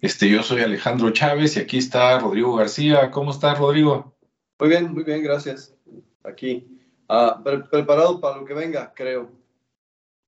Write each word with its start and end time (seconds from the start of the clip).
Este, 0.00 0.28
yo 0.28 0.42
soy 0.42 0.60
Alejandro 0.62 1.10
Chávez 1.10 1.56
y 1.56 1.60
aquí 1.60 1.78
está 1.78 2.18
Rodrigo 2.18 2.54
García. 2.54 3.10
¿Cómo 3.10 3.30
estás, 3.30 3.58
Rodrigo? 3.58 4.14
Muy 4.58 4.68
bien, 4.68 4.92
muy 4.92 5.04
bien, 5.04 5.22
gracias. 5.22 5.74
Aquí, 6.22 6.66
ah, 7.08 7.42
preparado 7.70 8.20
para 8.20 8.36
lo 8.36 8.44
que 8.44 8.52
venga, 8.52 8.92
creo. 8.94 9.30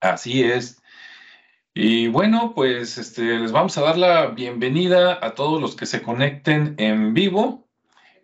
Así 0.00 0.42
es. 0.42 0.80
Y 1.74 2.08
bueno, 2.08 2.54
pues 2.54 2.98
este, 2.98 3.38
les 3.38 3.52
vamos 3.52 3.76
a 3.76 3.82
dar 3.82 3.98
la 3.98 4.28
bienvenida 4.28 5.18
a 5.20 5.34
todos 5.34 5.60
los 5.60 5.76
que 5.76 5.86
se 5.86 6.02
conecten 6.02 6.74
en 6.78 7.12
vivo. 7.12 7.68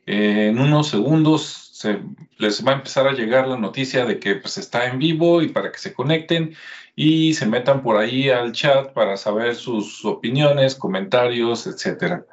Eh, 0.06 0.48
en 0.48 0.58
unos 0.58 0.88
segundos 0.88 1.70
se, 1.72 2.00
les 2.38 2.66
va 2.66 2.72
a 2.72 2.76
empezar 2.76 3.06
a 3.06 3.12
llegar 3.12 3.48
la 3.48 3.56
noticia 3.56 4.06
de 4.06 4.18
que 4.18 4.36
pues, 4.36 4.58
está 4.58 4.86
en 4.86 4.98
vivo 4.98 5.42
y 5.42 5.48
para 5.48 5.70
que 5.70 5.78
se 5.78 5.92
conecten 5.92 6.54
y 6.96 7.34
se 7.34 7.46
metan 7.46 7.82
por 7.82 7.96
ahí 7.96 8.30
al 8.30 8.52
chat 8.52 8.92
para 8.92 9.16
saber 9.16 9.56
sus 9.56 10.04
opiniones, 10.04 10.74
comentarios, 10.76 11.66
etcétera. 11.66 12.24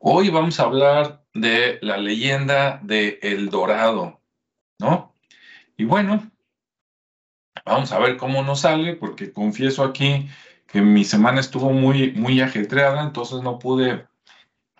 Hoy 0.00 0.30
vamos 0.30 0.58
a 0.58 0.64
hablar 0.64 1.22
de 1.34 1.78
la 1.82 1.96
leyenda 1.96 2.80
de 2.82 3.18
El 3.22 3.50
Dorado, 3.50 4.20
¿no? 4.78 5.14
Y 5.76 5.84
bueno, 5.84 6.30
vamos 7.64 7.92
a 7.92 7.98
ver 7.98 8.16
cómo 8.16 8.42
nos 8.42 8.60
sale, 8.60 8.96
porque 8.96 9.32
confieso 9.32 9.84
aquí 9.84 10.28
que 10.66 10.80
mi 10.80 11.04
semana 11.04 11.40
estuvo 11.40 11.70
muy, 11.70 12.12
muy 12.12 12.40
ajetreada, 12.40 13.02
entonces 13.02 13.42
no 13.42 13.58
pude 13.58 14.06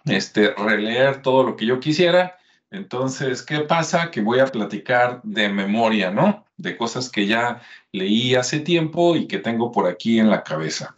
este, 0.05 0.55
releer 0.55 1.23
todo 1.23 1.45
lo 1.45 1.57
que 1.57 1.67
yo 1.67 1.81
quisiera. 1.81 2.37
Entonces, 2.71 3.43
¿qué 3.43 3.61
pasa? 3.61 4.11
Que 4.11 4.21
voy 4.21 4.39
a 4.39 4.47
platicar 4.47 5.21
de 5.23 5.49
memoria, 5.49 6.11
¿no? 6.11 6.47
De 6.61 6.77
cosas 6.77 7.11
que 7.11 7.27
ya 7.27 7.63
leí 7.93 8.35
hace 8.35 8.61
tiempo 8.61 9.17
y 9.17 9.27
que 9.27 9.39
tengo 9.39 9.73
por 9.73 9.87
aquí 9.87 10.19
en 10.19 10.29
la 10.29 10.43
cabeza. 10.43 10.95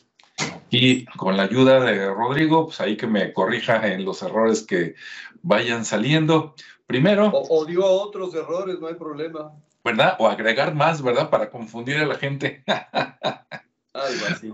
Y 0.71 1.05
con 1.05 1.37
la 1.37 1.45
ayuda 1.45 1.81
de 1.81 2.09
Rodrigo, 2.09 2.67
pues 2.67 2.81
ahí 2.81 2.97
que 2.97 3.07
me 3.07 3.33
corrija 3.33 3.87
en 3.87 4.05
los 4.05 4.23
errores 4.23 4.63
que 4.67 4.95
vayan 5.43 5.85
saliendo. 5.85 6.55
Primero. 6.87 7.31
O, 7.33 7.65
digo 7.65 7.87
otros 7.87 8.35
errores, 8.35 8.81
no 8.81 8.89
hay 8.89 8.95
problema. 8.95 9.53
¿Verdad? 9.85 10.17
O 10.19 10.29
agregar 10.29 10.75
más, 10.75 11.03
¿verdad? 11.03 11.31
Para 11.31 11.51
confundir 11.51 11.99
a 11.99 12.07
la 12.07 12.17
gente. 12.17 12.65
Algo 12.67 14.27
así. 14.31 14.53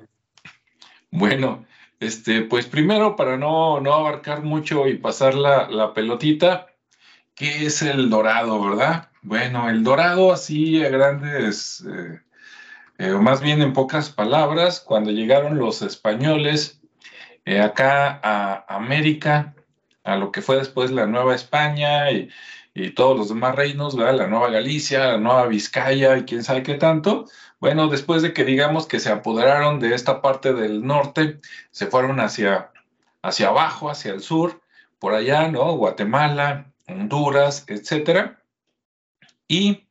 Bueno, 1.11 1.65
este, 2.00 2.43
pues 2.43 2.67
primero, 2.67 3.17
para 3.17 3.37
no, 3.37 3.81
no 3.81 3.95
abarcar 3.95 4.43
mucho 4.43 4.87
y 4.87 4.98
pasar 4.98 5.34
la, 5.34 5.69
la 5.70 5.95
pelotita, 5.95 6.67
¿qué 7.34 7.67
es 7.67 7.83
el 7.83 8.11
dorado, 8.11 8.62
verdad? 8.62 9.08
Bueno, 9.22 9.69
el 9.69 9.83
dorado 9.83 10.33
así 10.33 10.84
a 10.84 10.91
grandes, 10.91 11.84
eh, 11.86 12.20
eh, 12.98 13.12
o 13.12 13.20
más 13.20 13.41
bien 13.41 13.60
en 13.62 13.72
pocas 13.72 14.10
palabras, 14.10 14.80
cuando 14.80 15.10
llegaron 15.10 15.58
los 15.58 15.83
españoles 15.83 16.80
eh, 17.44 17.60
acá 17.60 18.20
a 18.22 18.64
América, 18.69 19.55
a 20.05 20.16
lo 20.16 20.33
que 20.33 20.42
fue 20.42 20.56
después 20.56 20.91
la 20.91 21.06
Nueva 21.06 21.34
España 21.34 22.10
y, 22.12 22.30
todos 22.94 23.19
los 23.19 23.28
demás 23.28 23.56
reinos, 23.56 23.97
¿verdad? 23.97 24.14
La 24.14 24.27
Nueva 24.28 24.50
Galicia, 24.50 25.00
la 25.08 25.19
Nueva 25.19 25.48
Vizcaya 25.48 26.16
y 26.16 26.25
quién 26.25 26.44
sabe 26.44 26.62
qué 26.62 26.75
tanto, 26.75 27.27
bueno, 27.60 27.88
después 27.88 28.22
de 28.22 28.32
que 28.32 28.44
digamos 28.44 28.86
que 28.86 29.00
se 29.00 29.10
apoderaron 29.10 29.80
de 29.80 29.94
esta 29.94 30.22
parte 30.22 30.53
del 30.55 30.86
norte, 30.86 31.41
se 31.72 31.86
fueron 31.88 32.20
hacia, 32.20 32.70
hacia 33.22 33.48
abajo, 33.48 33.91
hacia 33.91 34.12
el 34.12 34.20
sur, 34.20 34.62
por 35.00 35.14
allá, 35.14 35.48
¿no? 35.48 35.72
Guatemala, 35.77 36.72
Honduras, 36.86 37.64
etcétera. 37.69 38.38
Y 39.48 39.88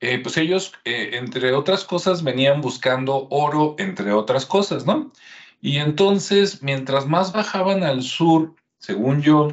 eh, 0.00 0.18
pues 0.20 0.36
ellos, 0.36 0.72
eh, 0.84 1.10
entre 1.14 1.52
otras 1.52 1.84
cosas, 1.84 2.22
venían 2.24 2.60
buscando 2.60 3.28
oro, 3.30 3.76
entre 3.78 4.12
otras 4.12 4.46
cosas, 4.46 4.86
¿no? 4.86 5.12
Y 5.60 5.78
entonces, 5.78 6.62
mientras 6.62 7.06
más 7.06 7.32
bajaban 7.32 7.84
al 7.84 8.02
sur, 8.02 8.56
según 8.78 9.22
yo, 9.22 9.52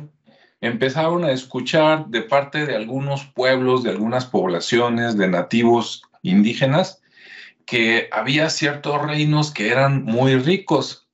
empezaron 0.61 1.23
a 1.23 1.31
escuchar 1.31 2.07
de 2.07 2.23
parte 2.23 2.65
de 2.65 2.75
algunos 2.75 3.25
pueblos, 3.25 3.83
de 3.83 3.91
algunas 3.91 4.25
poblaciones, 4.25 5.17
de 5.17 5.27
nativos 5.27 6.01
indígenas, 6.23 7.01
que 7.65 8.09
había 8.11 8.49
ciertos 8.49 9.01
reinos 9.03 9.51
que 9.51 9.69
eran 9.69 10.03
muy 10.03 10.35
ricos. 10.35 11.07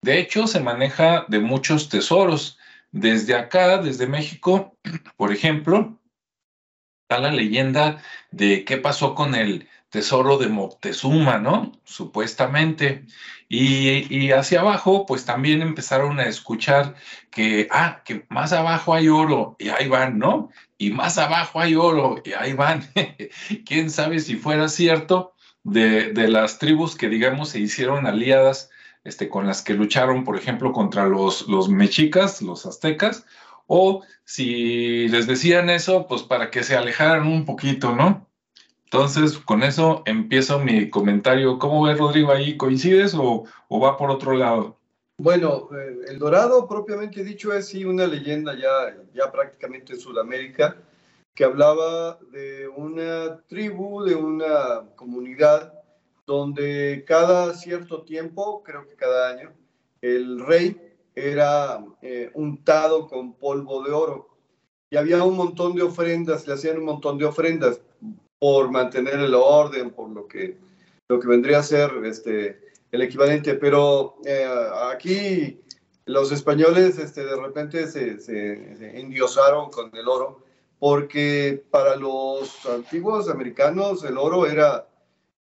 De 0.00 0.18
hecho, 0.18 0.46
se 0.46 0.60
maneja 0.60 1.26
de 1.28 1.40
muchos 1.40 1.90
tesoros. 1.90 2.58
Desde 2.90 3.34
acá, 3.34 3.76
desde 3.76 4.06
México, 4.06 4.78
por 5.18 5.30
ejemplo, 5.30 5.97
está 7.08 7.20
la 7.20 7.30
leyenda 7.32 8.02
de 8.30 8.64
qué 8.64 8.76
pasó 8.76 9.14
con 9.14 9.34
el 9.34 9.66
tesoro 9.88 10.36
de 10.36 10.48
Moctezuma, 10.48 11.38
¿no? 11.38 11.72
Supuestamente. 11.84 13.06
Y, 13.48 14.14
y, 14.14 14.32
hacia 14.32 14.60
abajo, 14.60 15.06
pues 15.06 15.24
también 15.24 15.62
empezaron 15.62 16.20
a 16.20 16.26
escuchar 16.26 16.94
que, 17.30 17.66
ah, 17.70 18.02
que 18.04 18.26
más 18.28 18.52
abajo 18.52 18.92
hay 18.92 19.08
oro 19.08 19.56
y 19.58 19.70
ahí 19.70 19.88
van, 19.88 20.18
¿no? 20.18 20.50
Y 20.76 20.90
más 20.90 21.16
abajo 21.16 21.60
hay 21.60 21.74
oro 21.76 22.20
y 22.24 22.32
ahí 22.34 22.52
van. 22.52 22.86
¿Quién 23.64 23.88
sabe 23.88 24.20
si 24.20 24.36
fuera 24.36 24.68
cierto? 24.68 25.34
de, 25.64 26.28
las 26.28 26.58
tribus 26.58 26.96
que, 26.96 27.08
digamos, 27.08 27.50
se 27.50 27.60
hicieron 27.60 28.06
aliadas 28.06 28.70
este, 29.04 29.28
con 29.28 29.46
las 29.46 29.62
que 29.62 29.74
lucharon, 29.74 30.24
por 30.24 30.36
ejemplo, 30.36 30.72
contra 30.72 31.06
los, 31.06 31.48
los 31.48 31.68
mexicas, 31.68 32.42
los 32.42 32.66
aztecas, 32.66 33.26
o 33.68 34.02
si 34.24 35.06
les 35.08 35.28
decían 35.28 35.70
eso, 35.70 36.08
pues 36.08 36.22
para 36.22 36.50
que 36.50 36.64
se 36.64 36.76
alejaran 36.76 37.28
un 37.28 37.44
poquito, 37.44 37.94
¿no? 37.94 38.26
Entonces, 38.84 39.38
con 39.38 39.62
eso 39.62 40.02
empiezo 40.06 40.58
mi 40.58 40.88
comentario. 40.88 41.58
¿Cómo 41.58 41.82
ves, 41.82 41.98
Rodrigo, 41.98 42.32
ahí? 42.32 42.56
¿Coincides 42.56 43.14
o, 43.14 43.44
o 43.68 43.80
va 43.80 43.98
por 43.98 44.10
otro 44.10 44.32
lado? 44.32 44.78
Bueno, 45.18 45.68
eh, 45.76 45.96
el 46.08 46.18
Dorado, 46.18 46.66
propiamente 46.66 47.22
dicho, 47.22 47.52
es 47.52 47.68
sí 47.68 47.84
una 47.84 48.06
leyenda 48.06 48.56
ya, 48.56 48.96
ya 49.14 49.30
prácticamente 49.30 49.92
en 49.92 50.00
Sudamérica 50.00 50.76
que 51.34 51.44
hablaba 51.44 52.18
de 52.32 52.66
una 52.66 53.42
tribu, 53.46 54.02
de 54.02 54.14
una 54.14 54.88
comunidad 54.96 55.74
donde 56.26 57.04
cada 57.06 57.54
cierto 57.54 58.02
tiempo, 58.02 58.62
creo 58.64 58.88
que 58.88 58.96
cada 58.96 59.30
año, 59.30 59.52
el 60.00 60.40
rey 60.40 60.87
era 61.18 61.84
eh, 62.02 62.30
untado 62.34 63.06
con 63.06 63.34
polvo 63.34 63.82
de 63.82 63.92
oro. 63.92 64.28
Y 64.90 64.96
había 64.96 65.22
un 65.22 65.36
montón 65.36 65.74
de 65.74 65.82
ofrendas, 65.82 66.46
le 66.46 66.54
hacían 66.54 66.78
un 66.78 66.84
montón 66.84 67.18
de 67.18 67.26
ofrendas 67.26 67.80
por 68.38 68.70
mantener 68.70 69.18
el 69.20 69.34
orden, 69.34 69.90
por 69.90 70.10
lo 70.10 70.26
que, 70.26 70.56
lo 71.08 71.20
que 71.20 71.28
vendría 71.28 71.58
a 71.58 71.62
ser 71.62 71.90
este, 72.04 72.60
el 72.92 73.02
equivalente. 73.02 73.54
Pero 73.54 74.16
eh, 74.24 74.46
aquí 74.90 75.60
los 76.06 76.32
españoles 76.32 76.98
este, 76.98 77.24
de 77.24 77.36
repente 77.36 77.86
se, 77.86 78.18
se, 78.20 78.76
se 78.76 79.00
endiosaron 79.00 79.70
con 79.70 79.94
el 79.94 80.08
oro 80.08 80.42
porque 80.78 81.62
para 81.70 81.96
los 81.96 82.64
antiguos 82.66 83.28
americanos 83.28 84.04
el 84.04 84.16
oro 84.16 84.46
era 84.46 84.86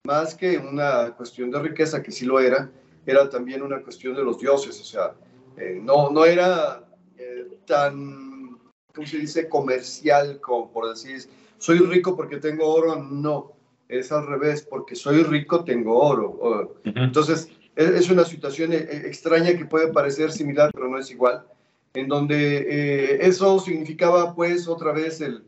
más 0.04 0.34
que 0.34 0.56
una 0.58 1.14
cuestión 1.16 1.50
de 1.50 1.60
riqueza, 1.60 2.02
que 2.02 2.12
sí 2.12 2.24
lo 2.24 2.40
era, 2.40 2.70
era 3.04 3.28
también 3.28 3.62
una 3.62 3.82
cuestión 3.82 4.14
de 4.14 4.22
los 4.22 4.38
dioses, 4.38 4.80
o 4.80 4.84
sea, 4.84 5.14
eh, 5.56 5.78
no, 5.82 6.10
no 6.10 6.24
era 6.24 6.84
eh, 7.18 7.58
tan, 7.66 8.58
¿cómo 8.94 9.06
se 9.06 9.18
dice?, 9.18 9.48
comercial, 9.48 10.40
como 10.40 10.72
por 10.72 10.88
decir, 10.88 11.22
soy 11.58 11.78
rico 11.78 12.16
porque 12.16 12.38
tengo 12.38 12.66
oro, 12.66 12.96
no, 12.96 13.52
es 13.88 14.12
al 14.12 14.26
revés, 14.26 14.66
porque 14.68 14.94
soy 14.94 15.22
rico 15.22 15.64
tengo 15.64 15.98
oro. 15.98 16.80
Entonces, 16.84 17.48
es 17.76 18.10
una 18.10 18.24
situación 18.24 18.72
eh, 18.72 18.86
extraña 19.04 19.56
que 19.56 19.66
puede 19.66 19.92
parecer 19.92 20.32
similar, 20.32 20.70
pero 20.72 20.88
no 20.88 20.98
es 20.98 21.10
igual 21.10 21.44
en 21.96 22.08
donde 22.08 22.58
eh, 22.58 23.18
eso 23.22 23.58
significaba 23.58 24.34
pues 24.34 24.68
otra 24.68 24.92
vez 24.92 25.20
el 25.20 25.44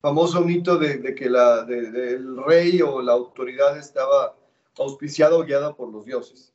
famoso 0.00 0.40
mito 0.42 0.78
de, 0.78 1.14
que 1.14 1.28
la, 1.28 1.66
el 1.68 2.36
rey 2.44 2.80
o 2.82 3.02
la 3.02 3.12
autoridad 3.12 3.76
estaba 3.76 4.36
auspiciado 4.78 5.40
o 5.40 5.44
guiada 5.44 5.74
por 5.74 5.92
los 5.92 6.04
dioses. 6.04 6.52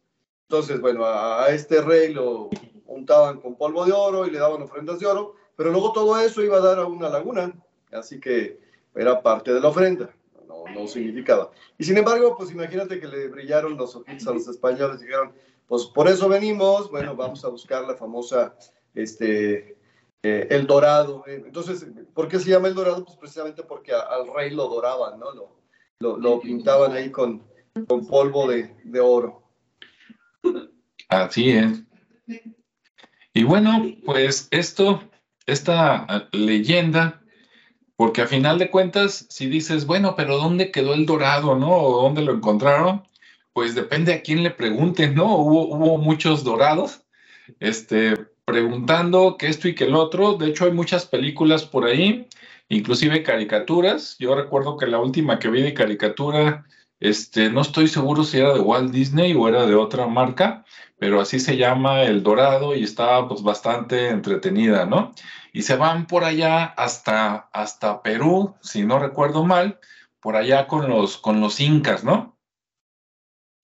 Entonces, 0.48 0.80
bueno, 0.80 1.06
a, 1.06 1.50
este 1.50 1.82
rey 1.82 2.14
lo 2.14 2.50
untaban 2.94 3.40
con 3.42 3.56
polvo 3.56 3.86
de 3.86 3.92
oro 3.92 4.26
y 4.26 4.32
le 4.32 4.40
daban 4.40 4.62
ofrendas 4.62 5.00
de 5.00 5.06
oro, 5.06 5.36
pero 5.56 5.72
luego 5.72 5.92
todo 5.94 6.18
eso 6.20 6.42
iba 6.44 6.58
a 6.58 6.62
dar 6.62 6.80
a 6.80 6.86
una 6.86 7.10
laguna, 7.10 7.54
así 7.92 8.20
que 8.20 8.60
era 8.96 9.22
parte 9.22 9.54
de 9.54 9.60
la 9.60 9.70
ofrenda, 9.70 10.14
no, 10.48 10.64
no 10.74 10.88
significaba. 10.88 11.52
Y 11.78 11.84
sin 11.84 11.98
embargo, 11.98 12.36
pues 12.38 12.52
imagínate 12.52 13.00
que 13.00 13.08
le 13.08 13.28
brillaron 13.28 13.78
los 13.78 13.96
ojitos 13.96 14.28
a 14.28 14.34
los 14.34 14.48
españoles 14.48 15.02
y 15.02 15.06
dijeron, 15.06 15.34
pues 15.68 15.86
por 15.86 16.08
eso 16.08 16.30
venimos, 16.30 16.90
bueno, 16.92 17.16
vamos 17.16 17.44
a 17.46 17.50
buscar 17.50 17.86
la 17.86 17.96
famosa 17.96 18.56
este, 18.94 19.78
eh, 20.22 20.48
el 20.50 20.68
dorado. 20.68 21.24
Entonces, 21.28 21.86
¿por 22.14 22.28
qué 22.28 22.40
se 22.40 22.50
llama 22.50 22.68
el 22.68 22.76
dorado? 22.76 23.04
Pues 23.04 23.18
precisamente 23.18 23.64
porque 23.64 23.92
al 23.92 24.34
rey 24.34 24.52
lo 24.52 24.68
doraban, 24.68 25.20
¿no? 25.20 25.28
Lo, 26.00 26.18
lo, 26.18 26.40
pintaban 26.40 26.94
ahí 26.94 27.12
con, 27.12 27.44
con 27.88 28.06
polvo 28.06 28.48
de, 28.48 28.76
de, 28.84 29.00
oro. 29.00 29.44
Así 31.08 31.52
es. 31.52 31.84
Y 33.34 33.44
bueno, 33.44 33.84
pues 34.06 34.48
esto, 34.52 35.02
esta 35.48 36.30
leyenda, 36.32 37.24
porque 37.96 38.22
a 38.22 38.28
final 38.28 38.60
de 38.60 38.70
cuentas, 38.70 39.26
si 39.30 39.48
dices, 39.48 39.86
bueno, 39.88 40.16
pero 40.16 40.38
¿dónde 40.38 40.72
quedó 40.72 40.94
el 40.94 41.06
dorado, 41.08 41.56
no? 41.56 41.72
¿O 41.72 42.04
dónde 42.04 42.22
lo 42.22 42.34
encontraron? 42.34 43.08
Pues 43.54 43.74
depende 43.74 44.14
a 44.14 44.22
quién 44.22 44.44
le 44.44 44.52
pregunten, 44.52 45.16
¿no? 45.16 45.36
Hubo, 45.38 45.68
hubo 45.68 45.98
muchos 45.98 46.44
dorados, 46.44 47.06
este, 47.60 48.16
preguntando 48.46 49.38
que 49.38 49.48
esto 49.48 49.68
y 49.68 49.76
que 49.76 49.86
el 49.86 49.96
otro. 49.96 50.34
De 50.34 50.48
hecho, 50.50 50.66
hay 50.66 50.72
muchas 50.72 51.06
películas 51.06 51.64
por 51.64 51.86
ahí, 51.86 52.28
inclusive 52.70 53.24
caricaturas. 53.24 54.16
Yo 54.20 54.36
recuerdo 54.36 54.78
que 54.78 54.88
la 54.88 55.00
última 55.00 55.40
que 55.40 55.50
vi 55.50 55.62
de 55.62 55.74
caricatura, 55.74 56.66
este, 57.00 57.50
no 57.50 57.62
estoy 57.62 57.88
seguro 57.88 58.24
si 58.24 58.38
era 58.40 58.54
de 58.54 58.60
Walt 58.60 58.92
Disney 58.92 59.34
o 59.34 59.48
era 59.48 59.66
de 59.66 59.76
otra 59.76 60.08
marca, 60.08 60.66
pero 61.04 61.20
así 61.20 61.42
se 61.42 61.58
llama 61.58 62.04
El 62.04 62.24
Dorado 62.24 62.74
y 62.74 62.84
estaba 62.86 63.28
pues 63.28 63.44
bastante 63.44 64.08
entretenida, 64.08 64.86
¿no? 64.86 65.12
Y 65.52 65.64
se 65.64 65.76
van 65.76 66.08
por 66.08 66.24
allá 66.24 66.64
hasta, 66.64 67.50
hasta 67.52 68.02
Perú, 68.02 68.56
si 68.62 68.86
no 68.86 69.00
recuerdo 69.00 69.44
mal, 69.44 69.82
por 70.22 70.38
allá 70.38 70.66
con 70.66 70.90
los, 70.90 71.18
con 71.18 71.42
los 71.42 71.60
incas, 71.60 72.06
¿no? 72.06 72.38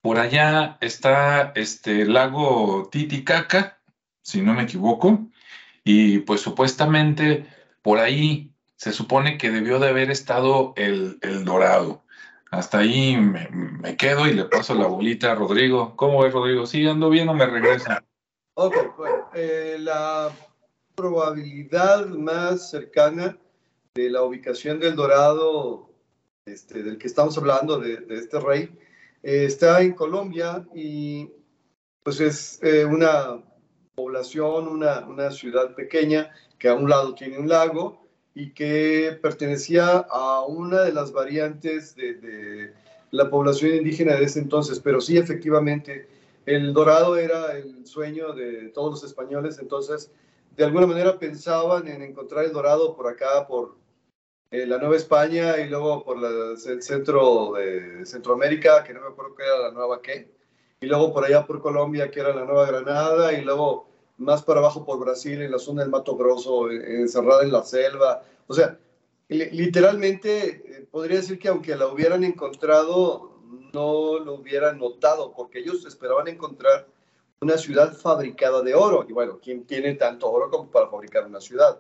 Por 0.01 0.19
allá 0.19 0.77
está 0.81 1.53
este 1.55 2.05
lago 2.05 2.89
Titicaca, 2.91 3.79
si 4.21 4.41
no 4.41 4.53
me 4.53 4.63
equivoco, 4.63 5.29
y 5.85 6.19
pues 6.19 6.41
supuestamente 6.41 7.47
por 7.81 7.99
ahí 7.99 8.51
se 8.75 8.91
supone 8.91 9.37
que 9.37 9.49
debió 9.49 9.79
de 9.79 9.87
haber 9.87 10.11
estado 10.11 10.73
el, 10.75 11.19
el 11.21 11.45
Dorado. 11.45 12.03
Hasta 12.51 12.79
ahí 12.79 13.15
me, 13.15 13.95
quedo 13.95 14.27
y 14.27 14.33
le 14.33 14.45
paso 14.45 14.73
la 14.73 14.87
bolita 14.87 15.31
a 15.31 15.35
Rodrigo. 15.35 15.95
¿Cómo 15.95 16.25
es, 16.25 16.33
Rodrigo? 16.33 16.65
¿Sí 16.65 16.85
ando 16.87 17.09
bien 17.09 17.29
o 17.29 17.33
me 17.33 17.45
regresa? 17.45 18.03
Ok, 18.55 18.75
bueno, 18.97 19.29
eh, 19.35 19.77
la 19.79 20.31
probabilidad 20.95 22.07
más 22.07 22.71
cercana 22.71 23.37
de 23.93 24.09
la 24.09 24.23
ubicación 24.23 24.79
del 24.79 24.95
Dorado, 24.95 25.91
este, 26.45 26.81
del 26.81 26.97
que 26.97 27.07
estamos 27.07 27.37
hablando, 27.37 27.79
de, 27.79 28.03
este 28.09 28.39
rey, 28.39 28.75
eh, 29.21 29.45
está 29.45 29.81
en 29.81 29.93
Colombia 29.93 30.65
y 30.73 31.29
pues 32.01 32.19
es 32.19 32.59
eh, 32.63 32.83
una 32.83 33.43
población, 33.93 34.67
una, 34.67 35.07
una 35.07 35.29
ciudad 35.31 35.75
pequeña 35.75 36.31
que 36.57 36.67
a 36.67 36.73
un 36.73 36.89
lado 36.89 37.13
tiene 37.13 37.37
un 37.37 37.47
lago 37.47 38.08
y 38.33 38.51
que 38.53 39.17
pertenecía 39.21 40.05
a 40.09 40.45
una 40.45 40.81
de 40.81 40.93
las 40.93 41.11
variantes 41.11 41.95
de, 41.95 42.73
la 43.11 43.29
población 43.29 43.75
indígena 43.75 44.15
de 44.15 44.25
ese 44.25 44.39
entonces, 44.39 44.79
pero 44.79 45.01
sí 45.01 45.17
efectivamente 45.17 46.07
el 46.45 46.73
dorado 46.73 47.17
era 47.17 47.57
el 47.57 47.85
sueño 47.87 48.33
de 48.33 48.69
todos 48.69 48.91
los 48.91 49.03
españoles, 49.03 49.57
entonces 49.59 50.11
de 50.55 50.65
alguna 50.65 50.85
manera 50.85 51.17
pensaban 51.17 51.87
en 51.87 52.03
encontrar 52.03 52.45
el 52.45 52.53
dorado 52.53 52.95
por 52.95 53.07
acá, 53.07 53.47
por 53.47 53.77
eh, 54.51 54.65
la 54.65 54.77
Nueva 54.77 54.95
España 54.95 55.57
y 55.59 55.69
luego 55.69 56.03
por 56.03 56.17
el 56.23 56.57
centro 56.81 57.53
de 57.53 58.05
Centroamérica, 58.05 58.83
que 58.83 58.93
no 58.93 59.01
me 59.01 59.07
acuerdo 59.07 59.35
qué 59.35 59.43
era 59.43 59.57
la 59.57 59.71
Nueva 59.71 60.01
qué, 60.01 60.31
y 60.81 60.85
luego 60.85 61.13
por 61.13 61.25
allá 61.25 61.45
por 61.45 61.61
Colombia, 61.61 62.09
que 62.09 62.19
era 62.19 62.33
la 62.33 62.45
Nueva 62.45 62.67
Granada, 62.67 63.33
y 63.33 63.41
luego 63.41 63.88
más 64.19 64.43
para 64.43 64.59
abajo 64.59 64.85
por 64.85 64.99
Brasil, 64.99 65.41
en 65.41 65.51
la 65.51 65.59
zona 65.59 65.81
del 65.81 65.91
Mato 65.91 66.15
Grosso, 66.15 66.69
encerrada 66.69 67.43
en 67.43 67.51
la 67.51 67.63
selva. 67.63 68.21
O 68.47 68.53
sea, 68.53 68.77
literalmente 69.27 70.47
eh, 70.47 70.87
podría 70.91 71.17
decir 71.17 71.39
que 71.39 71.47
aunque 71.47 71.75
la 71.75 71.87
hubieran 71.87 72.23
encontrado, 72.23 73.39
no 73.73 74.19
lo 74.19 74.35
hubieran 74.35 74.77
notado, 74.77 75.33
porque 75.33 75.59
ellos 75.59 75.85
esperaban 75.85 76.27
encontrar 76.27 76.87
una 77.41 77.57
ciudad 77.57 77.93
fabricada 77.93 78.61
de 78.61 78.75
oro. 78.75 79.05
Y 79.07 79.13
bueno, 79.13 79.39
¿quién 79.41 79.65
tiene 79.65 79.95
tanto 79.95 80.29
oro 80.29 80.49
como 80.49 80.69
para 80.69 80.89
fabricar 80.89 81.25
una 81.25 81.41
ciudad? 81.41 81.79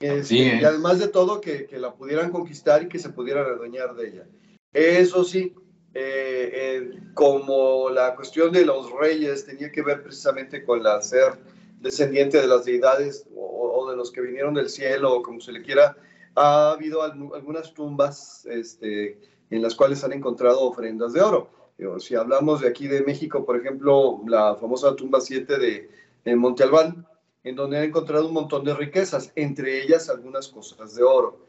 y 0.00 0.62
además 0.62 0.98
de 0.98 1.08
todo, 1.08 1.40
que, 1.40 1.66
que, 1.66 1.78
la 1.78 1.94
pudieran 1.94 2.30
conquistar 2.30 2.82
y 2.82 2.88
que 2.88 2.98
se 2.98 3.08
pudieran 3.08 3.46
adueñar 3.46 3.94
de 3.94 4.08
ella. 4.08 4.26
Eso 4.74 5.24
sí, 5.24 5.54
eh, 5.96 6.50
eh, 6.52 6.90
como 7.14 7.88
la 7.88 8.16
cuestión 8.16 8.50
de 8.50 8.66
los 8.66 8.90
reyes 8.90 9.46
tenía 9.46 9.70
que 9.70 9.80
ver 9.80 10.02
precisamente 10.02 10.64
con 10.64 10.82
la 10.82 11.00
ser 11.00 11.38
descendiente 11.84 12.40
de 12.40 12.48
las 12.48 12.64
deidades 12.64 13.26
o, 13.36 13.88
de 13.88 13.96
los 13.96 14.10
que 14.10 14.22
vinieron 14.22 14.54
del 14.54 14.70
cielo, 14.70 15.14
o 15.14 15.22
como 15.22 15.40
se 15.40 15.52
le 15.52 15.62
quiera, 15.62 15.96
ha 16.34 16.70
habido 16.70 17.02
algunas 17.02 17.74
tumbas 17.74 18.46
este, 18.46 19.20
en 19.50 19.62
las 19.62 19.74
cuales 19.74 20.02
han 20.02 20.14
encontrado 20.14 20.62
ofrendas 20.62 21.12
de 21.12 21.20
oro. 21.20 21.50
Si 21.98 22.14
hablamos 22.14 22.62
de 22.62 22.68
aquí 22.68 22.88
de 22.88 23.02
México, 23.02 23.44
por 23.44 23.56
ejemplo, 23.56 24.22
la 24.26 24.56
famosa 24.56 24.96
tumba 24.96 25.20
7 25.20 25.58
de, 25.58 25.90
de 26.24 26.36
Monte 26.36 26.62
Albán, 26.62 27.06
en 27.44 27.56
donde 27.56 27.76
han 27.76 27.84
encontrado 27.84 28.26
un 28.26 28.32
montón 28.32 28.64
de 28.64 28.74
riquezas, 28.74 29.30
entre 29.36 29.82
ellas 29.82 30.08
algunas 30.08 30.48
cosas 30.48 30.94
de 30.94 31.02
oro. 31.02 31.44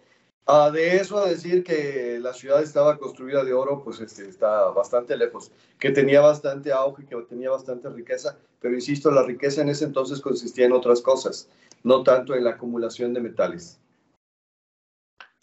Ah, 0.48 0.70
de 0.72 0.98
eso 0.98 1.18
a 1.18 1.28
decir 1.28 1.64
que 1.64 2.20
la 2.22 2.32
ciudad 2.32 2.62
estaba 2.62 3.00
construida 3.00 3.44
de 3.44 3.54
oro, 3.54 3.84
pues 3.84 4.00
este, 4.00 4.30
está 4.30 4.66
bastante 4.70 5.18
lejos, 5.18 5.52
que 5.80 5.90
tenía 5.90 6.22
bastante 6.22 6.72
auge, 6.72 7.06
que 7.06 7.16
tenía 7.28 7.50
bastante 7.50 7.90
riqueza, 7.90 8.38
pero 8.62 8.76
insisto, 8.76 9.10
la 9.10 9.24
riqueza 9.24 9.64
en 9.64 9.70
ese 9.70 9.86
entonces 9.86 10.22
consistía 10.22 10.68
en 10.68 10.74
otras 10.74 11.02
cosas, 11.02 11.50
no 11.84 12.04
tanto 12.04 12.36
en 12.36 12.44
la 12.44 12.52
acumulación 12.52 13.14
de 13.14 13.22
metales. 13.22 13.80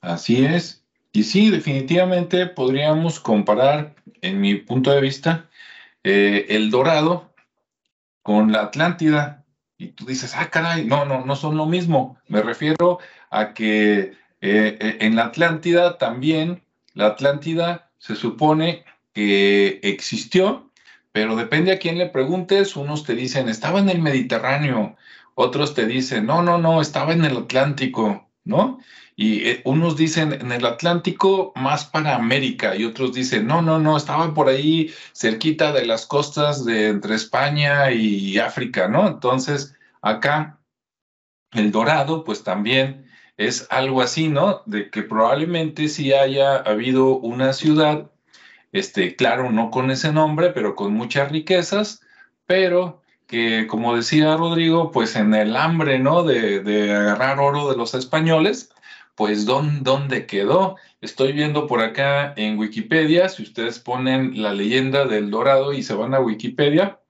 Así 0.00 0.44
es. 0.44 0.84
Y 1.12 1.24
sí, 1.24 1.50
definitivamente 1.50 2.46
podríamos 2.46 3.18
comparar, 3.18 3.96
en 4.20 4.40
mi 4.40 4.54
punto 4.54 4.92
de 4.92 5.00
vista, 5.00 5.50
eh, 6.04 6.46
el 6.48 6.70
dorado 6.70 7.32
con 8.22 8.52
la 8.52 8.62
Atlántida. 8.62 9.44
Y 9.78 9.88
tú 9.88 10.06
dices, 10.06 10.32
ah, 10.36 10.48
caray, 10.48 10.86
no, 10.86 11.04
no, 11.04 11.24
no 11.26 11.36
son 11.36 11.56
lo 11.56 11.66
mismo. 11.66 12.18
Me 12.28 12.40
refiero 12.40 12.98
a 13.30 13.52
que 13.52 14.21
eh, 14.42 14.76
eh, 14.80 14.96
en 15.00 15.14
la 15.14 15.26
Atlántida 15.26 15.98
también, 15.98 16.62
la 16.94 17.06
Atlántida 17.06 17.90
se 17.98 18.16
supone 18.16 18.84
que 19.14 19.78
existió, 19.84 20.68
pero 21.12 21.36
depende 21.36 21.70
a 21.70 21.78
quién 21.78 21.96
le 21.96 22.06
preguntes, 22.08 22.74
unos 22.74 23.04
te 23.04 23.14
dicen, 23.14 23.48
estaba 23.48 23.78
en 23.78 23.88
el 23.88 24.02
Mediterráneo, 24.02 24.96
otros 25.36 25.74
te 25.74 25.86
dicen, 25.86 26.26
no, 26.26 26.42
no, 26.42 26.58
no, 26.58 26.80
estaba 26.80 27.12
en 27.12 27.24
el 27.24 27.36
Atlántico, 27.36 28.28
¿no? 28.44 28.80
Y 29.14 29.48
eh, 29.48 29.62
unos 29.64 29.96
dicen 29.96 30.32
en 30.32 30.50
el 30.50 30.66
Atlántico 30.66 31.52
más 31.54 31.84
para 31.84 32.16
América 32.16 32.74
y 32.74 32.84
otros 32.84 33.14
dicen, 33.14 33.46
no, 33.46 33.62
no, 33.62 33.78
no, 33.78 33.96
estaba 33.96 34.34
por 34.34 34.48
ahí 34.48 34.92
cerquita 35.14 35.72
de 35.72 35.86
las 35.86 36.04
costas 36.06 36.64
de 36.64 36.88
entre 36.88 37.14
España 37.14 37.92
y 37.92 38.38
África, 38.38 38.88
¿no? 38.88 39.06
Entonces, 39.06 39.76
acá 40.00 40.58
el 41.52 41.70
dorado, 41.70 42.24
pues 42.24 42.42
también 42.42 43.11
es 43.36 43.66
algo 43.70 44.02
así, 44.02 44.28
¿no? 44.28 44.62
De 44.66 44.90
que 44.90 45.02
probablemente 45.02 45.88
sí 45.88 46.12
haya 46.12 46.56
habido 46.56 47.16
una 47.16 47.52
ciudad, 47.52 48.10
este, 48.72 49.16
claro, 49.16 49.50
no 49.50 49.70
con 49.70 49.90
ese 49.90 50.12
nombre, 50.12 50.50
pero 50.50 50.74
con 50.76 50.94
muchas 50.94 51.30
riquezas, 51.32 52.02
pero 52.46 53.02
que, 53.26 53.66
como 53.66 53.96
decía 53.96 54.36
Rodrigo, 54.36 54.90
pues 54.90 55.16
en 55.16 55.34
el 55.34 55.56
hambre, 55.56 55.98
¿no? 55.98 56.22
De, 56.22 56.92
agarrar 56.94 57.40
oro 57.40 57.70
de 57.70 57.76
los 57.76 57.94
españoles, 57.94 58.70
pues 59.14 59.46
¿dónde, 59.46 60.26
quedó? 60.26 60.76
Estoy 61.00 61.32
viendo 61.32 61.66
por 61.66 61.80
acá 61.80 62.34
en 62.36 62.58
Wikipedia, 62.58 63.28
si 63.28 63.42
ustedes 63.42 63.78
ponen 63.78 64.42
la 64.42 64.52
leyenda 64.52 65.06
del 65.06 65.30
Dorado 65.30 65.72
y 65.72 65.82
se 65.82 65.94
van 65.94 66.14
a 66.14 66.20
Wikipedia, 66.20 67.00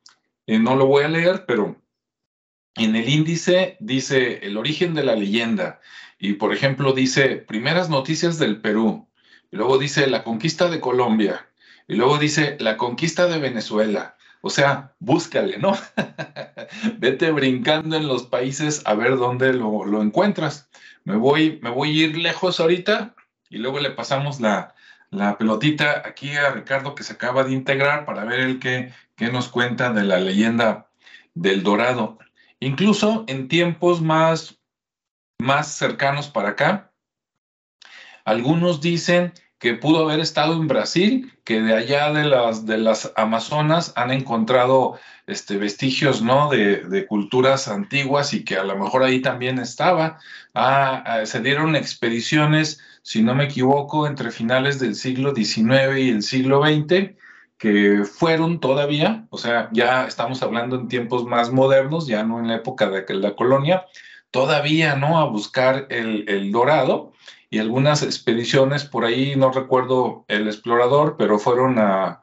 eh, 0.46 0.58
no 0.58 0.76
lo 0.76 0.86
voy 0.86 1.04
a 1.04 1.08
leer, 1.08 1.44
pero 1.46 1.76
en 2.76 2.96
el 2.96 3.08
índice 3.08 3.76
dice 3.80 4.46
el 4.46 4.56
origen 4.56 4.94
de 4.94 5.04
la 5.04 5.14
leyenda, 5.14 5.80
y 6.22 6.34
por 6.34 6.54
ejemplo 6.54 6.92
dice 6.92 7.34
primeras 7.34 7.90
noticias 7.90 8.38
del 8.38 8.60
Perú, 8.60 9.08
y 9.50 9.56
luego 9.56 9.76
dice 9.76 10.06
la 10.06 10.22
conquista 10.22 10.70
de 10.70 10.78
Colombia, 10.78 11.48
y 11.88 11.96
luego 11.96 12.16
dice 12.16 12.56
la 12.60 12.76
conquista 12.76 13.26
de 13.26 13.40
Venezuela. 13.40 14.16
O 14.40 14.48
sea, 14.48 14.94
búscale, 15.00 15.58
¿no? 15.58 15.76
Vete 16.98 17.32
brincando 17.32 17.96
en 17.96 18.06
los 18.06 18.22
países 18.22 18.82
a 18.84 18.94
ver 18.94 19.16
dónde 19.16 19.52
lo, 19.52 20.00
encuentras. 20.00 20.70
Me 21.04 21.16
voy, 21.16 21.58
me 21.60 21.70
voy 21.70 21.90
a 21.90 22.04
ir 22.04 22.16
lejos 22.16 22.60
ahorita 22.60 23.16
y 23.50 23.58
luego 23.58 23.80
le 23.80 23.90
pasamos 23.90 24.40
la, 24.40 24.76
la 25.10 25.36
pelotita 25.38 26.02
aquí 26.04 26.30
a 26.36 26.50
Ricardo 26.50 26.94
que 26.94 27.02
se 27.02 27.14
acaba 27.14 27.42
de 27.42 27.52
integrar 27.52 28.04
para 28.04 28.24
ver 28.24 28.38
el 28.38 28.60
que, 28.60 28.92
que 29.16 29.32
nos 29.32 29.48
cuenta 29.48 29.92
de 29.92 30.04
la 30.04 30.20
leyenda 30.20 30.88
del 31.34 31.64
Dorado. 31.64 32.18
Incluso 32.60 33.24
en 33.26 33.48
tiempos 33.48 34.00
más 34.00 34.61
más 35.42 35.74
cercanos 35.74 36.28
para 36.28 36.50
acá. 36.50 36.92
Algunos 38.24 38.80
dicen 38.80 39.32
que 39.58 39.74
pudo 39.74 40.02
haber 40.02 40.18
estado 40.18 40.54
en 40.54 40.66
Brasil, 40.66 41.32
que 41.44 41.60
de 41.60 41.74
allá 41.74 42.12
de 42.12 42.24
las, 42.24 42.66
de 42.66 42.78
las 42.78 43.12
Amazonas 43.16 43.92
han 43.94 44.10
encontrado 44.10 44.98
este, 45.26 45.56
vestigios 45.56 46.20
¿no? 46.20 46.50
de, 46.50 47.06
culturas 47.06 47.68
antiguas 47.68 48.34
y 48.34 48.44
que 48.44 48.56
a 48.56 48.64
lo 48.64 48.76
mejor 48.76 49.04
ahí 49.04 49.22
también 49.22 49.58
estaba. 49.58 50.18
Ah, 50.52 51.04
ah, 51.06 51.26
se 51.26 51.40
dieron 51.40 51.76
expediciones, 51.76 52.80
si 53.02 53.22
no 53.22 53.36
me 53.36 53.44
equivoco, 53.44 54.06
entre 54.08 54.32
finales 54.32 54.80
del 54.80 54.96
siglo 54.96 55.32
XIX 55.34 55.96
y 55.98 56.10
el 56.10 56.22
siglo 56.22 56.62
XX, 56.64 57.14
que 57.56 58.04
fueron 58.04 58.58
todavía, 58.58 59.26
o 59.30 59.38
sea, 59.38 59.68
ya 59.72 60.06
estamos 60.06 60.42
hablando 60.42 60.74
en 60.74 60.88
tiempos 60.88 61.24
más 61.24 61.52
modernos, 61.52 62.08
ya 62.08 62.24
no 62.24 62.40
en 62.40 62.48
la 62.48 62.56
época 62.56 62.90
de 62.90 63.14
la 63.14 63.36
colonia, 63.36 63.86
todavía, 64.32 64.96
¿no? 64.96 65.20
A 65.20 65.26
buscar 65.26 65.86
el, 65.90 66.50
dorado 66.50 67.12
y 67.50 67.58
algunas 67.60 68.02
expediciones 68.02 68.84
por 68.84 69.04
ahí, 69.04 69.36
no 69.36 69.52
recuerdo 69.52 70.24
el 70.28 70.48
explorador, 70.48 71.16
pero 71.18 71.38
fueron 71.38 71.78
a, 71.78 72.20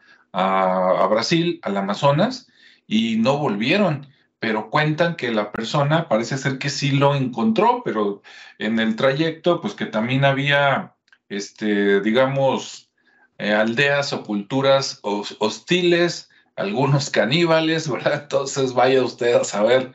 Brasil, 1.10 1.60
al 1.64 1.78
Amazonas, 1.78 2.48
y 2.88 3.18
no 3.18 3.38
volvieron. 3.38 4.08
pero 4.40 4.70
cuentan 4.70 5.16
que 5.18 5.32
la 5.32 5.52
persona 5.52 6.08
parece 6.08 6.38
ser 6.38 6.60
que 6.60 6.70
sí 6.70 6.92
lo 6.92 7.16
encontró, 7.16 7.82
pero 7.84 8.22
en 8.58 8.80
el 8.80 8.96
trayecto, 8.96 9.62
pues 9.62 9.74
que 9.74 9.86
también 9.86 10.24
había, 10.26 10.96
este, 11.30 12.02
digamos, 12.02 12.90
eh, 13.38 13.54
aldeas 13.54 14.14
o 14.14 14.24
culturas 14.24 15.00
hostiles, 15.04 16.30
algunos 16.56 17.10
caníbales, 17.10 17.90
¿verdad? 17.92 18.22
Entonces 18.24 18.74
vaya 18.74 19.04
usted 19.04 19.36
a 19.36 19.44
saber 19.44 19.94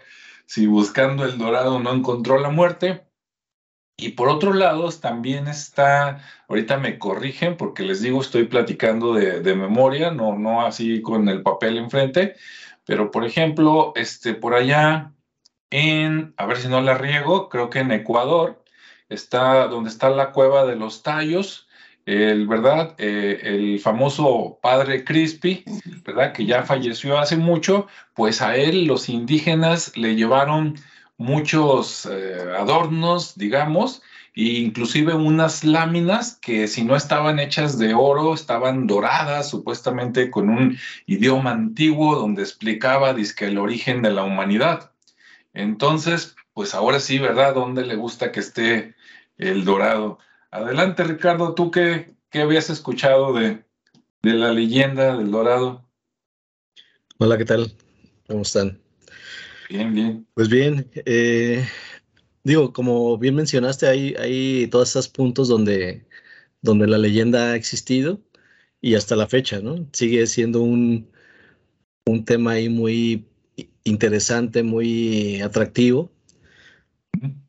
si 0.55 0.69
buscando 0.69 1.25
el 1.25 1.37
dorado 1.37 1.81
no 1.81 1.93
encontró 1.93 2.39
la 2.39 2.49
muerte. 2.49 3.05
Y 3.97 4.11
por 4.11 4.29
otro 4.29 4.53
lado, 4.53 4.89
también 4.93 5.49
está, 5.49 6.23
ahorita 6.49 6.79
me 6.79 6.97
corrigen 6.97 7.57
porque 7.57 7.83
les 7.83 8.01
digo, 8.01 8.21
estoy 8.21 8.45
platicando 8.45 9.15
de, 9.15 9.41
de 9.41 9.55
memoria, 9.57 10.13
no, 10.13 10.39
no 10.39 10.65
así 10.65 11.03
con 11.03 11.29
el 11.29 11.43
papel 11.43 11.77
enfrente, 11.77 12.37
pero, 12.85 13.11
por 13.11 13.25
ejemplo, 13.25 13.93
este, 13.97 14.35
por 14.35 14.55
allá 14.55 15.13
en, 15.71 16.35
a 16.37 16.47
ver 16.47 16.59
si 16.59 16.69
no 16.69 16.81
la 16.83 16.95
riego, 16.97 17.49
creo 17.49 17.69
que 17.69 17.81
en 17.81 17.91
Ecuador, 17.91 18.63
está 19.09 19.67
donde 19.67 19.91
está 19.91 20.09
la 20.11 20.31
cueva 20.31 20.67
de 20.67 20.77
los 20.77 21.03
tallos, 21.03 21.67
el, 22.07 22.47
¿verdad? 22.47 22.95
Eh, 22.99 23.41
el 23.43 23.81
famoso 23.81 24.59
padre 24.63 25.05
Crispy, 25.05 25.65
¿verdad? 26.05 26.33
Que 26.33 26.47
ya 26.47 26.63
falleció 26.63 27.19
hace 27.19 27.37
mucho, 27.37 27.87
pues 28.15 28.43
a 28.43 28.57
él 28.57 28.85
los 28.85 29.09
indígenas 29.09 29.97
le 29.97 30.15
llevaron 30.15 30.75
muchos 31.17 32.07
eh, 32.07 32.39
adornos, 32.59 33.37
digamos, 33.37 34.03
inclusive 34.35 35.15
unas 35.15 35.65
láminas 35.65 36.37
que 36.43 36.67
si 36.67 36.85
no 36.85 36.97
estaban 36.97 37.39
hechas 37.39 37.79
de 37.79 37.95
oro, 37.95 38.35
estaban 38.35 38.87
doradas, 38.87 39.49
supuestamente 39.49 40.31
con 40.31 40.51
un 40.51 40.77
idioma 41.07 41.53
antiguo 41.53 42.17
donde 42.17 42.43
explicaba 42.43 43.15
que 43.37 43.47
el 43.47 43.59
origen 43.59 44.03
de 44.03 44.11
la 44.11 44.25
humanidad. 44.25 44.91
Entonces, 45.55 46.37
pues 46.53 46.75
ahora 46.75 47.01
sí, 47.01 47.19
¿verdad? 47.19 47.55
¿Dónde 47.55 47.87
le 47.87 47.95
gusta 47.95 48.33
que 48.33 48.41
esté 48.41 48.95
el 49.39 49.65
dorado? 49.65 50.19
Adelante, 50.55 51.03
Ricardo, 51.03 51.53
¿tú 51.53 51.73
qué, 51.73 52.15
qué 52.31 52.43
habías 52.43 52.71
escuchado 52.71 53.33
de, 53.33 53.65
de 54.23 54.35
la 54.35 54.53
leyenda 54.53 55.17
del 55.17 55.33
dorado? 55.33 55.91
Hola, 57.19 57.37
¿qué 57.37 57.45
tal? 57.45 57.77
¿Cómo 58.29 58.43
están? 58.43 58.81
Bien, 59.69 59.93
bien. 59.93 60.29
Pues 60.35 60.49
bien, 60.49 60.89
eh, 61.07 61.67
digo, 62.45 62.73
como 62.73 63.19
bien 63.19 63.35
mencionaste, 63.35 63.89
hay, 63.89 64.15
hay 64.17 64.69
todos 64.69 64.91
esos 64.91 65.09
puntos 65.09 65.49
donde, 65.49 66.07
donde 66.63 66.87
la 66.87 66.99
leyenda 66.99 67.51
ha 67.51 67.57
existido 67.57 68.21
y 68.81 68.95
hasta 68.95 69.17
la 69.17 69.27
fecha, 69.27 69.59
¿no? 69.59 69.89
Sigue 69.93 70.25
siendo 70.29 70.63
un, 70.63 71.11
un 72.07 72.25
tema 72.25 72.53
ahí 72.53 72.69
muy 72.69 73.27
interesante, 73.83 74.63
muy 74.63 75.41
atractivo 75.41 76.13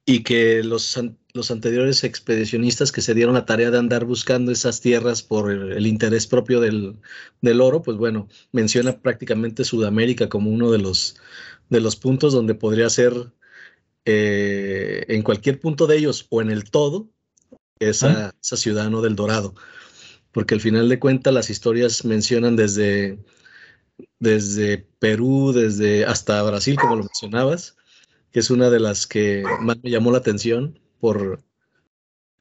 y 0.07 0.23
que 0.23 0.63
los, 0.63 0.97
los 1.35 1.51
anteriores 1.51 2.03
expedicionistas 2.03 2.91
que 2.91 3.01
se 3.01 3.13
dieron 3.13 3.35
la 3.35 3.45
tarea 3.45 3.69
de 3.69 3.77
andar 3.77 4.05
buscando 4.05 4.51
esas 4.51 4.79
tierras 4.79 5.21
por 5.21 5.51
el, 5.51 5.85
interés 5.85 6.27
propio 6.27 6.61
del, 6.61 6.97
del, 7.41 7.61
oro, 7.61 7.81
pues 7.81 7.97
bueno, 7.97 8.29
menciona 8.53 9.01
prácticamente 9.01 9.65
Sudamérica 9.65 10.29
como 10.29 10.49
uno 10.49 10.71
de 10.71 10.79
los, 10.79 11.17
de 11.69 11.81
los 11.81 11.97
puntos 11.97 12.33
donde 12.33 12.55
podría 12.55 12.89
ser 12.89 13.13
eh, 14.05 15.05
en 15.09 15.23
cualquier 15.23 15.59
punto 15.59 15.87
de 15.87 15.97
ellos 15.97 16.25
o 16.29 16.41
en 16.41 16.49
el 16.49 16.69
todo, 16.71 17.09
esa, 17.79 18.33
esa 18.41 18.55
ciudad 18.55 18.89
¿no? 18.89 19.01
del 19.01 19.15
Dorado. 19.15 19.53
Porque 20.31 20.53
al 20.53 20.61
final 20.61 20.87
de 20.87 20.99
cuentas 20.99 21.33
las 21.33 21.49
historias 21.49 22.05
mencionan 22.05 22.55
desde, 22.55 23.19
desde 24.19 24.87
Perú, 24.99 25.51
desde 25.53 26.05
hasta 26.05 26.41
Brasil, 26.43 26.77
como 26.77 26.95
lo 26.95 27.03
mencionabas, 27.03 27.75
que 28.31 28.39
es 28.39 28.49
una 28.49 28.69
de 28.69 28.79
las 28.79 29.05
que 29.05 29.43
más 29.59 29.77
me 29.83 29.89
llamó 29.89 30.11
la 30.11 30.19
atención 30.19 30.79
por, 31.05 31.43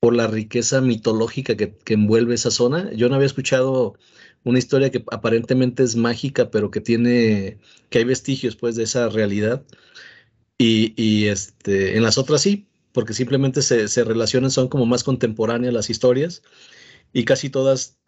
por 0.01 0.17
la 0.17 0.27
riqueza 0.27 0.81
mitológica 0.81 1.55
que, 1.55 1.77
envuelve 1.89 2.35
esa 2.35 2.51
zona. 2.51 2.91
Yo 2.95 3.11
no 3.11 3.17
había 3.17 3.27
escuchado 3.27 3.99
una 4.43 4.59
historia 4.59 4.91
que 4.91 5.05
aparentemente 5.13 5.83
es 5.83 5.97
mágica, 5.97 6.51
pero 6.51 6.71
que 6.71 6.81
tiene, 6.81 7.59
que 7.91 7.99
hay 7.99 8.05
vestigios 8.05 8.57
pues 8.57 8.75
de 8.75 8.85
esa 8.85 9.11
realidad. 9.11 9.67
Y, 10.57 11.27
este, 11.27 11.99
en 11.99 12.03
las 12.03 12.17
otras 12.17 12.41
sí, 12.41 12.67
porque 12.93 13.13
simplemente 13.13 13.61
se, 13.61 13.87
se, 13.89 14.03
relacionan, 14.03 14.51
son 14.51 14.69
como 14.69 14.87
más 14.87 15.05
contemporáneas 15.05 15.75
las 15.75 15.91
historias 15.91 16.43
y 17.13 17.27
casi 17.27 17.51
todas 17.51 17.99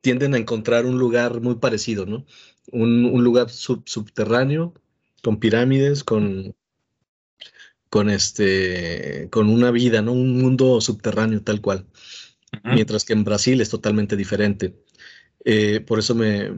tienden 0.00 0.32
a 0.32 0.38
encontrar 0.38 0.86
un 0.86 0.98
lugar 0.98 1.42
muy 1.42 1.56
parecido, 1.56 2.06
¿no? 2.06 2.24
Un, 2.72 3.04
un 3.04 3.24
lugar 3.24 3.50
subterráneo, 3.50 4.72
con 5.22 5.38
pirámides, 5.38 6.02
con, 6.02 6.54
con, 7.90 8.10
este, 8.10 9.28
con 9.30 9.48
una 9.48 9.70
vida, 9.70 10.02
¿no? 10.02 10.12
Un 10.12 10.40
mundo 10.40 10.80
subterráneo 10.80 11.42
tal 11.42 11.60
cual. 11.60 11.86
Mientras 12.64 13.04
que 13.04 13.12
en 13.12 13.24
Brasil 13.24 13.60
es 13.60 13.68
totalmente 13.68 14.16
diferente. 14.16 14.74
Eh, 15.44 15.80
por 15.80 15.98
eso 15.98 16.14
me, 16.14 16.50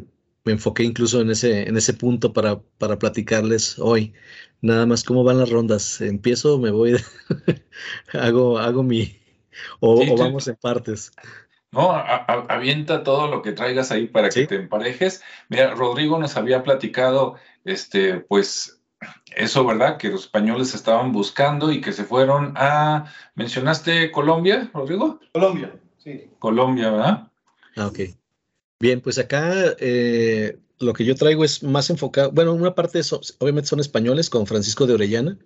me 0.45 0.53
enfoqué 0.53 0.85
incluso 0.85 1.21
en 1.21 1.31
ese, 1.31 1.69
en 1.69 1.77
ese 1.77 1.95
punto 1.95 2.33
para, 2.33 2.61
para 2.79 2.99
platicarles 2.99 3.79
hoy. 3.79 4.15
Nada 4.61 4.87
más 4.87 5.05
cómo 5.05 5.25
van 5.25 5.39
las 5.39 5.51
rondas. 5.51 6.01
Empiezo, 6.01 6.59
me 6.59 6.71
voy, 6.71 6.97
hago, 8.13 8.59
hago 8.59 8.83
mi, 8.83 9.21
o, 9.81 10.17
vamos 10.17 10.49
en 10.49 10.57
partes. 10.57 11.13
No, 11.73 11.93
avienta 11.93 13.05
todo 13.05 13.29
lo 13.29 13.43
que 13.43 13.53
traigas 13.53 13.93
ahí 13.93 14.09
para 14.09 14.29
que 14.29 14.47
te 14.47 14.57
emparejes. 14.57 15.23
Mira, 15.49 15.73
Rodrigo 15.75 16.19
nos 16.19 16.37
había 16.37 16.65
platicado, 16.65 17.37
este, 17.65 18.19
pues, 18.21 18.80
eso, 19.37 19.65
¿verdad? 19.65 19.97
Que 19.97 20.09
los 20.09 20.23
españoles 20.25 20.75
estaban 20.75 21.13
buscando 21.13 21.73
y 21.73 21.81
que 21.81 21.93
se 21.93 22.05
fueron 22.05 22.55
a, 22.57 23.07
¿mencionaste 23.35 24.11
Colombia, 24.11 24.71
Rodrigo? 24.75 25.21
Colombia, 25.33 25.73
sí. 25.99 26.31
Colombia, 26.39 26.91
¿verdad? 26.91 27.29
Ah, 27.77 27.87
ok. 27.87 28.01
Bien, 28.79 29.01
pues 29.01 29.19
acá 29.19 29.53
eh, 29.79 30.59
lo 30.79 30.95
que 30.95 31.05
yo 31.05 31.15
traigo 31.15 31.45
es 31.45 31.63
más 31.63 31.91
enfocado, 31.91 32.33
bueno, 32.33 32.55
una 32.55 32.75
parte 32.75 33.01
obviamente 33.39 33.69
son 33.69 33.81
españoles 33.81 34.31
con 34.31 34.47
Francisco 34.47 34.87
de 34.87 34.95
Orellana 34.95 35.39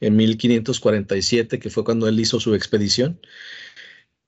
en 0.00 0.16
1547, 0.16 1.58
que 1.58 1.70
fue 1.70 1.84
cuando 1.84 2.06
él 2.06 2.20
hizo 2.20 2.38
su 2.40 2.54
expedición, 2.54 3.18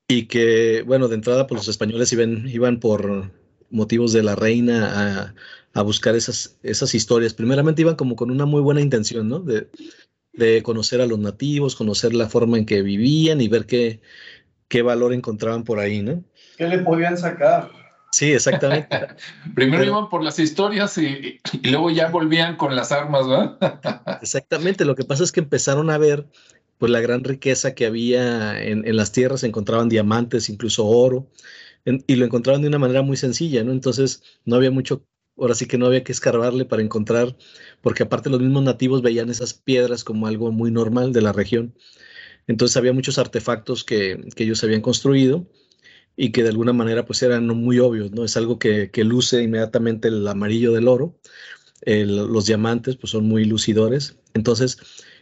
y 0.08 0.26
que, 0.26 0.82
bueno, 0.86 1.08
de 1.08 1.16
entrada 1.16 1.46
pues 1.46 1.60
los 1.60 1.68
españoles 1.68 2.12
iban, 2.12 2.48
iban 2.48 2.80
por 2.80 3.30
motivos 3.70 4.12
de 4.12 4.22
la 4.22 4.36
reina 4.36 4.92
a, 4.94 5.34
buscar 5.82 6.14
esas, 6.14 6.58
esas 6.62 6.94
historias. 6.94 7.34
Primeramente 7.34 7.82
iban 7.82 7.96
como 7.96 8.16
con 8.16 8.30
una 8.30 8.46
muy 8.46 8.60
buena 8.60 8.80
intención, 8.80 9.28
¿no? 9.28 9.40
De, 9.40 9.68
de 10.32 10.62
conocer 10.62 11.00
a 11.00 11.06
los 11.06 11.18
nativos, 11.18 11.76
conocer 11.76 12.14
la 12.14 12.28
forma 12.28 12.58
en 12.58 12.66
que 12.66 12.82
vivían 12.82 13.40
y 13.40 13.48
ver 13.48 13.66
qué, 13.66 14.00
qué 14.68 14.82
valor 14.82 15.12
encontraban 15.12 15.64
por 15.64 15.78
ahí, 15.78 16.02
¿no? 16.02 16.22
¿Qué 16.56 16.68
le 16.68 16.78
podían 16.78 17.16
sacar? 17.18 17.70
Sí, 18.12 18.32
exactamente. 18.32 18.88
Primero 19.54 19.84
iban 19.84 20.08
por 20.08 20.22
las 20.22 20.38
historias 20.38 20.96
y, 20.98 21.40
luego 21.64 21.90
ya 21.90 22.08
volvían 22.08 22.56
con 22.56 22.74
las 22.74 22.92
armas, 22.92 23.26
¿verdad? 23.26 24.18
exactamente, 24.22 24.84
lo 24.84 24.94
que 24.94 25.04
pasa 25.04 25.24
es 25.24 25.32
que 25.32 25.40
empezaron 25.40 25.90
a 25.90 25.98
ver 25.98 26.26
pues 26.78 26.92
la 26.92 27.00
gran 27.00 27.24
riqueza 27.24 27.74
que 27.74 27.86
había 27.86 28.62
en, 28.62 28.96
las 28.96 29.10
tierras, 29.10 29.44
encontraban 29.44 29.88
diamantes, 29.88 30.50
incluso 30.50 30.86
oro, 30.86 31.26
y 31.84 32.16
lo 32.16 32.26
encontraban 32.26 32.60
de 32.60 32.68
una 32.68 32.78
manera 32.78 33.00
muy 33.00 33.16
sencilla, 33.16 33.64
¿no? 33.64 33.72
Entonces 33.72 34.22
no 34.44 34.56
había 34.56 34.70
mucho, 34.70 35.02
ahora 35.38 35.54
sí 35.54 35.66
que 35.66 35.78
no 35.78 35.86
había 35.86 36.04
que 36.04 36.12
escarbarle 36.12 36.64
para 36.64 36.82
encontrar, 36.82 37.36
porque 37.82 38.02
aparte 38.04 38.30
los 38.30 38.40
mismos 38.40 38.62
nativos 38.64 39.02
veían 39.02 39.30
esas 39.30 39.54
piedras 39.54 40.04
como 40.04 40.26
algo 40.26 40.52
muy 40.52 40.70
normal 40.70 41.12
de 41.12 41.22
la 41.22 41.32
región. 41.32 41.74
Entonces 42.46 42.76
había 42.76 42.92
muchos 42.92 43.18
artefactos 43.18 43.84
que, 43.84 44.24
que 44.34 44.44
ellos 44.44 44.62
habían 44.64 44.80
construido 44.80 45.46
y 46.16 46.32
que 46.32 46.42
de 46.42 46.48
alguna 46.48 46.72
manera 46.72 47.04
pues 47.04 47.22
eran 47.22 47.46
muy 47.46 47.78
obvios, 47.78 48.10
¿no? 48.12 48.24
Es 48.24 48.36
algo 48.36 48.58
que, 48.58 48.90
luce 49.04 49.42
inmediatamente 49.42 50.08
el 50.08 50.26
amarillo 50.26 50.72
del 50.72 50.88
oro, 50.88 51.18
los 51.84 52.46
diamantes 52.46 52.96
pues 52.96 53.10
son 53.10 53.26
muy 53.26 53.44
lucidores, 53.44 54.18
entonces 54.34 54.78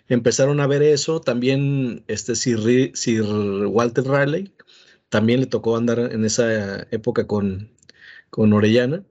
empezaron 0.09 0.61
a 0.61 0.67
ver 0.67 0.83
eso, 0.83 1.21
también 1.21 2.05
este 2.07 2.37
Sir, 2.37 2.93
Sir 2.95 3.25
Walter 3.67 4.05
Raleigh, 4.05 4.53
también 5.09 5.41
le 5.41 5.47
tocó 5.47 5.77
andar 5.77 5.99
en 5.99 6.25
esa 6.25 6.87
época 6.91 7.27
con, 7.27 7.71
con 8.31 8.53
Orellana 8.53 9.05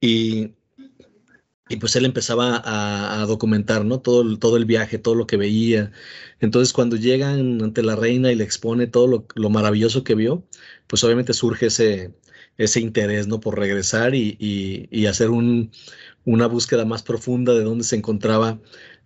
y 0.00 1.76
pues 1.76 1.94
él 1.94 2.04
empezaba 2.04 2.60
a, 2.64 3.24
documentar, 3.26 3.84
¿no? 3.84 4.00
Todo, 4.00 4.38
todo 4.38 4.56
el 4.56 4.64
viaje, 4.64 4.98
todo 4.98 5.14
lo 5.14 5.26
que 5.28 5.36
veía. 5.36 5.92
Entonces, 6.40 6.72
cuando 6.72 6.96
llegan 6.96 7.62
ante 7.62 7.82
la 7.84 7.94
reina 7.94 8.32
y 8.32 8.34
le 8.34 8.42
expone 8.42 8.88
todo 8.88 9.26
lo, 9.34 9.50
maravilloso 9.50 10.02
que 10.02 10.16
vio, 10.16 10.44
pues 10.88 11.04
obviamente 11.04 11.32
surge 11.32 11.66
ese, 11.66 12.12
ese 12.58 12.80
interés, 12.80 13.28
¿no? 13.28 13.40
Por 13.40 13.56
regresar 13.56 14.16
y, 14.16 15.06
hacer 15.06 15.30
una 15.30 16.46
búsqueda 16.48 16.84
más 16.84 17.02
profunda 17.04 17.54
de 17.54 17.62
dónde 17.62 17.84
se 17.84 17.96
encontraba 17.96 18.58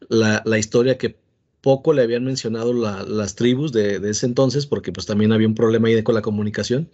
la, 0.08 0.58
historia 0.58 0.96
que 0.96 1.18
poco 1.60 1.92
le 1.92 2.02
habían 2.02 2.24
mencionado 2.24 2.72
las 2.72 3.34
tribus 3.34 3.72
de, 3.72 3.96
ese 4.08 4.26
entonces, 4.26 4.66
porque 4.66 4.90
pues 4.92 5.06
también 5.06 5.32
había 5.32 5.48
un 5.48 5.54
problema 5.54 5.88
ahí 5.88 6.02
con 6.02 6.14
la 6.14 6.22
comunicación, 6.22 6.90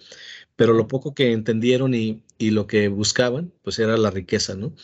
pero 0.60 0.74
lo 0.74 0.88
poco 0.88 1.14
que 1.14 1.32
entendieron 1.32 1.94
y, 1.94 2.22
lo 2.38 2.66
que 2.66 2.88
buscaban, 2.88 3.50
pues 3.62 3.78
era 3.78 3.96
la 3.96 4.10
riqueza, 4.10 4.56
¿no? 4.56 4.74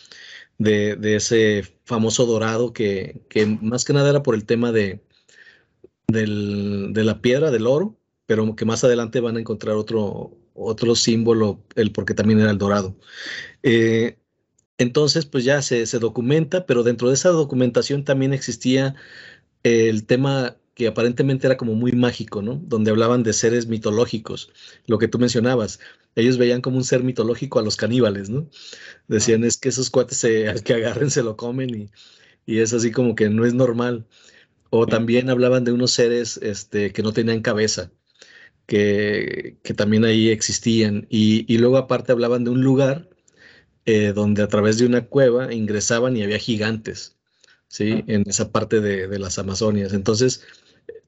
De, 0.56 0.96
ese 1.16 1.64
famoso 1.84 2.24
dorado 2.24 2.72
que, 2.72 3.20
más 3.60 3.84
que 3.84 3.92
nada 3.92 4.08
era 4.08 4.22
por 4.22 4.34
el 4.34 4.46
tema 4.46 4.72
de, 4.72 5.02
de 6.08 7.04
la 7.04 7.20
piedra, 7.20 7.50
del 7.50 7.66
oro, 7.66 7.94
pero 8.24 8.56
que 8.56 8.64
más 8.64 8.84
adelante 8.84 9.20
van 9.20 9.36
a 9.36 9.40
encontrar 9.40 9.76
otro, 9.76 10.38
otro 10.54 10.94
símbolo, 10.94 11.62
el 11.74 11.92
porque 11.92 12.14
también 12.14 12.40
era 12.40 12.52
el 12.52 12.58
dorado. 12.58 12.96
Eh, 13.62 14.16
entonces, 14.78 15.26
pues 15.26 15.44
ya 15.44 15.60
se, 15.60 15.84
se, 15.84 15.98
documenta, 15.98 16.64
pero 16.64 16.84
dentro 16.84 17.08
de 17.08 17.14
esa 17.16 17.28
documentación 17.28 18.02
también 18.02 18.32
existía 18.32 18.94
el 19.62 20.06
tema 20.06 20.56
que 20.76 20.86
aparentemente 20.88 21.46
era 21.46 21.56
como 21.56 21.74
muy 21.74 21.92
mágico, 21.92 22.42
¿no? 22.42 22.60
Donde 22.66 22.90
hablaban 22.90 23.22
de 23.22 23.32
seres 23.32 23.66
mitológicos, 23.66 24.52
lo 24.86 24.98
que 24.98 25.08
tú 25.08 25.18
mencionabas. 25.18 25.80
Ellos 26.16 26.36
veían 26.36 26.60
como 26.60 26.76
un 26.76 26.84
ser 26.84 27.02
mitológico 27.02 27.58
a 27.58 27.62
los 27.62 27.76
caníbales, 27.76 28.28
¿no? 28.28 28.50
Decían, 29.08 29.44
es 29.44 29.56
que 29.56 29.70
esos 29.70 29.88
cuates 29.88 30.22
al 30.24 30.62
que 30.62 30.74
agarren 30.74 31.10
se 31.10 31.22
lo 31.22 31.34
comen 31.36 31.74
y, 31.74 31.90
y, 32.44 32.60
es 32.60 32.74
así 32.74 32.92
como 32.92 33.14
que 33.14 33.30
no 33.30 33.46
es 33.46 33.54
normal. 33.54 34.06
O 34.68 34.86
también 34.86 35.30
hablaban 35.30 35.64
de 35.64 35.72
unos 35.72 35.92
seres 35.92 36.38
este, 36.42 36.92
que 36.92 37.02
no 37.02 37.12
tenían 37.14 37.40
cabeza, 37.40 37.90
que, 38.66 39.56
que 39.62 39.74
también 39.74 40.04
ahí 40.04 40.28
existían. 40.28 41.06
Y, 41.08 41.50
y, 41.52 41.58
luego 41.58 41.78
aparte 41.78 42.12
hablaban 42.12 42.44
de 42.44 42.50
un 42.50 42.62
lugar 42.62 43.08
eh, 43.86 44.12
donde 44.14 44.42
a 44.42 44.48
través 44.48 44.78
de 44.78 44.86
una 44.86 45.06
cueva 45.06 45.54
ingresaban 45.54 46.16
y 46.18 46.22
había 46.22 46.38
gigantes, 46.38 47.16
¿sí? 47.68 48.04
En 48.08 48.24
esa 48.28 48.52
parte 48.52 48.80
de, 48.80 49.08
de 49.08 49.18
las 49.18 49.38
Amazonias. 49.38 49.94
Entonces, 49.94 50.42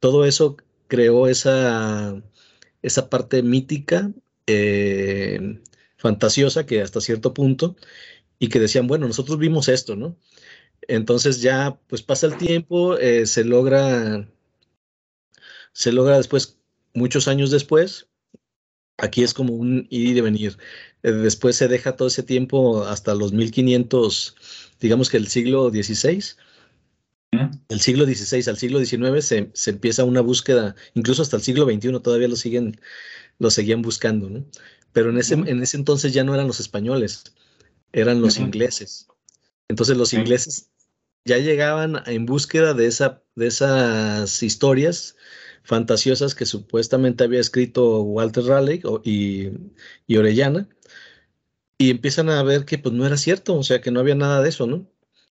todo 0.00 0.24
eso 0.24 0.56
creó 0.88 1.28
esa, 1.28 2.22
esa 2.82 3.10
parte 3.10 3.42
mítica, 3.42 4.12
eh, 4.46 5.60
fantasiosa, 5.96 6.66
que 6.66 6.82
hasta 6.82 7.00
cierto 7.00 7.34
punto, 7.34 7.76
y 8.38 8.48
que 8.48 8.60
decían, 8.60 8.86
bueno, 8.86 9.06
nosotros 9.06 9.38
vimos 9.38 9.68
esto, 9.68 9.96
¿no? 9.96 10.16
Entonces 10.88 11.42
ya, 11.42 11.78
pues 11.88 12.02
pasa 12.02 12.26
el 12.26 12.38
tiempo, 12.38 12.96
eh, 12.98 13.26
se 13.26 13.44
logra, 13.44 14.28
se 15.72 15.92
logra 15.92 16.16
después, 16.16 16.58
muchos 16.94 17.28
años 17.28 17.50
después, 17.50 18.08
aquí 18.96 19.22
es 19.22 19.34
como 19.34 19.54
un 19.54 19.86
ir 19.90 20.16
y 20.16 20.20
venir. 20.20 20.58
Eh, 21.02 21.12
después 21.12 21.56
se 21.56 21.68
deja 21.68 21.96
todo 21.96 22.08
ese 22.08 22.22
tiempo 22.22 22.84
hasta 22.84 23.14
los 23.14 23.32
1500, 23.32 24.36
digamos 24.80 25.10
que 25.10 25.16
el 25.18 25.28
siglo 25.28 25.70
XVI, 25.70 26.22
del 27.30 27.80
siglo 27.80 28.06
XVI 28.06 28.48
al 28.48 28.56
siglo 28.56 28.84
XIX 28.84 29.24
se, 29.24 29.50
se, 29.52 29.70
empieza 29.70 30.04
una 30.04 30.20
búsqueda, 30.20 30.74
incluso 30.94 31.22
hasta 31.22 31.36
el 31.36 31.42
siglo 31.42 31.64
XXI 31.66 32.00
todavía 32.00 32.28
lo 32.28 32.36
siguen, 32.36 32.80
lo 33.38 33.50
seguían 33.50 33.82
buscando, 33.82 34.30
¿no? 34.30 34.46
Pero 34.92 35.10
en 35.10 35.18
ese, 35.18 35.34
en 35.34 35.62
ese 35.62 35.76
entonces 35.76 36.12
ya 36.12 36.24
no 36.24 36.34
eran 36.34 36.46
los 36.46 36.60
españoles, 36.60 37.24
eran 37.92 38.22
los 38.22 38.38
ingleses. 38.38 39.06
Entonces 39.68 39.96
los 39.96 40.14
ingleses 40.14 40.70
ya 41.24 41.36
llegaban 41.38 42.02
en 42.06 42.24
búsqueda 42.24 42.72
de, 42.72 42.86
esa, 42.86 43.22
de 43.34 43.46
esas 43.46 44.42
historias 44.42 45.16
fantasiosas 45.62 46.34
que 46.34 46.46
supuestamente 46.46 47.24
había 47.24 47.40
escrito 47.40 48.00
Walter 48.00 48.44
Raleigh 48.44 48.82
y, 49.04 49.50
y 50.06 50.16
Orellana, 50.16 50.68
y 51.76 51.90
empiezan 51.90 52.30
a 52.30 52.42
ver 52.42 52.64
que 52.64 52.78
pues 52.78 52.94
no 52.94 53.06
era 53.06 53.18
cierto, 53.18 53.54
o 53.56 53.62
sea 53.62 53.82
que 53.82 53.90
no 53.90 54.00
había 54.00 54.14
nada 54.14 54.42
de 54.42 54.48
eso, 54.48 54.66
¿no? 54.66 54.90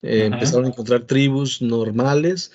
Eh, 0.01 0.25
empezaron 0.25 0.65
a 0.65 0.69
encontrar 0.69 1.05
tribus 1.05 1.61
normales, 1.61 2.51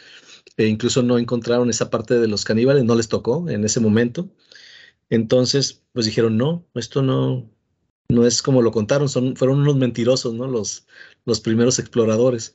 e 0.56 0.66
incluso 0.66 1.02
no 1.02 1.18
encontraron 1.18 1.68
esa 1.70 1.90
parte 1.90 2.18
de 2.18 2.28
los 2.28 2.44
caníbales, 2.44 2.84
no 2.84 2.94
les 2.94 3.08
tocó 3.08 3.48
en 3.48 3.64
ese 3.64 3.80
momento. 3.80 4.28
Entonces, 5.10 5.82
pues 5.92 6.06
dijeron, 6.06 6.36
no, 6.36 6.66
esto 6.74 7.02
no, 7.02 7.50
no 8.08 8.26
es 8.26 8.42
como 8.42 8.62
lo 8.62 8.72
contaron, 8.72 9.08
son, 9.08 9.36
fueron 9.36 9.60
unos 9.60 9.76
mentirosos, 9.76 10.34
¿no? 10.34 10.46
Los, 10.46 10.86
los 11.24 11.40
primeros 11.40 11.78
exploradores. 11.78 12.54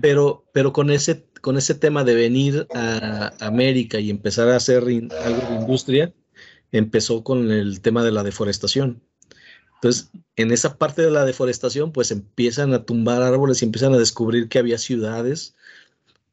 Pero, 0.00 0.44
pero 0.52 0.72
con, 0.72 0.90
ese, 0.90 1.24
con 1.40 1.56
ese 1.56 1.76
tema 1.76 2.02
de 2.02 2.16
venir 2.16 2.66
a 2.74 3.32
América 3.38 4.00
y 4.00 4.10
empezar 4.10 4.48
a 4.48 4.56
hacer 4.56 4.82
algo 4.82 5.48
de 5.48 5.54
industria, 5.60 6.12
empezó 6.72 7.22
con 7.22 7.52
el 7.52 7.80
tema 7.80 8.02
de 8.02 8.10
la 8.10 8.24
deforestación. 8.24 9.02
Entonces, 9.82 10.12
en 10.36 10.52
esa 10.52 10.78
parte 10.78 11.02
de 11.02 11.10
la 11.10 11.24
deforestación, 11.24 11.90
pues 11.90 12.12
empiezan 12.12 12.72
a 12.72 12.84
tumbar 12.84 13.20
árboles 13.20 13.62
y 13.62 13.64
empiezan 13.64 13.92
a 13.92 13.98
descubrir 13.98 14.48
que 14.48 14.60
había 14.60 14.78
ciudades 14.78 15.56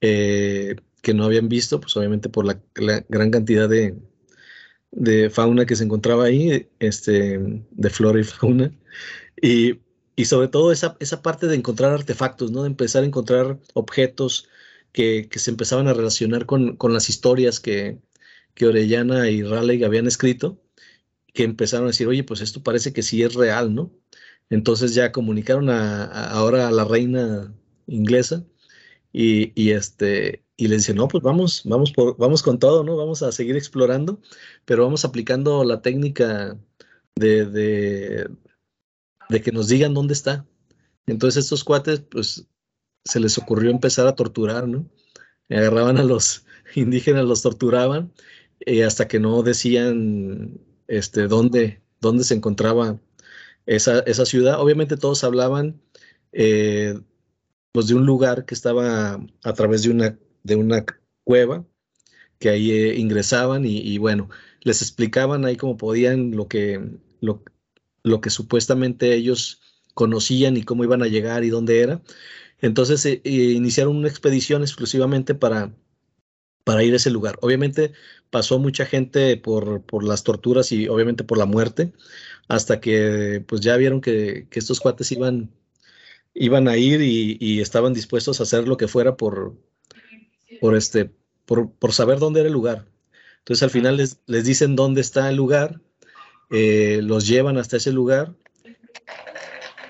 eh, 0.02 0.76
que 1.02 1.16
no 1.16 1.26
habían 1.26 1.50
visto, 1.50 1.80
pues 1.82 1.98
obviamente 1.98 2.30
por 2.30 2.46
la, 2.46 2.62
gran 3.10 3.32
cantidad 3.32 3.68
de, 3.68 3.96
fauna 5.32 5.66
que 5.66 5.76
se 5.76 5.84
encontraba 5.84 6.26
ahí, 6.26 6.70
este, 6.80 7.40
de 7.72 7.90
flora 7.90 8.20
y 8.20 8.24
fauna. 8.24 8.72
Y, 9.42 9.80
sobre 10.26 10.50
todo 10.50 10.72
esa, 10.72 10.98
esa, 11.00 11.22
parte 11.24 11.48
de 11.48 11.56
encontrar 11.56 11.92
artefactos, 11.94 12.52
¿no? 12.52 12.64
De 12.64 12.68
empezar 12.70 13.04
a 13.04 13.08
encontrar 13.08 13.60
objetos 13.74 14.48
que, 14.92 15.28
se 15.34 15.52
empezaban 15.52 15.88
a 15.88 15.94
relacionar 15.94 16.46
con, 16.46 16.78
las 16.94 17.10
historias 17.10 17.60
que, 17.60 18.00
que 18.54 18.68
Orellana 18.68 19.30
y 19.30 19.44
Raleigh 19.44 19.84
habían 19.86 20.08
escrito 20.08 20.62
que 21.40 21.46
empezaron 21.46 21.86
a 21.86 21.92
decir, 21.92 22.06
oye, 22.06 22.26
pues 22.26 22.42
esto 22.42 22.62
parece 22.62 22.92
que 22.92 23.02
sí 23.02 23.24
es 23.24 23.34
real, 23.34 23.74
¿no? 23.74 23.94
Entonces 24.50 24.94
ya 24.94 25.14
comunicaron 25.14 25.70
a, 25.70 26.04
ahora 26.32 26.68
a 26.68 26.72
la 26.72 26.84
reina 26.84 27.56
inglesa 27.88 28.44
y, 29.14 29.72
este, 29.72 30.44
y 30.58 30.68
le 30.68 30.76
dicen, 30.76 30.98
no, 30.98 31.08
pues 31.08 31.24
vamos, 31.24 31.62
vamos, 31.64 31.94
por, 31.94 32.18
vamos 32.18 32.44
con 32.44 32.60
todo, 32.60 32.84
¿no? 32.84 32.98
Vamos 32.98 33.24
a 33.24 33.32
seguir 33.32 33.56
explorando, 33.56 34.20
pero 34.66 34.84
vamos 34.84 35.06
aplicando 35.06 35.64
la 35.64 35.82
técnica 35.82 36.60
de, 37.16 37.46
de, 37.46 39.42
que 39.42 39.54
nos 39.54 39.70
digan 39.70 39.94
dónde 39.94 40.16
está. 40.16 40.46
Entonces 41.08 41.46
estos 41.46 41.64
cuates, 41.64 42.02
pues 42.02 42.50
se 43.06 43.22
les 43.22 43.38
ocurrió 43.38 43.72
empezar 43.72 44.08
a 44.08 44.16
torturar, 44.16 44.68
¿no? 44.68 44.90
Agarraban 45.50 45.98
a 46.00 46.04
los 46.04 46.46
indígenas, 46.76 47.24
los 47.24 47.44
torturaban, 47.44 48.12
y 48.60 48.82
hasta 48.82 49.08
que 49.08 49.22
no 49.22 49.42
decían 49.42 50.60
este, 50.90 51.28
dónde, 51.28 51.82
se 52.22 52.34
encontraba 52.34 53.00
esa, 53.66 54.00
esa, 54.00 54.26
ciudad. 54.26 54.60
Obviamente 54.60 54.98
todos 54.98 55.24
hablaban 55.24 55.80
eh, 56.34 57.00
pues 57.72 57.88
de 57.88 57.96
un 57.96 58.06
lugar 58.06 58.46
que 58.46 58.56
estaba 58.56 59.20
a 59.44 59.54
través 59.54 59.84
de 59.84 59.92
una, 59.92 60.20
de 60.44 60.56
una 60.56 60.86
cueva, 61.24 61.66
que 62.40 62.50
ahí 62.50 62.72
eh, 62.72 62.96
ingresaban 62.98 63.66
y, 63.66 63.98
bueno, 63.98 64.30
les 64.62 64.82
explicaban 64.82 65.46
ahí 65.46 65.58
como 65.58 65.78
podían 65.78 66.32
lo 66.32 66.48
que, 66.48 66.82
lo, 67.22 67.44
lo, 68.04 68.22
que 68.22 68.30
supuestamente 68.30 69.14
ellos 69.14 69.62
conocían 69.94 70.58
y 70.58 70.64
cómo 70.64 70.84
iban 70.84 71.04
a 71.04 71.08
llegar 71.08 71.44
y 71.44 71.50
dónde 71.50 71.82
era. 71.82 72.02
Entonces 72.62 73.06
eh, 73.06 73.22
iniciaron 73.24 73.96
una 73.98 74.10
expedición 74.10 74.64
exclusivamente 74.64 75.36
para, 75.36 75.74
para 76.64 76.84
ir 76.84 76.94
a 76.94 76.98
ese 76.98 77.12
lugar. 77.12 77.38
Obviamente 77.42 77.94
pasó 78.30 78.60
mucha 78.60 78.86
gente 78.86 79.38
por, 79.38 79.82
por 79.84 80.04
las 80.04 80.24
torturas 80.24 80.72
y 80.72 80.88
obviamente 80.88 81.24
por 81.24 81.38
la 81.38 81.46
muerte, 81.46 81.94
hasta 82.48 82.80
que 82.80 83.44
pues 83.48 83.62
ya 83.62 83.78
vieron 83.78 84.02
que, 84.02 84.48
que 84.50 84.60
estos 84.60 84.80
cuates 84.80 85.12
iban, 85.12 85.52
iban 86.34 86.68
a 86.68 86.78
ir 86.78 87.02
y, 87.02 87.62
estaban 87.62 87.94
dispuestos 87.94 88.40
a 88.40 88.44
hacer 88.44 88.68
lo 88.68 88.78
que 88.78 88.88
fuera 88.88 89.18
por, 89.18 89.56
por, 90.62 90.76
este, 90.76 91.12
por, 91.46 91.72
por 91.72 91.94
saber 91.94 92.20
dónde 92.20 92.42
era 92.42 92.48
el 92.48 92.54
lugar. 92.54 92.86
Entonces 93.40 93.64
al 93.64 93.70
final 93.70 93.98
les, 93.98 94.20
les 94.28 94.46
dicen 94.46 94.76
dónde 94.76 95.02
está 95.02 95.30
el 95.30 95.36
lugar, 95.36 95.82
eh, 96.52 97.02
los 97.04 97.28
llevan 97.28 97.58
hasta 97.58 97.78
ese 97.78 97.92
lugar 97.92 98.36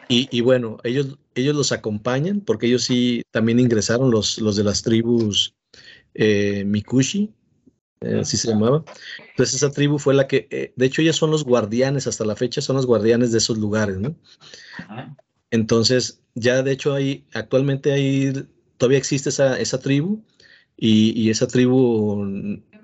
y, 0.08 0.28
y, 0.32 0.41
bueno, 0.41 0.78
ellos, 0.84 1.19
ellos 1.36 1.56
los 1.56 1.71
acompañan 1.71 2.41
porque 2.41 2.65
ellos 2.65 2.84
sí 2.84 3.21
también 3.32 3.60
ingresaron, 3.60 4.10
los, 4.10 4.39
los 4.39 4.56
de 4.56 4.63
las 4.63 4.82
tribus 4.82 5.56
eh, 6.15 6.63
Mikushi, 6.65 7.32
eh, 8.02 8.20
así 8.22 8.38
se 8.38 8.50
llamaba. 8.50 8.84
Entonces 9.32 9.56
esa 9.56 9.72
tribu 9.72 10.00
fue 10.00 10.14
la 10.14 10.28
que, 10.28 10.48
eh, 10.52 10.74
de 10.76 10.86
hecho 10.86 11.02
ellos 11.02 11.18
son 11.18 11.32
los 11.32 11.44
guardianes, 11.44 12.08
hasta 12.08 12.26
la 12.26 12.36
fecha 12.36 12.62
son 12.62 12.78
los 12.78 12.86
guardianes 12.86 13.32
de 13.32 13.40
esos 13.40 13.58
lugares, 13.58 13.98
¿no? 13.98 14.16
Entonces 15.52 16.22
ya 16.36 16.64
de 16.64 16.72
hecho 16.72 16.94
hay, 16.94 17.26
actualmente 17.34 17.92
hay, 17.92 18.48
todavía 18.78 19.00
existe 19.00 19.30
esa, 19.30 19.60
esa 19.60 19.80
tribu 19.80 20.24
y, 20.78 21.30
esa 21.30 21.48
tribu 21.48 22.24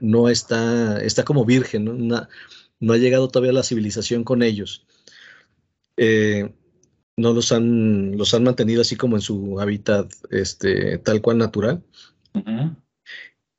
no 0.01 0.29
está, 0.29 1.01
está 1.01 1.23
como 1.23 1.45
virgen, 1.45 1.85
¿no? 2.07 2.27
no 2.79 2.93
ha 2.93 2.97
llegado 2.97 3.29
todavía 3.29 3.53
la 3.53 3.63
civilización 3.63 4.23
con 4.25 4.43
ellos. 4.43 4.85
no 7.17 7.33
los 7.33 7.51
han, 7.53 8.17
los 8.17 8.33
han 8.33 8.43
mantenido 8.43 8.81
así 8.81 8.97
como 8.97 9.15
en 9.15 9.21
su 9.21 9.61
hábitat 9.61 10.11
este, 10.29 10.97
tal 10.97 11.21
cual 11.21 11.37
natural. 11.37 11.83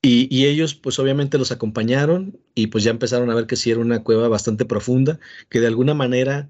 Y, 0.08 0.46
ellos 0.46 0.74
pues 0.76 1.00
obviamente 1.00 1.36
los 1.36 1.50
acompañaron 1.50 2.38
y 2.54 2.68
pues 2.68 2.84
ya 2.84 2.92
empezaron 2.92 3.28
a 3.28 3.34
ver 3.34 3.46
que 3.48 3.56
sí 3.56 3.72
era 3.72 3.80
una 3.80 4.04
cueva 4.04 4.28
bastante 4.28 4.64
profunda, 4.64 5.18
que 5.48 5.58
de 5.58 5.66
alguna 5.66 5.94
manera 5.94 6.48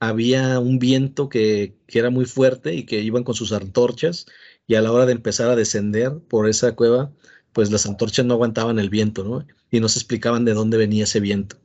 había 0.00 0.58
un 0.58 0.80
viento 0.80 1.28
que, 1.28 1.76
era 1.86 2.10
muy 2.10 2.24
fuerte 2.24 2.74
y 2.74 2.84
que 2.84 3.00
iban 3.02 3.22
con 3.22 3.36
sus 3.36 3.52
antorchas 3.52 4.26
y 4.66 4.74
a 4.74 4.82
la 4.82 4.90
hora 4.90 5.06
de 5.06 5.12
empezar 5.12 5.48
a 5.50 5.54
descender 5.56 6.18
por 6.28 6.48
esa 6.48 6.74
cueva, 6.74 7.12
pues 7.52 7.70
las 7.70 7.86
antorchas 7.86 8.26
no 8.26 8.34
aguantaban 8.34 8.80
el 8.80 8.90
viento, 8.90 9.22
¿no? 9.22 9.46
Y 9.70 9.78
no 9.78 9.88
se 9.88 10.00
explicaban 10.00 10.44
de 10.44 10.54
dónde 10.54 10.76
venía 10.76 11.04
ese 11.04 11.20
viento. 11.20 11.56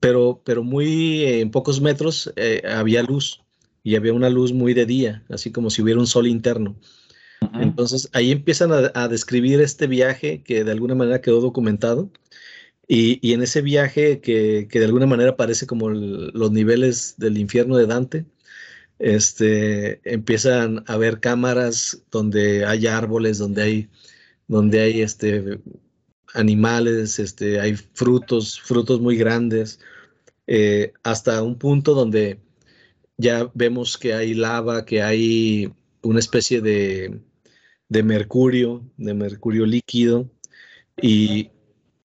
Pero, 0.00 0.42
pero 0.44 0.64
muy 0.64 1.24
en 1.24 1.50
pocos 1.52 1.80
metros 1.80 2.32
eh, 2.36 2.62
había 2.68 3.02
luz 3.04 3.42
y 3.84 3.96
había 3.96 4.12
una 4.12 4.30
luz 4.30 4.52
muy 4.52 4.74
de 4.74 4.86
día, 4.86 5.24
así 5.28 5.52
como 5.52 5.70
si 5.70 5.82
hubiera 5.82 6.00
un 6.00 6.08
sol 6.08 6.26
interno. 6.26 6.76
Entonces 7.60 8.08
ahí 8.12 8.32
empiezan 8.32 8.70
a, 8.72 9.08
describir 9.08 9.60
este 9.60 9.86
viaje 9.86 10.42
que 10.42 10.64
de 10.64 10.72
alguna 10.72 10.94
manera 10.94 11.20
quedó 11.20 11.40
documentado. 11.40 12.10
Y, 12.88 13.32
en 13.34 13.42
ese 13.42 13.60
viaje 13.62 14.20
que, 14.20 14.66
que, 14.70 14.78
de 14.78 14.86
alguna 14.86 15.06
manera 15.06 15.36
parece 15.36 15.66
como 15.66 15.90
los 15.90 16.50
niveles 16.52 17.14
del 17.18 17.36
infierno 17.38 17.76
de 17.76 17.86
Dante, 17.86 18.24
este, 18.98 20.00
empiezan 20.10 20.84
a 20.86 20.96
ver 20.96 21.20
cámaras 21.20 22.02
donde 22.10 22.64
hay 22.66 22.86
árboles, 22.86 23.38
donde 23.38 23.62
hay, 23.62 23.88
donde 24.48 24.80
hay 24.80 25.02
este, 25.02 25.60
animales, 26.34 27.18
este, 27.18 27.60
hay 27.60 27.76
frutos, 27.76 28.60
frutos 28.60 29.00
muy 29.00 29.16
grandes, 29.16 29.80
eh, 30.46 30.92
hasta 31.02 31.42
un 31.42 31.58
punto 31.58 31.94
donde 31.94 32.40
ya 33.18 33.50
vemos 33.54 33.98
que 33.98 34.14
hay 34.14 34.34
lava, 34.34 34.84
que 34.84 35.02
hay 35.02 35.72
una 36.02 36.20
especie 36.20 36.60
de, 36.60 37.20
de 37.88 38.02
mercurio, 38.02 38.82
de 38.96 39.14
mercurio 39.14 39.66
líquido, 39.66 40.30
y, 41.00 41.50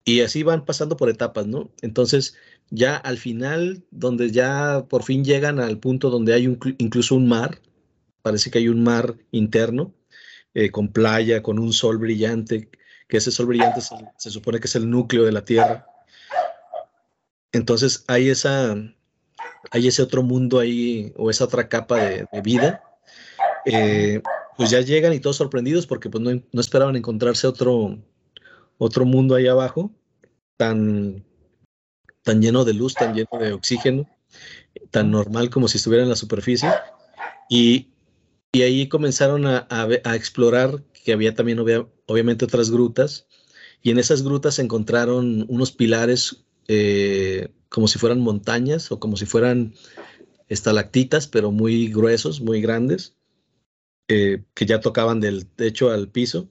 y 0.06 0.22
así 0.22 0.44
van 0.44 0.66
pasando 0.66 0.98
por 0.98 1.10
etapas, 1.10 1.48
¿no? 1.48 1.72
Entonces, 1.82 2.36
ya 2.70 2.96
al 2.96 3.18
final, 3.18 3.84
donde 3.92 4.32
ya 4.32 4.86
por 4.90 5.04
fin 5.04 5.24
llegan 5.24 5.60
al 5.60 5.78
punto 5.80 6.10
donde 6.10 6.34
hay 6.34 6.46
incluso 6.78 7.16
un 7.16 7.28
mar, 7.28 7.60
parece 8.22 8.50
que 8.50 8.60
hay 8.60 8.70
un 8.70 8.84
mar 8.84 9.16
interno, 9.32 9.94
eh, 10.56 10.72
con 10.72 10.88
playa, 10.92 11.44
con 11.44 11.60
un 11.60 11.74
sol 11.74 11.98
brillante, 11.98 12.70
que 13.08 13.18
ese 13.18 13.32
sol 13.32 13.48
brillante 13.48 13.82
se, 14.18 14.30
supone 14.32 14.60
que 14.60 14.68
es 14.68 14.76
el 14.76 14.90
núcleo 14.90 15.24
de 15.24 15.32
la 15.32 15.46
Tierra. 15.46 15.86
Entonces 17.52 18.04
hay 18.08 18.30
esa, 18.30 18.76
hay 19.72 19.88
ese 19.88 20.02
otro 20.02 20.24
mundo 20.24 20.60
ahí, 20.60 21.14
o 21.18 21.30
esa 21.30 21.46
otra 21.46 21.70
capa 21.70 21.98
de, 21.98 22.28
vida. 22.44 22.84
Eh, 23.66 24.22
pues 24.58 24.70
ya 24.70 24.82
llegan 24.82 25.14
y 25.14 25.20
todos 25.20 25.38
sorprendidos 25.38 25.88
porque 25.88 26.10
pues 26.10 26.24
no, 26.24 26.32
no 26.52 26.62
esperaban 26.62 26.96
encontrarse 26.96 27.48
otro, 27.48 27.98
otro 28.78 29.06
mundo 29.06 29.36
ahí 29.36 29.48
abajo 29.48 29.92
tan, 30.58 31.26
tan 32.24 32.42
lleno 32.42 32.66
de 32.66 32.74
luz, 32.74 32.94
tan 32.94 33.14
lleno 33.14 33.40
de 33.40 33.54
oxígeno, 33.54 34.10
tan 34.92 35.12
normal 35.12 35.50
como 35.50 35.68
si 35.68 35.78
estuviera 35.78 36.04
en 36.04 36.10
la 36.10 36.16
superficie. 36.16 36.70
Y, 37.50 37.90
ahí 38.54 38.88
comenzaron 38.88 39.46
a, 39.48 39.68
explorar 40.16 40.84
que 41.04 41.12
había 41.12 41.34
también 41.34 41.60
obviamente 42.06 42.46
otras 42.46 42.70
grutas. 42.72 43.28
Y 43.82 43.90
en 43.92 44.00
esas 44.00 44.24
grutas 44.24 44.56
se 44.56 44.62
encontraron 44.62 45.46
unos 45.50 45.72
pilares 45.72 46.46
eh, 46.68 47.50
como 47.68 47.88
si 47.88 48.00
fueran 48.00 48.22
montañas 48.22 48.92
o 48.92 49.00
como 49.00 49.18
si 49.18 49.26
fueran 49.26 49.74
estalactitas, 50.48 51.28
pero 51.28 51.52
muy 51.52 51.88
gruesos, 51.88 52.40
muy 52.40 52.62
grandes, 52.62 53.18
eh, 54.08 54.44
que 54.54 54.66
ya 54.66 54.80
tocaban 54.80 55.20
del 55.20 55.46
techo 55.46 55.92
al 55.92 56.10
piso 56.10 56.50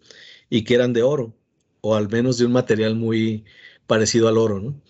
y 0.51 0.65
que 0.65 0.75
eran 0.75 0.93
de 0.93 1.03
oro, 1.03 1.35
o 1.81 1.97
al 1.97 2.09
menos 2.09 2.39
de 2.39 2.47
un 2.47 2.53
material 2.53 2.95
muy 2.95 3.45
parecido 3.87 4.29
al 4.29 4.39
oro, 4.39 4.61
¿no? 4.61 4.81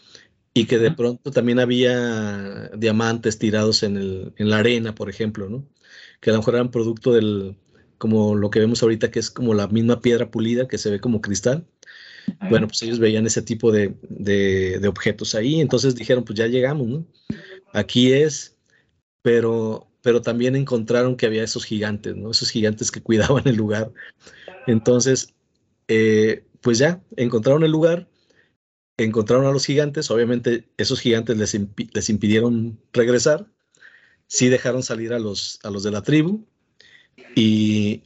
y 0.54 0.66
que 0.66 0.78
de 0.78 0.90
pronto 0.90 1.30
también 1.30 1.60
había 1.60 2.68
diamantes 2.76 3.38
tirados 3.38 3.82
en, 3.82 3.96
el, 3.96 4.32
en 4.36 4.50
la 4.50 4.58
arena, 4.58 4.94
por 4.94 5.08
ejemplo, 5.08 5.48
¿no? 5.48 5.66
Que 6.20 6.30
a 6.30 6.34
lo 6.34 6.40
mejor 6.40 6.54
eran 6.54 6.70
producto 6.70 7.12
del, 7.12 7.56
como 7.98 8.34
lo 8.34 8.50
que 8.50 8.60
vemos 8.60 8.82
ahorita, 8.82 9.10
que 9.10 9.18
es 9.18 9.30
como 9.30 9.54
la 9.54 9.68
misma 9.68 10.00
piedra 10.00 10.30
pulida 10.30 10.68
que 10.68 10.78
se 10.78 10.90
ve 10.90 11.00
como 11.00 11.20
cristal. 11.20 11.66
Bueno, 12.50 12.68
pues 12.68 12.82
ellos 12.82 13.00
veían 13.00 13.26
ese 13.26 13.42
tipo 13.42 13.72
de, 13.72 13.96
de, 14.02 14.86
objetos 14.86 15.34
ahí, 15.34 15.60
entonces 15.60 15.96
dijeron, 15.96 16.24
pues 16.24 16.38
ya 16.38 16.46
llegamos, 16.46 16.86
¿no? 16.86 17.06
Aquí 17.72 18.12
es, 18.12 18.56
pero, 19.22 19.88
pero 20.02 20.20
también 20.20 20.56
encontraron 20.56 21.16
que 21.16 21.26
había 21.26 21.44
esos 21.44 21.64
gigantes, 21.64 22.16
¿no? 22.16 22.30
Esos 22.30 22.50
gigantes 22.50 22.90
que 22.90 23.02
cuidaban 23.02 23.46
el 23.46 23.56
lugar. 23.56 23.92
Entonces, 24.66 25.34
eh, 25.88 26.44
pues 26.60 26.78
ya, 26.78 27.02
encontraron 27.16 27.62
el 27.64 27.70
lugar, 27.70 28.08
encontraron 28.96 29.46
a 29.46 29.52
los 29.52 29.64
gigantes, 29.64 30.10
obviamente 30.10 30.68
esos 30.76 31.00
gigantes 31.00 31.36
les, 31.36 32.08
impidieron 32.08 32.80
regresar, 32.92 33.46
sí 34.26 34.48
dejaron 34.48 34.82
salir 34.82 35.12
a 35.12 35.18
los, 35.18 35.58
a 35.62 35.70
los 35.70 35.82
de 35.82 35.90
la 35.90 36.02
tribu 36.02 36.46
y, 37.34 38.04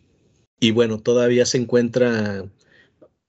y, 0.61 0.71
bueno, 0.73 1.01
todavía 1.01 1.47
se 1.47 1.59
encuentra, 1.59 2.45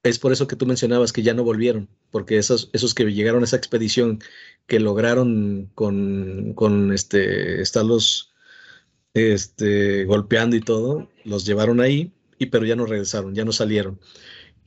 es 0.02 0.18
por 0.18 0.32
eso 0.32 0.46
que 0.46 0.56
tú 0.56 0.66
mencionabas 0.66 1.12
que 1.12 1.22
ya 1.22 1.34
no 1.34 1.44
volvieron, 1.44 1.88
porque 2.10 2.38
esos, 2.38 2.70
esos 2.72 2.94
que 2.94 3.04
llegaron 3.04 3.42
a 3.42 3.44
esa 3.44 3.56
expedición 3.56 4.20
que 4.66 4.80
lograron 4.80 5.70
con, 5.74 6.54
con 6.54 6.92
este, 6.92 7.60
estarlos 7.60 8.34
este, 9.14 10.04
golpeando 10.04 10.56
y 10.56 10.60
todo, 10.60 11.08
los 11.24 11.44
llevaron 11.44 11.80
ahí, 11.80 12.12
y, 12.38 12.46
pero 12.46 12.66
ya 12.66 12.76
no 12.76 12.86
regresaron, 12.86 13.34
ya 13.34 13.44
no 13.44 13.52
salieron. 13.52 14.00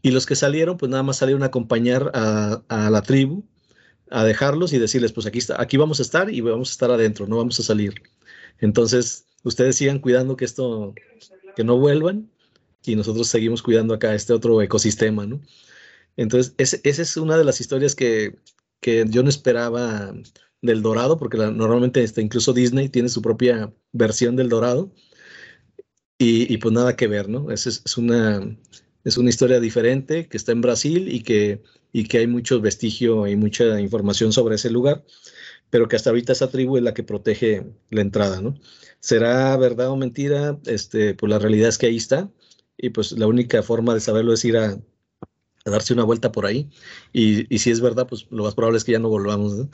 Y 0.02 0.12
los 0.12 0.26
que 0.26 0.36
salieron, 0.36 0.78
pues 0.78 0.90
nada 0.90 1.04
más 1.04 1.18
salieron 1.18 1.44
a 1.44 1.48
acompañar 1.48 2.12
a, 2.14 2.90
la 2.90 3.02
tribu, 3.04 3.44
a 4.10 4.24
dejarlos 4.26 4.74
y 4.74 4.80
decirles, 4.80 5.14
pues 5.14 5.26
aquí, 5.28 5.40
está, 5.40 5.62
aquí 5.62 5.78
vamos 5.78 6.00
a 6.00 6.04
estar 6.04 6.30
y 6.34 6.42
vamos 6.42 6.70
a 6.70 6.74
estar 6.74 6.92
adentro, 6.92 7.28
no 7.28 7.38
vamos 7.38 7.60
a 7.60 7.64
salir. 7.64 8.02
Entonces, 8.60 9.26
ustedes 9.44 9.76
sigan 9.76 10.00
cuidando 10.00 10.36
que 10.36 10.46
esto, 10.46 10.94
que 11.56 11.64
no 11.64 11.78
vuelvan 11.78 12.30
y 12.84 12.96
nosotros 12.96 13.28
seguimos 13.28 13.62
cuidando 13.62 13.94
acá 13.94 14.14
este 14.16 14.34
otro 14.34 14.62
ecosistema, 14.62 15.26
¿no? 15.26 15.42
Entonces, 16.18 16.54
esa 16.58 17.02
es 17.02 17.18
una 17.18 17.38
de 17.38 17.46
las 17.46 17.62
historias 17.62 17.96
que, 17.96 18.36
que, 18.80 19.06
yo 19.08 19.24
no 19.24 19.30
esperaba 19.30 20.14
del 20.62 20.82
Dorado, 20.82 21.18
porque 21.18 21.38
normalmente 21.38 22.04
este, 22.04 22.22
incluso 22.22 22.54
Disney 22.54 22.90
tiene 22.90 23.10
su 23.10 23.22
propia 23.22 23.74
versión 23.92 24.36
del 24.36 24.50
Dorado. 24.50 24.92
Y, 26.24 26.58
pues 26.58 26.72
nada 26.72 26.96
que 26.96 27.08
ver, 27.08 27.30
¿no? 27.30 27.50
Es, 27.50 27.66
es, 27.66 27.98
una, 27.98 28.56
es 29.04 29.18
una 29.18 29.30
historia 29.32 29.60
diferente 29.60 30.28
que 30.28 30.38
está 30.38 30.52
en 30.52 30.62
Brasil 30.62 31.12
y 31.12 31.24
que, 31.24 31.64
y 31.92 32.04
que 32.08 32.20
hay 32.20 32.28
mucho 32.28 32.62
vestigio 32.62 33.26
y 33.26 33.36
mucha 33.36 33.82
información 33.82 34.32
sobre 34.32 34.54
ese 34.56 34.70
lugar, 34.70 35.04
pero 35.72 35.88
que 35.88 35.96
hasta 35.96 36.12
ahorita 36.12 36.34
esa 36.34 36.52
tribu 36.52 36.78
es 36.78 36.84
la 36.84 36.94
que 36.94 37.02
protege 37.02 37.66
la 37.90 38.02
entrada, 38.02 38.40
¿no? 38.40 38.54
¿Será 39.00 39.58
verdad 39.58 39.90
o 39.90 39.96
mentira? 39.96 40.60
Este, 40.66 41.16
pues 41.16 41.30
la 41.32 41.40
realidad 41.40 41.70
es 41.70 41.80
que 41.80 41.88
ahí 41.88 41.98
está 41.98 42.30
y 42.78 42.90
pues 42.92 43.14
la 43.14 43.26
única 43.26 43.64
forma 43.64 43.96
de 43.96 44.00
saberlo 44.02 44.34
es 44.34 44.46
ir 44.46 44.58
a, 44.58 44.80
darse 45.66 45.94
una 45.94 46.04
vuelta 46.04 46.32
por 46.32 46.46
ahí 46.46 46.70
y, 47.14 47.54
y, 47.54 47.60
si 47.60 47.72
es 47.72 47.82
verdad, 47.82 48.08
pues 48.08 48.28
lo 48.30 48.44
más 48.44 48.56
probable 48.56 48.78
es 48.78 48.84
que 48.84 48.92
ya 48.94 49.00
no 49.00 49.10
volvamos, 49.10 49.54
¿no? 49.54 49.72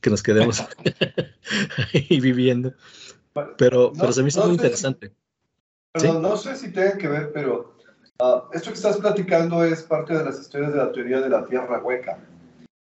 Que 0.00 0.10
nos 0.10 0.22
quedemos 0.22 0.60
ahí 1.94 2.20
viviendo. 2.20 2.72
Pero, 3.56 3.92
pero 3.92 4.12
se 4.12 4.22
me 4.22 4.28
hizo 4.28 4.44
muy 4.44 4.54
interesante. 4.54 5.12
no 6.20 6.36
sé 6.36 6.56
si 6.56 6.72
tenga 6.72 6.98
que 6.98 7.08
ver, 7.08 7.32
pero 7.32 7.78
Ah, 8.20 8.48
esto 8.52 8.70
que 8.70 8.74
estás 8.74 8.96
platicando 8.96 9.62
es 9.62 9.84
parte 9.84 10.12
de 10.12 10.24
las 10.24 10.40
historias 10.40 10.72
de 10.72 10.78
la 10.78 10.90
teoría 10.90 11.20
de 11.20 11.28
la 11.28 11.44
tierra 11.44 11.80
hueca. 11.80 12.18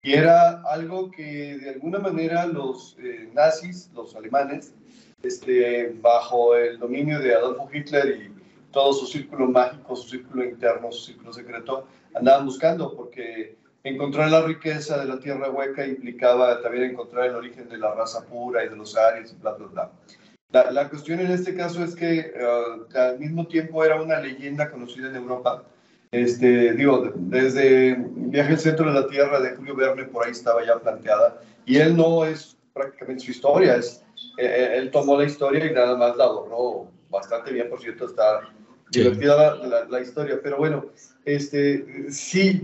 Y 0.02 0.12
era 0.12 0.60
algo 0.70 1.10
que 1.10 1.56
de 1.56 1.70
alguna 1.70 1.98
manera 1.98 2.44
los 2.44 2.94
eh, 2.98 3.30
nazis, 3.32 3.90
los 3.94 4.14
alemanes, 4.14 4.74
este, 5.22 5.96
bajo 6.02 6.54
el 6.54 6.78
dominio 6.78 7.20
de 7.20 7.34
Adolfo 7.34 7.70
Hitler 7.72 8.20
y 8.20 8.34
todo 8.70 8.92
su 8.92 9.06
círculo 9.06 9.48
mágico, 9.48 9.96
su 9.96 10.10
círculo 10.10 10.44
interno, 10.44 10.92
su 10.92 11.06
círculo 11.06 11.32
secreto, 11.32 11.86
andaban 12.14 12.44
buscando, 12.44 12.94
porque 12.94 13.56
encontrar 13.84 14.30
la 14.30 14.42
riqueza 14.42 14.98
de 14.98 15.04
la 15.04 15.18
tierra 15.20 15.50
hueca 15.50 15.86
implicaba 15.86 16.60
también 16.62 16.90
encontrar 16.90 17.26
el 17.26 17.36
origen 17.36 17.68
de 17.68 17.78
la 17.78 17.94
raza 17.94 18.24
pura 18.24 18.64
y 18.64 18.68
de 18.70 18.76
los 18.76 18.96
arios 18.96 19.32
y 19.32 19.36
bla, 19.36 19.52
bla, 19.52 19.66
bla. 19.66 20.70
La, 20.70 20.88
cuestión 20.88 21.20
en 21.20 21.32
este 21.32 21.54
caso 21.54 21.82
es 21.82 21.96
que 21.96 22.32
uh, 22.40 22.96
al 22.96 23.18
mismo 23.18 23.46
tiempo 23.46 23.84
era 23.84 24.00
una 24.00 24.20
leyenda 24.20 24.70
conocida 24.70 25.08
en 25.08 25.16
Europa. 25.16 25.64
Este, 26.12 26.72
digo, 26.74 27.12
desde 27.16 27.96
Viaje 27.98 28.52
al 28.52 28.60
Centro 28.60 28.86
de 28.86 29.00
la 29.00 29.08
Tierra 29.08 29.40
de 29.40 29.56
Julio 29.56 29.74
Verne, 29.74 30.04
por 30.04 30.24
ahí 30.24 30.30
estaba 30.30 30.64
ya 30.64 30.78
planteada. 30.78 31.40
Y 31.66 31.78
él 31.78 31.96
no 31.96 32.24
es 32.24 32.56
prácticamente 32.72 33.24
su 33.24 33.32
historia, 33.32 33.74
es, 33.74 34.04
eh, 34.38 34.46
eh, 34.46 34.76
él 34.76 34.92
tomó 34.92 35.18
la 35.18 35.24
historia 35.24 35.66
y 35.66 35.74
nada 35.74 35.96
más 35.96 36.16
la 36.16 36.24
adornó 36.24 36.88
bastante 37.10 37.52
bien, 37.52 37.68
por 37.68 37.80
cierto, 37.80 38.06
está 38.06 38.48
divertida 38.94 39.57
la, 39.57 39.85
la, 39.85 40.00
historia. 40.00 40.40
Pero 40.42 40.57
bueno, 40.57 40.87
este, 41.24 42.11
sí, 42.11 42.62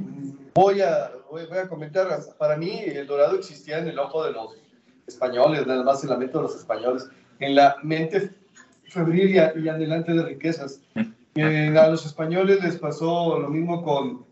voy 0.55 0.81
a, 0.81 1.13
voy, 1.31 1.43
a 1.43 1.69
comentar, 1.69 2.09
para 2.39 2.57
mí 2.57 2.83
el 2.87 3.07
dorado 3.07 3.37
existía 3.37 3.79
en 3.79 3.89
el 3.89 3.99
ojo 3.99 4.25
de 4.25 4.33
los 4.33 4.57
españoles, 5.07 5.67
nada 5.67 5.83
más 5.83 6.03
en 6.05 6.11
la 6.11 6.17
mente 6.17 6.37
de 6.37 6.43
los 6.43 6.57
españoles 6.57 7.09
en 7.41 7.55
la 7.55 7.77
mente 7.83 8.31
febril 8.89 9.35
y, 9.35 9.39
adelante 9.39 10.13
de 10.13 10.23
riquezas. 10.25 10.81
a 10.95 11.89
los 11.89 12.07
españoles 12.07 12.63
les 12.63 12.77
pasó 12.77 13.39
lo 13.39 13.49
mismo 13.49 13.83
con 13.83 14.27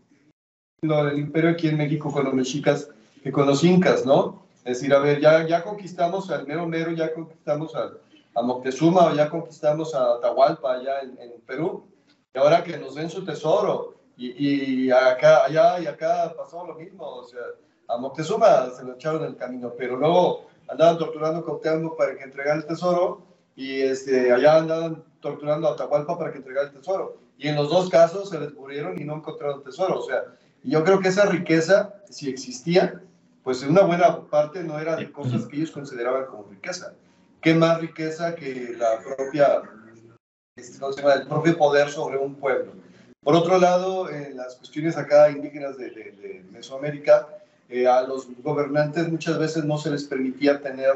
lo 0.81 1.05
del 1.05 1.19
imperio 1.19 1.51
aquí 1.51 1.67
en 1.67 1.77
México 1.77 2.11
con 2.11 2.25
los 2.25 2.33
mexicas 2.33 2.89
que 3.23 3.31
con 3.31 3.47
los 3.47 3.63
incas, 3.63 4.05
¿no? 4.05 4.45
Es 4.63 4.79
decir, 4.79 4.93
a 4.93 4.99
ver, 4.99 5.19
ya, 5.19 5.45
ya 5.47 5.63
conquistamos 5.63 6.29
al 6.29 6.47
mero 6.47 6.67
mero, 6.67 6.91
ya 6.91 7.13
conquistamos 7.13 7.75
a, 7.75 7.91
a 8.39 8.41
Moctezuma, 8.41 9.13
ya 9.13 9.29
conquistamos 9.29 9.93
a 9.93 10.13
Atahualpa 10.13 10.73
allá 10.73 11.01
en, 11.01 11.41
Perú, 11.45 11.85
y 12.33 12.37
ahora 12.37 12.63
que 12.63 12.77
nos 12.77 12.95
den 12.95 13.09
su 13.09 13.25
tesoro, 13.25 13.95
y, 14.15 14.85
y, 14.85 14.91
acá, 14.91 15.43
allá 15.45 15.79
y 15.79 15.87
acá 15.87 16.33
pasó 16.37 16.65
lo 16.65 16.75
mismo, 16.75 17.05
o 17.05 17.23
sea, 17.25 17.41
a 17.89 17.97
Moctezuma, 17.97 18.69
se 18.69 18.85
lo 18.85 18.93
echaron 18.93 19.23
en 19.23 19.29
el 19.29 19.35
camino, 19.35 19.73
pero 19.77 19.97
luego 19.97 20.45
andaban 20.69 20.97
torturando 20.97 21.39
a 21.39 21.43
Cuauhtémoc 21.43 21.97
para 21.97 22.15
que 22.15 22.23
entregara 22.23 22.57
el 22.57 22.65
tesoro 22.65 23.23
y 23.55 23.81
este, 23.81 24.31
allá 24.31 24.57
andaban 24.57 25.03
torturando 25.19 25.67
a 25.67 25.73
Atahualpa 25.73 26.17
para 26.17 26.31
que 26.31 26.37
entregara 26.37 26.67
el 26.67 26.73
tesoro. 26.73 27.17
Y 27.37 27.47
en 27.47 27.55
los 27.55 27.69
dos 27.69 27.89
casos 27.89 28.29
se 28.29 28.39
les 28.39 28.53
murieron 28.53 29.01
y 29.01 29.05
no 29.05 29.15
encontraron 29.15 29.63
tesoro. 29.63 29.99
O 29.99 30.03
sea, 30.03 30.23
yo 30.63 30.83
creo 30.83 30.99
que 30.99 31.07
esa 31.07 31.25
riqueza, 31.25 31.95
si 32.09 32.29
existía, 32.29 33.01
pues 33.43 33.63
en 33.63 33.71
una 33.71 33.81
buena 33.81 34.21
parte 34.29 34.63
no 34.63 34.79
era 34.79 34.95
de 34.95 35.11
cosas 35.11 35.45
que 35.47 35.57
ellos 35.57 35.71
consideraban 35.71 36.25
como 36.27 36.43
riqueza. 36.43 36.93
¿Qué 37.41 37.53
más 37.53 37.79
riqueza 37.79 38.35
que 38.35 38.75
la 38.77 38.99
propia, 38.99 39.61
el 40.57 41.27
propio 41.27 41.57
poder 41.57 41.89
sobre 41.89 42.17
un 42.17 42.35
pueblo? 42.35 42.73
Por 43.23 43.35
otro 43.35 43.57
lado, 43.57 44.09
en 44.09 44.35
las 44.35 44.55
cuestiones 44.55 44.97
acá 44.97 45.29
indígenas 45.29 45.77
de, 45.77 45.89
de 45.89 46.45
Mesoamérica, 46.51 47.27
eh, 47.69 47.87
a 47.87 48.01
los 48.01 48.27
gobernantes 48.41 49.09
muchas 49.09 49.37
veces 49.37 49.63
no 49.63 49.77
se 49.77 49.91
les 49.91 50.03
permitía 50.05 50.59
tener 50.59 50.95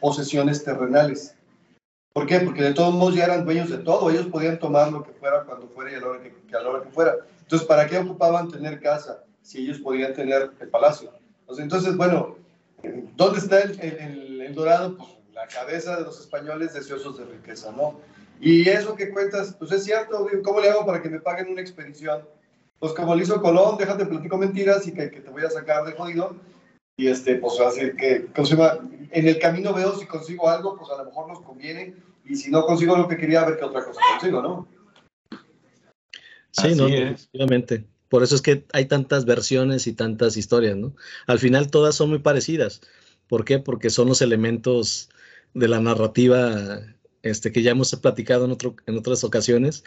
posesiones 0.00 0.62
terrenales. 0.64 1.34
¿Por 2.12 2.26
qué? 2.26 2.40
Porque 2.40 2.62
de 2.62 2.74
todos 2.74 2.94
modos 2.94 3.14
ya 3.14 3.24
eran 3.24 3.44
dueños 3.44 3.70
de 3.70 3.78
todo, 3.78 4.10
ellos 4.10 4.26
podían 4.26 4.58
tomar 4.58 4.92
lo 4.92 5.02
que 5.02 5.12
fuera 5.12 5.44
cuando 5.44 5.66
fuera 5.68 5.92
y 5.92 5.94
a 5.94 6.00
la 6.00 6.06
hora 6.08 6.20
que, 6.22 6.56
a 6.56 6.60
la 6.60 6.68
hora 6.68 6.84
que 6.84 6.90
fuera. 6.90 7.16
Entonces, 7.40 7.66
¿para 7.66 7.86
qué 7.86 7.98
ocupaban 7.98 8.50
tener 8.50 8.80
casa 8.80 9.24
si 9.42 9.64
ellos 9.64 9.78
podían 9.78 10.14
tener 10.14 10.52
el 10.60 10.68
palacio? 10.68 11.10
Entonces, 11.58 11.96
bueno, 11.96 12.36
¿dónde 13.16 13.38
está 13.38 13.60
el, 13.60 13.80
el, 14.40 14.54
dorado? 14.54 14.96
Pues 14.96 15.08
la 15.42 15.48
cabeza 15.48 15.96
de 15.96 16.04
los 16.04 16.20
españoles 16.20 16.72
deseosos 16.72 17.18
de 17.18 17.24
riqueza, 17.24 17.72
¿no? 17.72 18.00
Y 18.40 18.68
eso 18.68 18.94
que 18.94 19.10
cuentas, 19.10 19.56
pues 19.58 19.72
es 19.72 19.84
cierto, 19.84 20.28
¿cómo 20.44 20.60
le 20.60 20.70
hago 20.70 20.86
para 20.86 21.02
que 21.02 21.10
me 21.10 21.20
paguen 21.20 21.48
una 21.48 21.60
expedición? 21.60 22.22
pues 22.82 22.94
como 22.94 23.14
lo 23.14 23.22
hizo 23.22 23.40
Colón, 23.40 23.76
déjate 23.78 24.06
platico 24.06 24.36
mentiras 24.36 24.88
y 24.88 24.92
que, 24.92 25.06
te 25.06 25.30
voy 25.30 25.44
a 25.44 25.50
sacar 25.50 25.84
de 25.84 25.92
jodido. 25.92 26.34
Y 26.96 27.06
este, 27.06 27.36
pues 27.36 27.60
así 27.60 27.92
que, 27.96 28.26
en 29.12 29.28
el 29.28 29.38
camino 29.38 29.72
veo 29.72 29.96
si 29.96 30.04
consigo 30.04 30.48
algo, 30.48 30.76
pues 30.76 30.90
a 30.90 30.96
lo 30.96 31.04
mejor 31.04 31.28
nos 31.28 31.42
conviene. 31.42 31.94
Y 32.24 32.34
si 32.34 32.50
no 32.50 32.66
consigo 32.66 32.96
lo 32.96 33.06
que 33.06 33.16
quería, 33.16 33.42
a 33.42 33.46
ver 33.48 33.56
qué 33.56 33.66
otra 33.66 33.84
cosa 33.84 34.00
consigo, 34.10 34.42
¿no? 34.42 34.68
Sí, 36.50 36.74
no, 36.74 36.88
efectivamente. 36.88 37.84
Por 38.08 38.24
eso 38.24 38.34
es 38.34 38.42
que 38.42 38.64
hay 38.72 38.86
tantas 38.86 39.26
versiones 39.26 39.86
y 39.86 39.92
tantas 39.92 40.36
historias, 40.36 40.76
¿no? 40.76 40.92
Al 41.28 41.38
final 41.38 41.70
todas 41.70 41.94
son 41.94 42.10
muy 42.10 42.18
parecidas. 42.18 42.80
¿Por 43.28 43.44
qué? 43.44 43.60
Porque 43.60 43.90
son 43.90 44.08
los 44.08 44.22
elementos 44.22 45.08
de 45.54 45.68
la 45.68 45.80
narrativa 45.80 46.80
este, 47.22 47.52
que 47.52 47.62
ya 47.62 47.72
hemos 47.72 47.94
platicado 47.96 48.44
en, 48.44 48.52
otro, 48.52 48.76
en 48.86 48.98
otras 48.98 49.24
ocasiones, 49.24 49.84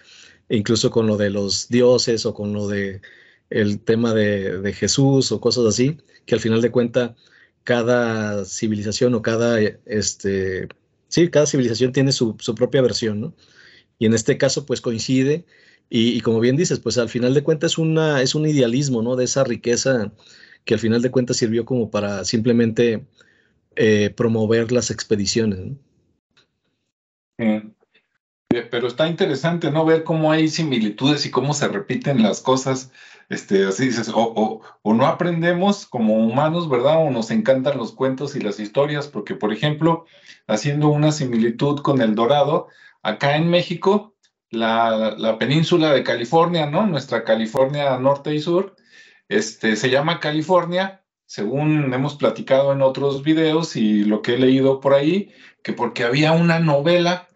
incluso 0.49 0.91
con 0.91 1.07
lo 1.07 1.17
de 1.17 1.29
los 1.29 1.69
dioses 1.69 2.25
o 2.25 2.33
con 2.33 2.53
lo 2.53 2.67
de 2.67 3.01
el 3.49 3.79
tema 3.79 4.13
de, 4.13 4.73
Jesús 4.73 5.31
o 5.31 5.39
cosas 5.39 5.65
así, 5.65 5.97
que 6.25 6.35
al 6.35 6.41
final 6.41 6.61
de 6.61 6.71
cuenta 6.71 7.15
cada 7.63 8.45
civilización 8.45 9.13
o 9.15 9.21
cada, 9.21 9.59
este, 9.85 10.67
sí, 11.09 11.29
cada 11.29 11.45
civilización 11.45 11.91
tiene 11.91 12.11
su, 12.11 12.35
propia 12.55 12.81
versión, 12.81 13.21
¿no? 13.21 13.35
Y 13.99 14.05
en 14.07 14.13
este 14.13 14.37
caso, 14.37 14.65
pues 14.65 14.81
coincide, 14.81 15.45
y, 15.89 16.19
como 16.21 16.39
bien 16.39 16.57
dices, 16.57 16.79
pues 16.79 16.97
al 16.97 17.09
final 17.09 17.33
de 17.33 17.43
cuentas 17.43 17.73
es, 17.73 17.77
una, 17.77 18.21
es 18.21 18.35
un 18.35 18.47
idealismo, 18.47 19.01
¿no? 19.01 19.15
De 19.15 19.25
esa 19.25 19.43
riqueza 19.43 20.11
que 20.65 20.73
al 20.73 20.79
final 20.79 21.01
de 21.01 21.11
cuentas 21.11 21.37
sirvió 21.37 21.65
como 21.65 21.91
para 21.91 22.25
simplemente 22.25 23.05
eh, 23.75 24.09
promover 24.15 24.71
las 24.71 24.91
expediciones, 24.91 25.59
¿no? 25.59 25.77
Eh, 27.37 27.63
pero 28.71 28.87
está 28.87 29.07
interesante, 29.07 29.71
¿no? 29.71 29.85
Ver 29.85 30.03
cómo 30.03 30.31
hay 30.31 30.47
similitudes 30.47 31.25
y 31.25 31.31
cómo 31.31 31.53
se 31.53 31.67
repiten 31.67 32.23
las 32.23 32.41
cosas. 32.41 32.91
Este, 33.29 33.65
así 33.65 33.87
dices, 33.87 34.09
o, 34.13 34.61
o, 34.83 34.93
no 34.93 35.07
aprendemos 35.07 35.85
como 35.87 36.15
humanos, 36.15 36.69
¿verdad? 36.69 37.05
O 37.05 37.09
nos 37.09 37.31
encantan 37.31 37.77
los 37.77 37.91
cuentos 37.91 38.35
y 38.35 38.39
las 38.39 38.59
historias, 38.59 39.07
porque, 39.07 39.35
por 39.35 39.51
ejemplo, 39.51 40.05
haciendo 40.47 40.89
una 40.89 41.11
similitud 41.11 41.79
con 41.81 42.01
el 42.01 42.15
dorado, 42.15 42.67
acá 43.01 43.35
en 43.35 43.49
México, 43.49 44.15
la, 44.51 45.15
la 45.17 45.37
península 45.39 45.91
de 45.91 46.03
California, 46.03 46.67
¿no? 46.67 46.85
Nuestra 46.85 47.23
California 47.23 47.97
norte 47.97 48.33
y 48.33 48.39
sur, 48.39 48.75
este, 49.27 49.75
se 49.75 49.89
llama 49.89 50.19
California, 50.19 51.03
según 51.25 51.93
hemos 51.93 52.15
platicado 52.15 52.71
en 52.73 52.81
otros 52.81 53.23
videos 53.23 53.75
y 53.75 54.03
lo 54.03 54.21
que 54.21 54.35
he 54.35 54.37
leído 54.37 54.79
por 54.79 54.93
ahí, 54.93 55.33
que 55.63 55.73
porque 55.73 56.03
había 56.03 56.31
una 56.31 56.59
novela 56.59 57.27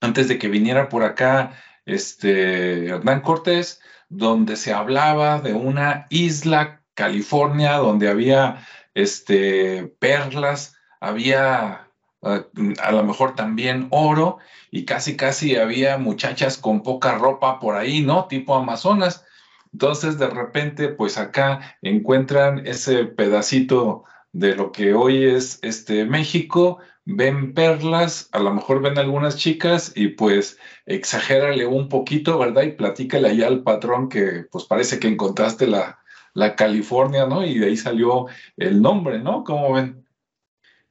antes 0.00 0.28
de 0.28 0.38
que 0.38 0.48
viniera 0.48 0.88
por 0.88 1.04
acá 1.04 1.54
este 1.86 2.88
Hernán 2.88 3.22
Cortés, 3.22 3.80
donde 4.08 4.56
se 4.56 4.72
hablaba 4.72 5.40
de 5.40 5.54
una 5.54 6.06
isla, 6.10 6.82
California, 6.94 7.76
donde 7.76 8.08
había 8.08 8.66
este, 8.94 9.84
perlas, 9.98 10.76
había 11.00 11.88
ah, 12.22 12.46
a 12.82 12.92
lo 12.92 13.04
mejor 13.04 13.34
también 13.34 13.88
oro 13.90 14.38
y 14.70 14.84
casi 14.84 15.16
casi 15.16 15.56
había 15.56 15.96
muchachas 15.98 16.58
con 16.58 16.82
poca 16.82 17.16
ropa 17.16 17.58
por 17.58 17.76
ahí, 17.76 18.02
¿no? 18.02 18.26
Tipo 18.26 18.54
Amazonas. 18.54 19.24
Entonces 19.72 20.18
de 20.18 20.28
repente 20.28 20.88
pues 20.88 21.18
acá 21.18 21.76
encuentran 21.82 22.66
ese 22.66 23.04
pedacito 23.04 24.04
de 24.32 24.54
lo 24.56 24.72
que 24.72 24.94
hoy 24.94 25.24
es 25.24 25.58
este 25.62 26.04
México, 26.04 26.78
ven 27.04 27.52
perlas, 27.54 28.28
a 28.32 28.38
lo 28.38 28.52
mejor 28.54 28.80
ven 28.80 28.98
algunas 28.98 29.36
chicas 29.36 29.92
y 29.94 30.08
pues 30.08 30.58
exagérale 30.86 31.66
un 31.66 31.88
poquito, 31.88 32.38
¿verdad? 32.38 32.62
Y 32.62 32.72
platícale 32.72 33.28
allá 33.28 33.48
al 33.48 33.62
patrón 33.62 34.08
que 34.08 34.46
pues 34.50 34.64
parece 34.64 34.98
que 34.98 35.08
encontraste 35.08 35.66
la, 35.66 35.98
la 36.34 36.56
California, 36.56 37.26
¿no? 37.26 37.44
Y 37.44 37.58
de 37.58 37.66
ahí 37.66 37.76
salió 37.76 38.26
el 38.56 38.80
nombre, 38.80 39.18
¿no? 39.18 39.44
¿Cómo 39.44 39.72
ven? 39.72 40.02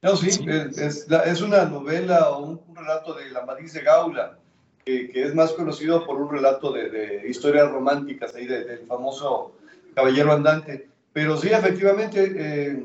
No, 0.02 0.16
sí, 0.16 0.30
Es, 0.48 1.08
es, 1.08 1.42
una 1.42 1.66
novela 1.66 2.32
o 2.32 2.40
un, 2.40 2.76
relato 2.76 3.14
de 3.14 3.30
la 3.30 3.46
Madrid 3.46 3.72
de 3.72 3.82
Gaula, 3.82 4.40
que, 4.86 5.12
es 5.14 5.36
más 5.36 5.54
conocido 5.54 6.06
por 6.06 6.22
un 6.22 6.30
relato 6.30 6.72
de, 6.72 6.90
de 6.90 7.30
historias 7.30 7.70
románticas 7.72 8.36
ahí 8.36 8.48
del 8.48 8.86
famoso 8.88 9.54
Caballero 9.94 10.34
Andante. 10.34 10.88
Pero 11.14 11.38
sí, 11.38 11.50
efectivamente, 11.50 12.34
eh, 12.36 12.84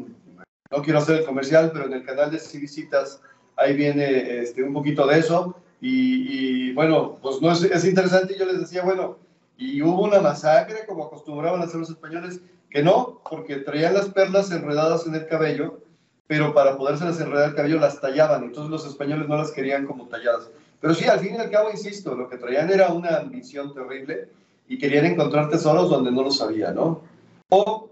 no 0.70 0.82
quiero 0.82 0.98
hacer 0.98 1.20
el 1.20 1.24
comercial, 1.24 1.70
pero 1.72 1.86
en 1.86 1.92
el 1.92 2.04
canal 2.04 2.30
de 2.30 2.38
Civicitas 2.38 3.20
ahí 3.56 3.74
viene 3.74 4.40
este, 4.40 4.62
un 4.62 4.72
poquito 4.72 5.06
de 5.06 5.18
eso. 5.18 5.56
Y, 5.80 6.72
bueno, 6.72 7.18
pues 7.22 7.40
no 7.40 7.52
es, 7.52 7.62
es 7.62 7.84
interesante. 7.84 8.36
Yo 8.38 8.46
les 8.46 8.60
decía, 8.60 8.82
bueno, 8.82 9.18
y 9.56 9.80
hubo 9.82 10.02
una 10.02 10.20
masacre 10.20 10.84
como 10.86 11.04
acostumbraban 11.04 11.60
a 11.60 11.64
hacer 11.64 11.80
los 11.80 11.90
españoles, 11.90 12.40
que 12.70 12.82
no, 12.82 13.20
porque 13.28 13.56
traían 13.56 13.94
las 13.94 14.08
perlas 14.08 14.50
enredadas 14.50 15.06
en 15.06 15.14
el 15.14 15.26
cabello, 15.26 15.80
pero 16.26 16.52
para 16.52 16.76
podérselas 16.76 17.20
enredar 17.20 17.50
el 17.50 17.54
cabello 17.54 17.78
las 17.78 18.00
tallaban, 18.00 18.42
entonces 18.42 18.70
los 18.70 18.86
españoles 18.86 19.28
no 19.28 19.36
las 19.36 19.52
querían 19.52 19.86
como 19.86 20.08
talladas. 20.08 20.50
Pero 20.80 20.94
sí, 20.94 21.06
al 21.06 21.20
fin 21.20 21.34
y 21.34 21.38
al 21.38 21.50
cabo, 21.50 21.70
insisto, 21.70 22.14
lo 22.14 22.28
que 22.28 22.36
traían 22.36 22.70
era 22.70 22.88
una 22.88 23.16
ambición 23.16 23.72
terrible 23.72 24.28
y 24.68 24.78
querían 24.78 25.06
encontrar 25.06 25.48
tesoros 25.48 25.90
donde 25.90 26.10
no 26.10 26.22
los 26.22 26.40
había, 26.40 26.72
¿no? 26.72 27.02
O 27.48 27.88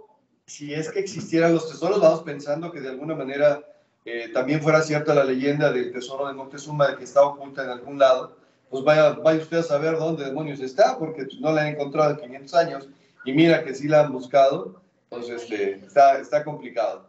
si 0.46 0.74
es 0.74 0.90
que 0.90 1.00
existieran 1.00 1.54
los 1.54 1.70
tesoros, 1.70 2.00
vamos 2.00 2.22
pensando 2.22 2.70
que 2.70 2.80
de 2.80 2.90
alguna 2.90 3.14
manera 3.14 3.64
eh, 4.04 4.28
también 4.34 4.60
fuera 4.60 4.82
cierta 4.82 5.14
la 5.14 5.24
leyenda 5.24 5.72
del 5.72 5.92
tesoro 5.92 6.26
de 6.26 6.34
Moctezuma, 6.34 6.96
que 6.96 7.04
está 7.04 7.22
oculta 7.22 7.64
en 7.64 7.70
algún 7.70 7.98
lado, 7.98 8.36
pues 8.68 8.84
vaya, 8.84 9.10
vaya 9.10 9.40
usted 9.40 9.58
a 9.58 9.62
saber 9.62 9.96
dónde 9.96 10.24
demonios 10.24 10.60
está, 10.60 10.98
porque 10.98 11.24
pues, 11.24 11.40
no 11.40 11.52
la 11.52 11.62
han 11.62 11.68
encontrado 11.68 12.10
en 12.10 12.16
500 12.18 12.54
años, 12.54 12.88
y 13.24 13.32
mira 13.32 13.64
que 13.64 13.74
sí 13.74 13.88
la 13.88 14.00
han 14.00 14.12
buscado, 14.12 14.82
entonces 15.04 15.42
este, 15.42 15.74
está, 15.86 16.18
está 16.18 16.44
complicado. 16.44 17.08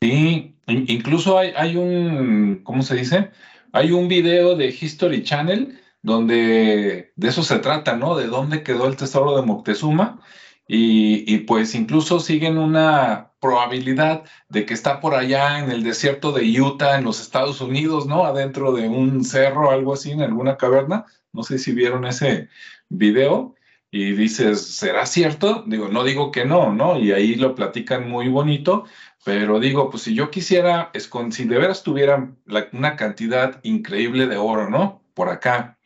Sí, 0.00 0.54
incluso 0.66 1.38
hay, 1.38 1.52
hay 1.56 1.76
un, 1.76 2.60
¿cómo 2.62 2.82
se 2.82 2.94
dice? 2.94 3.30
Hay 3.76 3.90
un 3.90 4.06
video 4.06 4.54
de 4.54 4.68
History 4.68 5.24
Channel 5.24 5.80
donde 6.00 7.12
de 7.16 7.28
eso 7.28 7.42
se 7.42 7.58
trata, 7.58 7.96
¿no? 7.96 8.14
De 8.14 8.28
dónde 8.28 8.62
quedó 8.62 8.86
el 8.86 8.96
tesoro 8.96 9.34
de 9.34 9.42
Moctezuma 9.42 10.20
y, 10.68 11.38
pues 11.38 11.74
incluso 11.74 12.20
siguen 12.20 12.56
una 12.56 13.32
probabilidad 13.40 14.22
de 14.48 14.64
que 14.64 14.74
está 14.74 15.00
por 15.00 15.16
allá 15.16 15.58
en 15.58 15.72
el 15.72 15.82
desierto 15.82 16.30
de 16.30 16.60
Utah, 16.60 16.98
en 16.98 17.04
los 17.04 17.20
Estados 17.20 17.60
Unidos, 17.60 18.06
¿no? 18.06 18.24
Adentro 18.26 18.70
de 18.70 18.88
un 18.88 19.24
cerro, 19.24 19.72
algo 19.72 19.94
así, 19.94 20.12
en 20.12 20.22
alguna 20.22 20.56
caverna. 20.56 21.06
No 21.32 21.42
sé 21.42 21.58
si 21.58 21.72
vieron 21.72 22.06
ese 22.06 22.48
video 22.88 23.56
y 23.90 24.12
dices, 24.12 24.76
¿será 24.76 25.04
cierto? 25.04 25.64
Digo, 25.66 25.88
no 25.88 26.04
digo 26.04 26.30
que 26.30 26.44
no, 26.44 26.72
¿no? 26.72 26.96
Y 26.96 27.10
ahí 27.10 27.34
lo 27.34 27.56
platican 27.56 28.08
muy 28.08 28.28
bonito, 28.28 28.84
pero 29.24 29.58
digo, 29.58 29.90
pues 29.90 30.02
si 30.02 30.14
yo 30.14 30.30
quisiera, 30.30 30.90
es 30.92 31.08
con, 31.08 31.32
si 31.32 31.44
de 31.44 31.58
veras 31.58 31.82
tuviera 31.82 32.30
una 32.72 32.96
cantidad 32.96 33.58
increíble 33.64 34.26
de 34.26 34.36
oro, 34.36 34.68
¿no? 34.68 35.02
Por 35.14 35.30
acá, 35.30 35.78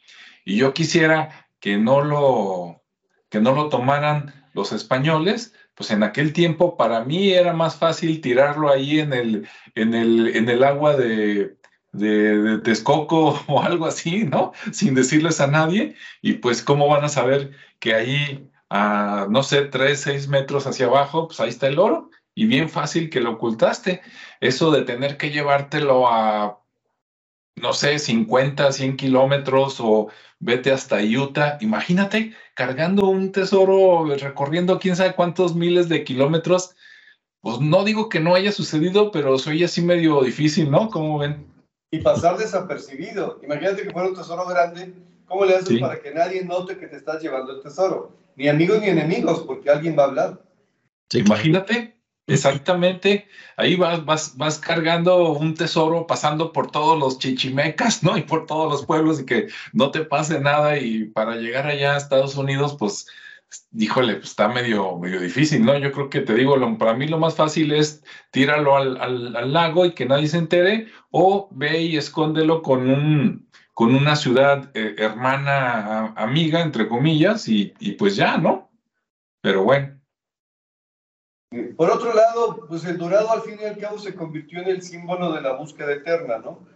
y 0.44 0.57
yo 0.57 0.74
quisiera 0.74 1.46
que 1.61 1.77
no 1.79 2.03
lo, 2.03 2.83
que 3.29 3.40
no 3.40 3.55
lo 3.55 3.68
tomaran 3.68 4.35
los 4.55 4.72
españoles, 4.72 5.55
pues 5.74 5.92
en 5.92 6.03
aquel 6.03 6.33
tiempo 6.33 6.77
para 6.77 7.05
mí 7.05 7.31
era 7.31 7.53
más 7.53 7.77
fácil 7.77 8.20
tirarlo 8.20 8.70
ahí 8.70 8.98
en 8.98 9.12
el, 9.12 9.48
en 9.77 9.94
el, 9.94 10.35
en 10.37 10.48
el 10.48 10.64
agua 10.64 10.96
de, 10.96 11.57
de, 11.92 12.59
Texcoco 12.64 13.40
o 13.46 13.62
algo 13.62 13.87
así, 13.87 14.24
¿no? 14.24 14.53
Sin 14.72 14.94
decirles 14.94 15.40
a 15.40 15.46
nadie. 15.46 15.94
Y 16.22 16.35
pues, 16.35 16.62
¿cómo 16.62 16.88
van 16.88 17.05
a 17.05 17.09
saber 17.09 17.53
que 17.79 17.94
ahí 17.94 18.51
a, 18.70 19.27
no 19.31 19.42
sé, 19.44 19.62
tres, 19.66 20.01
seis 20.01 20.29
metros 20.29 20.66
hacia 20.66 20.87
abajo, 20.87 21.29
pues 21.29 21.38
ahí 21.40 21.51
está 21.51 21.68
el 21.68 21.79
oro 21.79 22.11
y 22.38 22.46
bien 22.46 22.68
fácil 22.68 23.11
que 23.11 23.20
lo 23.20 23.33
ocultaste. 23.33 24.01
Eso 24.38 24.70
de 24.70 24.83
tener 24.83 25.16
que 25.16 25.31
llevártelo 25.31 26.07
a, 26.07 26.61
no 27.57 27.72
sé, 27.72 27.98
50, 27.98 28.70
100 28.70 28.96
kilómetros 28.96 29.81
o 29.81 30.09
vete 30.38 30.70
hasta 30.70 31.03
Utah, 31.03 31.59
imagínate 31.61 32.37
cargando 32.55 33.09
un 33.09 33.33
tesoro, 33.33 34.05
recorriendo 34.14 34.79
quién 34.79 34.94
sabe 34.94 35.16
cuántos 35.16 35.57
miles 35.57 35.88
de 35.88 36.05
kilómetros. 36.05 36.77
Pues 37.40 37.59
no 37.59 37.83
digo 37.83 38.09
que 38.09 38.20
no 38.20 38.37
haya 38.37 38.53
sucedido, 38.53 39.11
pero 39.11 39.37
soy 39.37 39.64
así 39.64 39.83
medio 39.83 40.22
difícil, 40.22 40.70
¿no? 40.70 40.90
¿Cómo 40.90 41.18
ven? 41.18 41.44
Y 41.90 41.98
pasar 41.98 42.38
desapercibido. 42.38 43.40
Imagínate 43.42 43.83
que 43.83 43.90
fuera 43.90 44.11
un 44.11 44.14
tesoro 44.14 44.46
grande, 44.46 44.94
¿cómo 45.27 45.44
le 45.44 45.57
haces 45.57 45.81
para 45.81 46.01
que 46.01 46.14
nadie 46.14 46.44
note 46.44 46.79
que 46.79 46.87
te 46.87 46.98
estás 46.98 47.20
llevando 47.20 47.57
el 47.57 47.62
tesoro? 47.62 48.12
Ni 48.37 48.46
amigos 48.46 48.81
ni 48.81 48.90
enemigos, 48.90 49.40
porque 49.40 49.70
alguien 49.70 49.98
va 49.98 50.05
a 50.05 50.07
hablar. 50.07 50.42
Imagínate, 51.11 51.97
Exactamente, 52.28 53.26
ahí 53.56 53.74
vas, 53.74 54.04
vas, 54.04 54.36
vas 54.36 54.58
cargando 54.58 55.32
un 55.32 55.54
tesoro, 55.54 56.06
pasando 56.06 56.52
por 56.52 56.70
todos 56.70 56.98
los 56.98 57.18
chichimecas, 57.18 58.02
¿no? 58.02 58.18
Y 58.18 58.22
por 58.22 58.44
todos 58.44 58.70
los 58.70 58.84
pueblos 58.84 59.20
y 59.20 59.24
que 59.24 59.48
no 59.72 59.90
te 59.90 60.04
pase 60.04 60.38
nada 60.38 60.76
y 60.78 61.06
para 61.06 61.36
llegar 61.36 61.66
allá 61.66 61.94
a 61.94 61.96
Estados 61.96 62.36
Unidos, 62.36 62.76
pues, 62.78 63.06
híjole, 63.72 64.16
pues 64.16 64.28
está 64.28 64.46
medio, 64.48 64.98
medio 64.98 65.20
difícil, 65.20 65.64
¿no? 65.64 65.78
Yo 65.78 65.90
creo 65.90 66.10
que 66.10 66.20
te 66.20 66.34
digo, 66.34 66.58
lo, 66.58 66.76
para 66.76 66.92
mí 66.92 67.08
lo 67.08 67.18
más 67.18 67.34
fácil 67.34 67.72
es 67.72 68.04
tíralo 68.30 68.76
al, 68.76 69.00
al, 69.00 69.50
lago 69.52 69.86
y 69.86 69.94
que 69.94 70.04
nadie 70.04 70.28
se 70.28 70.36
entere 70.36 70.88
o 71.10 71.48
ve 71.52 71.80
y 71.80 71.96
escóndelo 71.96 72.60
con 72.60 72.90
un, 72.90 73.48
con 73.72 73.94
una 73.94 74.16
ciudad 74.16 74.70
eh, 74.74 74.96
hermana, 74.98 76.12
amiga, 76.14 76.60
entre 76.60 76.88
comillas, 76.88 77.48
y, 77.48 77.72
y 77.80 77.92
pues 77.92 78.16
ya, 78.16 78.36
¿no? 78.36 78.70
Pero 79.40 79.64
bueno. 79.64 79.97
Por 81.76 81.90
otro 81.90 82.12
lado, 82.12 82.66
pues 82.68 82.84
el 82.84 82.98
dorado 82.98 83.30
al 83.30 83.42
fin 83.42 83.56
y 83.61 83.64
al 83.64 83.78
cabo 83.78 83.98
se 83.98 84.14
convirtió 84.14 84.61
en 84.61 84.68
el 84.68 84.82
símbolo 84.82 85.32
de 85.32 85.40
la 85.40 85.52
búsqueda 85.52 85.92
eterna, 85.92 86.38
¿no? 86.38 86.66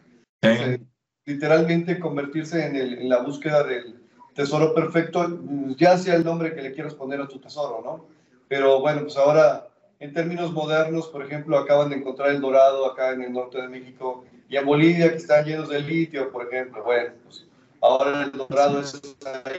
literalmente 1.25 2.01
convertirse 2.01 2.67
en, 2.67 2.75
el, 2.75 2.99
en, 2.99 3.09
la 3.09 3.19
búsqueda 3.19 3.63
del 3.63 4.03
tesoro 4.35 4.75
perfecto, 4.75 5.39
ya 5.77 5.97
sea 5.97 6.17
el 6.17 6.25
nombre 6.25 6.53
que 6.53 6.63
le 6.63 6.73
quieras 6.73 6.95
poner 6.95 7.21
a 7.21 7.29
tu 7.29 7.39
tesoro, 7.39 7.81
¿no? 7.85 8.07
Pero 8.49 8.81
bueno, 8.81 9.03
pues 9.03 9.17
ahora, 9.17 9.69
en 10.01 10.13
términos 10.13 10.53
modernos, 10.53 11.09
por 11.09 11.25
ejemplo, 11.25 11.57
acaban 11.59 11.91
de 11.91 11.97
encontrar 11.97 12.31
el 12.31 12.41
dorado 12.41 12.91
acá 12.91 13.13
en 13.13 13.23
el 13.23 13.33
norte 13.33 13.61
de 13.63 13.69
México 13.69 14.25
y 14.49 14.57
en 14.57 14.67
Bolivia, 14.67 15.11
que 15.11 15.19
están 15.19 15.45
llenos 15.45 15.69
de 15.69 15.81
litio, 15.81 16.31
por 16.33 16.47
ejemplo. 16.47 16.83
Bueno, 16.83 17.13
pues 17.25 17.47
Ahora 17.83 18.23
el 18.23 18.31
dorado 18.31 18.81
es 18.81 19.03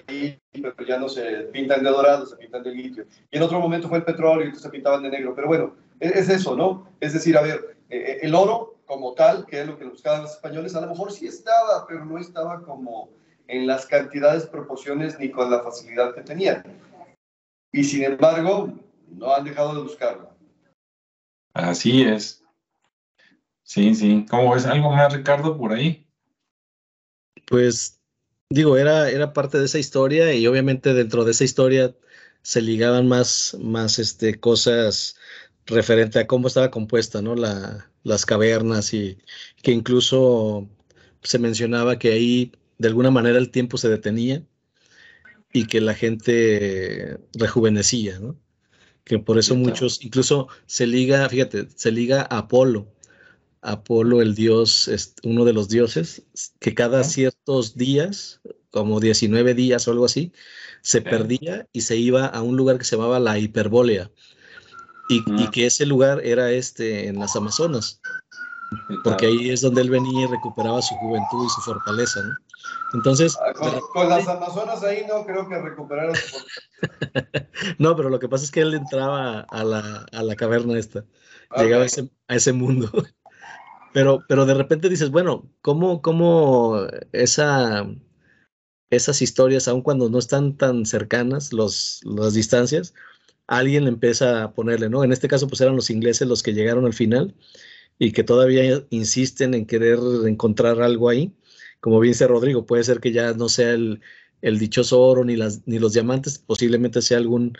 ahí, 0.07 0.39
pero 0.53 0.73
ya 0.88 0.97
no 0.97 1.09
se 1.09 1.49
pintan 1.51 1.83
de 1.83 1.89
dorado, 1.89 2.25
se 2.25 2.38
pintan 2.38 2.63
de 2.63 2.71
litio. 2.71 3.05
Y 3.29 3.36
en 3.36 3.43
otro 3.43 3.59
momento 3.59 3.89
fue 3.89 3.97
el 3.97 4.05
petróleo 4.05 4.43
y 4.43 4.45
entonces 4.45 4.63
se 4.63 4.69
pintaban 4.69 5.03
de 5.03 5.09
negro. 5.09 5.36
Pero 5.36 5.47
bueno, 5.47 5.75
e-, 5.99 6.07
es, 6.07 6.29
eso, 6.29 6.55
¿no? 6.55 6.88
Es 7.01 7.12
decir, 7.12 7.38
a 7.38 7.41
ver, 7.41 7.77
e-, 7.89 7.97
e-, 7.97 8.19
el 8.21 8.33
oro 8.33 8.77
como 8.86 9.13
tal, 9.13 9.45
que 9.45 9.59
es 9.59 9.67
lo 9.67 9.77
que 9.77 9.83
buscaban 9.83 10.21
los 10.21 10.31
españoles, 10.31 10.73
a 10.73 10.79
lo 10.79 10.88
mejor 10.88 11.12
sí 11.12 11.27
estaba, 11.27 11.86
pero 11.86 12.05
no 12.05 12.17
estaba 12.17 12.63
como 12.63 13.09
en 13.47 13.67
las 13.67 13.86
cantidades, 13.86 14.47
proporciones 14.47 15.19
ni 15.19 15.29
con 15.29 15.51
la 15.51 15.59
facilidad 15.59 16.15
que 16.15 16.21
tenían. 16.21 16.63
Y 17.73 17.83
sin 17.83 18.05
embargo, 18.05 18.71
no 19.09 19.33
han 19.33 19.43
dejado 19.43 19.75
de 19.75 19.81
buscarlo. 19.81 20.29
Así 21.53 22.03
es. 22.03 22.41
Sí, 23.63 23.93
sí. 23.93 24.25
¿Cómo 24.29 24.53
ves 24.53 24.65
algo 24.65 24.91
más, 24.91 25.13
Ricardo, 25.13 25.57
por 25.57 25.73
ahí? 25.73 26.07
Pues 27.47 27.99
digo, 28.54 28.78
era, 28.78 29.10
era 29.10 29.34
parte 29.34 29.58
de 29.58 29.66
esa 29.66 29.80
historia 29.80 30.34
y 30.36 30.46
obviamente 30.46 30.94
dentro 30.94 31.26
de 31.26 31.32
esa 31.32 31.44
historia 31.44 31.96
se 32.44 32.62
ligaban 32.62 33.08
más, 33.08 33.58
más 33.60 33.98
este, 33.98 34.39
cosas 34.39 35.16
referente 35.66 36.20
a 36.20 36.28
cómo 36.28 36.48
estaba 36.48 36.70
compuesta, 36.70 37.22
¿no? 37.22 37.36
La, 37.36 37.89
las 38.04 38.26
cavernas 38.28 38.94
y 38.94 39.18
que 39.63 39.72
incluso 39.72 40.70
se 41.24 41.39
mencionaba 41.39 41.98
que 41.98 42.12
ahí 42.12 42.52
de 42.78 42.89
alguna 42.89 43.10
manera 43.10 43.39
el 43.39 43.50
tiempo 43.50 43.78
se 43.78 43.89
detenía 43.89 44.44
y 45.52 45.66
que 45.66 45.82
la 45.82 45.96
gente 45.96 47.18
rejuvenecía, 47.34 48.20
¿no? 48.20 48.39
Que 49.04 49.18
por 49.18 49.39
eso 49.39 49.56
muchos, 49.56 50.04
incluso 50.04 50.48
se 50.68 50.86
liga, 50.86 51.28
fíjate, 51.28 51.68
se 51.76 51.92
liga 51.92 52.22
a 52.22 52.39
Apolo. 52.39 52.92
Apolo, 53.63 54.21
el 54.21 54.36
dios, 54.36 54.89
uno 55.23 55.45
de 55.45 55.54
los 55.54 55.69
dioses, 55.69 56.23
que 56.60 56.73
cada 56.73 57.04
ciertos 57.04 57.76
días 57.76 58.41
como 58.73 58.99
19 58.99 59.54
días 59.54 59.88
o 59.88 59.91
algo 59.91 60.06
así, 60.06 60.34
se 60.82 61.02
perdía 61.02 61.67
y 61.71 61.82
se 61.82 61.95
iba 61.95 62.26
a 62.26 62.41
un 62.41 62.58
lugar 62.58 62.80
que 62.80 62.86
se 62.86 62.95
llamaba 62.95 63.19
la 63.19 63.38
Hiperbólea. 63.38 64.10
Y, 65.10 65.23
y, 65.41 65.47
que 65.52 65.67
ese 65.67 65.86
lugar 65.86 66.21
era 66.26 66.49
este 66.49 67.08
en 67.08 67.19
las 67.19 67.36
Amazonas, 67.36 68.02
porque 69.04 69.28
ahí 69.28 69.52
es 69.52 69.62
donde 69.62 69.82
él 69.82 69.91
venía 69.91 70.23
y 70.23 70.28
recuperaba 70.28 70.82
su 70.82 70.95
juventud 70.95 71.45
y 71.45 71.49
su 71.49 71.62
fortaleza, 71.62 72.21
¿no? 72.23 72.34
Entonces... 72.93 73.38
Ah, 73.45 73.54
con, 73.91 74.10
las 74.10 74.28
Amazonas 74.28 74.82
ahí 74.84 75.06
no 75.08 75.26
creo 75.26 75.47
que 75.47 75.62
recuperara 75.62 76.15
su 76.15 76.38
No, 77.78 77.95
pero 77.95 78.10
lo 78.10 78.17
que 78.17 78.30
pasa 78.30 78.45
es 78.45 78.52
que 78.52 78.62
él 78.62 78.73
entraba 78.73 79.41
a 79.41 79.63
la, 79.63 80.06
a 80.12 80.23
la 80.23 80.36
caverna 80.36 80.80
esta, 80.80 81.06
llegaba 81.58 81.84
a 81.84 81.88
ese, 81.88 82.10
a 82.28 82.36
ese 82.36 82.54
mundo. 82.54 82.89
Pero, 83.93 84.23
pero 84.27 84.45
de 84.45 84.53
repente 84.56 84.89
dices, 84.89 85.12
bueno, 85.12 85.49
¿cómo, 85.62 86.01
cómo 86.01 86.88
esa 87.12 87.88
esas 88.95 89.21
historias, 89.21 89.67
aun 89.67 89.82
cuando 89.82 90.10
no 90.10 90.19
están 90.19 90.58
tan 90.58 90.86
cercanas 90.86 91.53
los, 91.53 92.01
las 92.03 92.34
distancias, 92.34 92.93
alguien 93.47 93.88
empieza 93.88 94.43
a 94.43 94.53
ponerle, 94.53 94.89
¿no? 94.89 95.03
En 95.03 95.12
este 95.12 95.27
caso, 95.27 95.47
pues 95.47 95.62
eran 95.62 95.75
los 95.75 95.89
ingleses 95.89 96.27
los 96.27 96.43
que 96.43 96.53
llegaron 96.53 96.86
al 96.86 96.93
final 96.93 97.36
y 97.99 98.12
que 98.12 98.23
todavía 98.23 98.86
insisten 98.89 99.53
en 99.53 99.65
querer 99.65 99.99
encontrar 100.27 100.82
algo 100.82 101.10
ahí. 101.10 101.34
Como 101.79 101.99
bien 101.99 102.13
dice 102.13 102.27
Rodrigo, 102.27 102.65
puede 102.65 102.84
ser 102.84 102.99
que 102.99 103.12
ya 103.12 103.34
no 103.34 103.49
sea 103.49 103.71
el, 103.71 104.01
el 104.41 104.60
dichoso 104.60 105.01
oro 105.01 105.25
ni, 105.25 105.36
las, 105.36 105.67
ni 105.67 105.79
los 105.79 105.93
diamantes, 105.93 106.39
posiblemente 106.39 107.01
sea 107.01 107.17
algún 107.17 107.58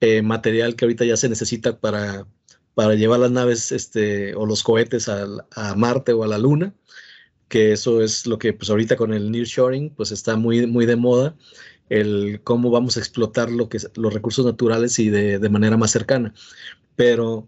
eh, 0.00 0.22
material 0.22 0.76
que 0.76 0.84
ahorita 0.84 1.04
ya 1.04 1.16
se 1.16 1.28
necesita 1.28 1.78
para, 1.80 2.26
para 2.74 2.94
llevar 2.94 3.20
las 3.20 3.30
naves 3.30 3.72
este, 3.72 4.34
o 4.34 4.46
los 4.46 4.62
cohetes 4.62 5.08
a, 5.08 5.26
Marte 5.76 6.12
o 6.12 6.24
a 6.24 6.28
la 6.28 6.38
Luna 6.38 6.74
que 7.52 7.72
eso 7.72 8.00
es 8.02 8.26
lo 8.26 8.38
que 8.38 8.54
pues 8.54 8.70
ahorita 8.70 8.96
con 8.96 9.12
el 9.12 9.30
nearshoring 9.30 9.90
pues 9.90 10.10
está 10.10 10.36
muy, 10.36 10.66
muy 10.66 10.86
de 10.86 10.96
moda, 10.96 11.36
el 11.90 12.40
cómo 12.44 12.70
vamos 12.70 12.96
a 12.96 13.00
explotar 13.00 13.50
lo 13.50 13.68
que, 13.68 13.78
los 13.96 14.14
recursos 14.14 14.46
naturales 14.46 14.98
y 14.98 15.10
de, 15.10 15.38
de 15.38 15.48
manera 15.50 15.76
más 15.76 15.90
cercana. 15.90 16.32
Pero, 16.96 17.46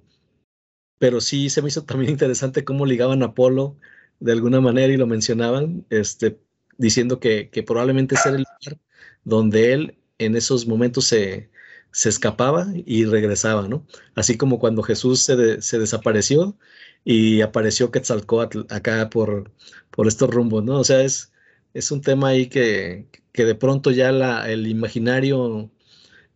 pero 0.99 1.23
sí 1.23 1.49
se 1.49 1.63
me 1.63 1.69
hizo 1.69 1.85
también 1.85 2.11
interesante 2.13 2.65
cómo 2.65 2.85
ligaban 2.85 3.23
a 3.23 3.27
Apolo 3.27 3.77
de 4.21 4.33
alguna 4.33 4.61
manera 4.61 4.93
y 4.93 4.99
lo 4.99 5.07
mencionaban, 5.07 5.87
este, 5.89 6.39
diciendo 6.77 7.19
que, 7.19 7.49
que 7.51 7.63
probablemente 7.63 8.17
era 8.23 8.37
el 8.37 8.45
lugar 8.45 8.81
donde 9.25 9.73
él 9.73 9.99
en 10.19 10.37
esos 10.37 10.67
momentos 10.67 11.07
se, 11.07 11.51
se 11.95 12.09
escapaba 12.09 12.67
y 12.75 13.05
regresaba, 13.05 13.69
¿no? 13.69 13.87
Así 14.17 14.37
como 14.37 14.59
cuando 14.59 14.83
Jesús 14.83 15.21
se, 15.21 15.63
se 15.63 15.79
desapareció 15.79 16.59
y 17.05 17.41
apareció 17.41 17.93
Quetzalcoatl 17.93 18.63
acá 18.69 19.09
por, 19.11 19.53
por 19.93 20.09
estos 20.09 20.29
rumbos, 20.29 20.65
¿no? 20.65 20.81
O 20.81 20.85
sea, 20.85 21.03
es, 21.03 21.33
es 21.73 21.93
un 21.93 22.01
tema 22.03 22.31
ahí 22.31 22.49
que, 22.49 23.07
que 23.33 23.45
de 23.45 23.55
pronto 23.55 23.93
ya 23.93 24.11
la, 24.11 24.51
el 24.51 24.67
imaginario 24.67 25.71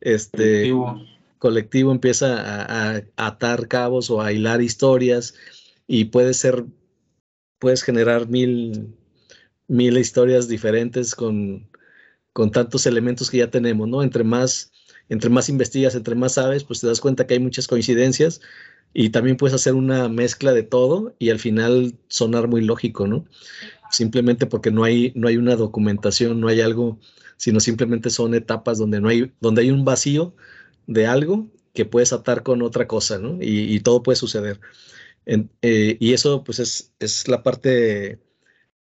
este, 0.00 0.72
colectivo, 1.40 1.90
empieza 1.90 2.40
a, 2.40 2.96
a, 2.96 3.02
atar 3.16 3.66
cabos 3.66 4.10
o 4.10 4.22
a 4.22 4.32
hilar 4.32 4.62
historias 4.62 5.34
y 5.88 6.04
puede 6.04 6.34
ser, 6.34 6.66
puedes 7.58 7.82
generar 7.82 8.28
mil, 8.28 8.94
mil 9.66 9.98
historias 9.98 10.46
diferentes 10.46 11.16
con, 11.16 11.68
con 12.32 12.52
tantos 12.52 12.86
elementos 12.86 13.28
que 13.28 13.38
ya 13.38 13.50
tenemos, 13.50 13.88
¿no? 13.88 14.04
Entre 14.04 14.22
más, 14.22 14.70
entre 15.08 15.30
más 15.30 15.48
investigas, 15.48 15.94
entre 15.94 16.14
más 16.14 16.34
sabes, 16.34 16.64
pues 16.64 16.80
te 16.80 16.86
das 16.86 17.00
cuenta 17.00 17.26
que 17.26 17.34
hay 17.34 17.40
muchas 17.40 17.66
coincidencias 17.66 18.40
y 18.92 19.10
también 19.10 19.36
puedes 19.36 19.54
hacer 19.54 19.74
una 19.74 20.08
mezcla 20.08 20.52
de 20.52 20.62
todo 20.62 21.14
y 21.18 21.30
al 21.30 21.38
final 21.38 21.94
sonar 22.08 22.48
muy 22.48 22.62
lógico, 22.62 23.06
¿no? 23.06 23.26
Simplemente 23.90 24.46
porque 24.46 24.70
no 24.70 24.84
hay, 24.84 25.12
no 25.14 25.28
hay 25.28 25.36
una 25.36 25.56
documentación, 25.56 26.40
no 26.40 26.48
hay 26.48 26.60
algo, 26.60 26.98
sino 27.36 27.60
simplemente 27.60 28.10
son 28.10 28.34
etapas 28.34 28.78
donde, 28.78 29.00
no 29.00 29.08
hay, 29.08 29.32
donde 29.40 29.62
hay 29.62 29.70
un 29.70 29.84
vacío 29.84 30.34
de 30.86 31.06
algo 31.06 31.48
que 31.74 31.84
puedes 31.84 32.12
atar 32.12 32.42
con 32.42 32.62
otra 32.62 32.86
cosa, 32.86 33.18
¿no? 33.18 33.38
Y, 33.40 33.80
todo 33.80 34.02
puede 34.02 34.16
suceder. 34.16 34.60
Eh, 35.26 35.96
y 36.00 36.12
eso, 36.12 36.42
pues, 36.44 36.58
es, 36.58 36.92
es 36.98 37.28
la 37.28 37.42
parte 37.42 38.18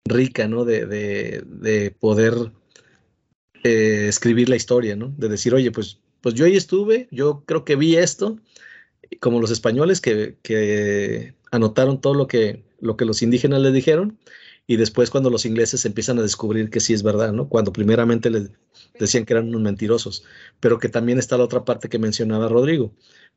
rica, 0.05 0.47
¿no? 0.47 0.65
De, 0.65 0.85
de, 0.85 1.91
poder 1.99 2.51
eh, 3.63 4.07
escribir 4.07 4.49
la 4.49 4.55
historia, 4.55 4.95
¿no? 4.95 5.13
De 5.17 5.29
decir, 5.29 5.53
oye, 5.53 5.71
pues, 5.71 5.99
pues 6.21 6.35
yo 6.35 6.45
ahí 6.45 6.55
estuve, 6.55 7.07
yo 7.11 7.43
creo 7.45 7.65
que 7.65 7.75
vi 7.75 7.95
esto, 7.95 8.37
como 9.19 9.39
los 9.41 9.51
españoles 9.51 10.01
que, 10.01 11.33
anotaron 11.51 12.01
todo 12.01 12.13
lo 12.13 12.27
que, 12.27 12.63
lo 12.79 12.97
que 12.97 13.05
los 13.05 13.21
indígenas 13.21 13.61
les 13.61 13.73
dijeron 13.73 14.19
y 14.67 14.75
después 14.75 15.09
cuando 15.09 15.29
los 15.29 15.45
ingleses 15.45 15.85
empiezan 15.85 16.19
a 16.19 16.21
descubrir 16.21 16.69
que 16.69 16.81
sí 16.81 16.93
es 16.93 17.01
verdad, 17.01 17.31
¿no? 17.31 17.47
Cuando 17.47 17.71
primeramente 17.71 18.29
les 18.29 18.51
decían 18.99 19.25
que 19.25 19.33
eran 19.33 19.47
unos 19.47 19.61
mentirosos, 19.61 20.25
pero 20.59 20.77
que 20.77 20.89
también 20.89 21.19
está 21.19 21.37
la 21.37 21.45
otra 21.45 21.63
parte 21.63 21.87
que 21.87 21.99
mencionaba 21.99 22.49
Rodrigo. 22.49 22.93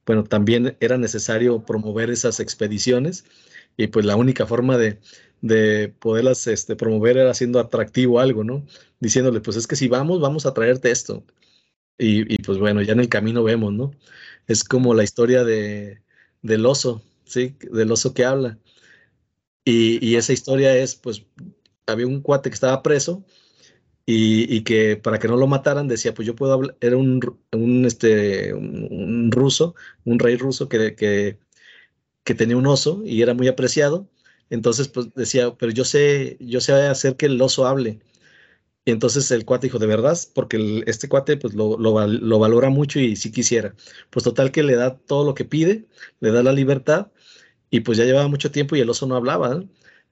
Bueno, 0.06 0.24
también 0.24 0.76
era 0.80 0.98
necesario 0.98 1.64
promover 1.64 2.10
esas 2.10 2.40
expediciones 2.40 3.24
y 3.76 3.86
pues 3.88 4.04
la 4.06 4.16
única 4.16 4.46
forma 4.46 4.76
de, 4.76 4.98
de 5.40 5.94
poderlas 6.00 6.46
este, 6.48 6.74
promover 6.76 7.16
era 7.16 7.30
haciendo 7.30 7.60
atractivo 7.60 8.18
algo, 8.18 8.42
¿no? 8.42 8.66
Diciéndole, 8.98 9.40
pues 9.40 9.56
es 9.56 9.66
que 9.66 9.76
si 9.76 9.88
vamos, 9.88 10.20
vamos 10.20 10.46
a 10.46 10.54
traerte 10.54 10.90
esto. 10.90 11.24
Y, 12.00 12.34
y 12.34 12.38
pues 12.38 12.58
bueno, 12.58 12.82
ya 12.82 12.94
en 12.94 13.00
el 13.00 13.08
camino 13.08 13.44
vemos, 13.44 13.72
¿no? 13.72 13.92
Es 14.48 14.64
como 14.64 14.94
la 14.94 15.04
historia 15.04 15.44
de, 15.44 16.02
del 16.42 16.66
oso, 16.66 17.02
¿sí? 17.24 17.56
Del 17.70 17.92
oso 17.92 18.14
que 18.14 18.24
habla 18.24 18.58
y, 19.64 20.16
esa 20.16 20.32
historia 20.32 20.76
es, 20.76 20.96
pues, 20.96 21.24
había 21.86 22.06
un 22.06 22.20
cuate 22.22 22.50
que 22.50 22.54
estaba 22.54 22.82
preso 22.82 23.24
y, 24.06 24.62
que 24.62 24.96
para 24.96 25.18
que 25.18 25.28
no 25.28 25.36
lo 25.36 25.46
mataran 25.46 25.88
decía, 25.88 26.14
pues 26.14 26.26
yo 26.26 26.36
puedo 26.36 26.52
hablar, 26.54 26.76
era 26.80 26.96
un, 26.96 27.20
un 27.52 27.84
este, 27.86 28.54
un, 28.54 29.30
ruso, 29.32 29.74
un 30.04 30.18
rey 30.18 30.36
ruso 30.36 30.68
que, 30.68 30.94
que, 30.96 31.38
que, 32.24 32.34
tenía 32.34 32.56
un 32.56 32.66
oso 32.66 33.02
y 33.04 33.22
era 33.22 33.34
muy 33.34 33.48
apreciado. 33.48 34.08
Entonces, 34.50 34.88
pues 34.88 35.14
decía, 35.14 35.54
pero 35.56 35.72
yo 35.72 35.84
sé, 35.84 36.36
yo 36.40 36.60
sé 36.60 36.72
hacer 36.74 37.16
que 37.16 37.26
el 37.26 37.40
oso 37.42 37.66
hable. 37.66 38.00
Y 38.84 38.92
entonces 38.92 39.30
el 39.30 39.44
cuate 39.44 39.66
dijo, 39.66 39.78
¿de 39.78 39.86
verdad? 39.86 40.18
Porque 40.34 40.82
este 40.86 41.08
cuate 41.08 41.36
pues 41.36 41.54
lo, 41.54 41.78
lo, 41.78 42.06
lo, 42.06 42.38
valora 42.38 42.70
mucho 42.70 42.98
y 42.98 43.16
si 43.16 43.30
quisiera. 43.30 43.74
Pues 44.10 44.24
total 44.24 44.52
que 44.52 44.62
le 44.62 44.74
da 44.74 44.96
todo 44.96 45.24
lo 45.24 45.34
que 45.34 45.44
pide, 45.44 45.86
le 46.20 46.32
da 46.32 46.42
la 46.42 46.52
libertad 46.52 47.08
y 47.70 47.80
pues 47.80 47.98
ya 47.98 48.04
llevaba 48.04 48.28
mucho 48.28 48.50
tiempo 48.50 48.76
y 48.76 48.80
el 48.80 48.90
oso 48.90 49.06
no 49.06 49.16
hablaba. 49.16 49.62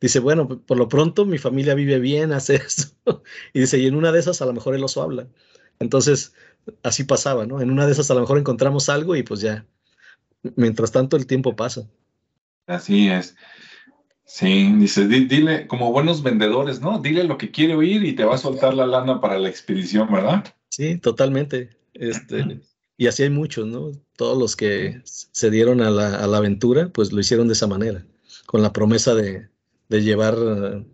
Dice, 0.01 0.21
bueno, 0.21 0.49
por 0.49 0.77
lo 0.77 0.89
pronto 0.89 1.25
mi 1.25 1.39
familia 1.39 1.75
vive 1.75 1.99
bien, 1.99 2.33
hace 2.35 2.57
esto. 2.57 3.23
y 3.55 3.61
dice, 3.61 3.79
y 3.79 3.87
en 3.87 3.95
una 3.95 4.13
de 4.13 4.21
esas 4.21 4.43
a 4.43 4.47
lo 4.47 4.53
mejor 4.53 4.75
el 4.75 4.85
oso 4.85 5.03
habla. 5.03 5.29
Entonces, 5.81 6.35
así 6.83 7.05
pasaba, 7.05 7.47
¿no? 7.47 7.61
En 7.61 7.71
una 7.71 7.87
de 7.87 7.93
esas 7.93 8.11
a 8.11 8.15
lo 8.15 8.21
mejor 8.21 8.39
encontramos 8.39 8.89
algo 8.89 9.17
y 9.17 9.23
pues 9.23 9.41
ya, 9.41 9.67
mientras 10.57 10.93
tanto 10.93 11.17
el 11.17 11.27
tiempo 11.27 11.57
pasa. 11.57 11.89
Así 12.67 13.09
es. 13.09 13.35
Sí, 14.29 14.71
dice, 14.75 15.09
dile, 15.09 15.67
como 15.67 15.91
buenos 15.91 16.23
vendedores, 16.23 16.83
¿no? 16.83 16.99
Dile 16.99 17.25
lo 17.25 17.39
que 17.39 17.51
quiere 17.51 17.75
oír 17.75 18.05
y 18.05 18.15
te 18.15 18.25
va 18.25 18.35
a 18.35 18.39
soltar 18.39 18.75
la 18.75 18.87
lana 18.87 19.23
para 19.23 19.39
la 19.39 19.49
expedición, 19.49 20.13
¿verdad? 20.13 20.45
Sí, 20.69 20.99
totalmente. 20.99 21.71
Este, 21.95 22.61
y 22.99 23.07
así 23.07 23.23
hay 23.23 23.31
muchos, 23.31 23.67
¿no? 23.67 23.91
Todos 24.17 24.37
los 24.37 24.55
que 24.55 25.01
se 25.05 25.51
dieron 25.51 25.81
a 25.81 25.91
la, 25.91 26.37
aventura, 26.37 26.91
pues 26.91 27.11
lo 27.11 27.21
hicieron 27.21 27.49
de 27.49 27.55
esa 27.55 27.67
manera, 27.67 28.05
con 28.45 28.61
la 28.61 28.75
promesa 28.75 29.15
de, 29.15 29.49
llevar 29.89 30.37
eh, 30.37 30.85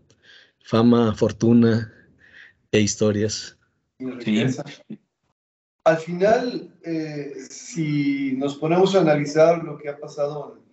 fama, 0.61 1.13
fortuna 1.17 1.93
e 2.71 2.81
historias. 2.81 3.59
Al 5.83 5.99
final, 5.99 6.73
eh, 6.85 7.35
si 7.51 8.37
nos 8.37 8.55
ponemos 8.55 8.95
a 8.95 9.01
analizar 9.01 9.65
lo 9.65 9.77
que 9.77 9.89
ha 9.89 9.99
pasado 9.99 10.64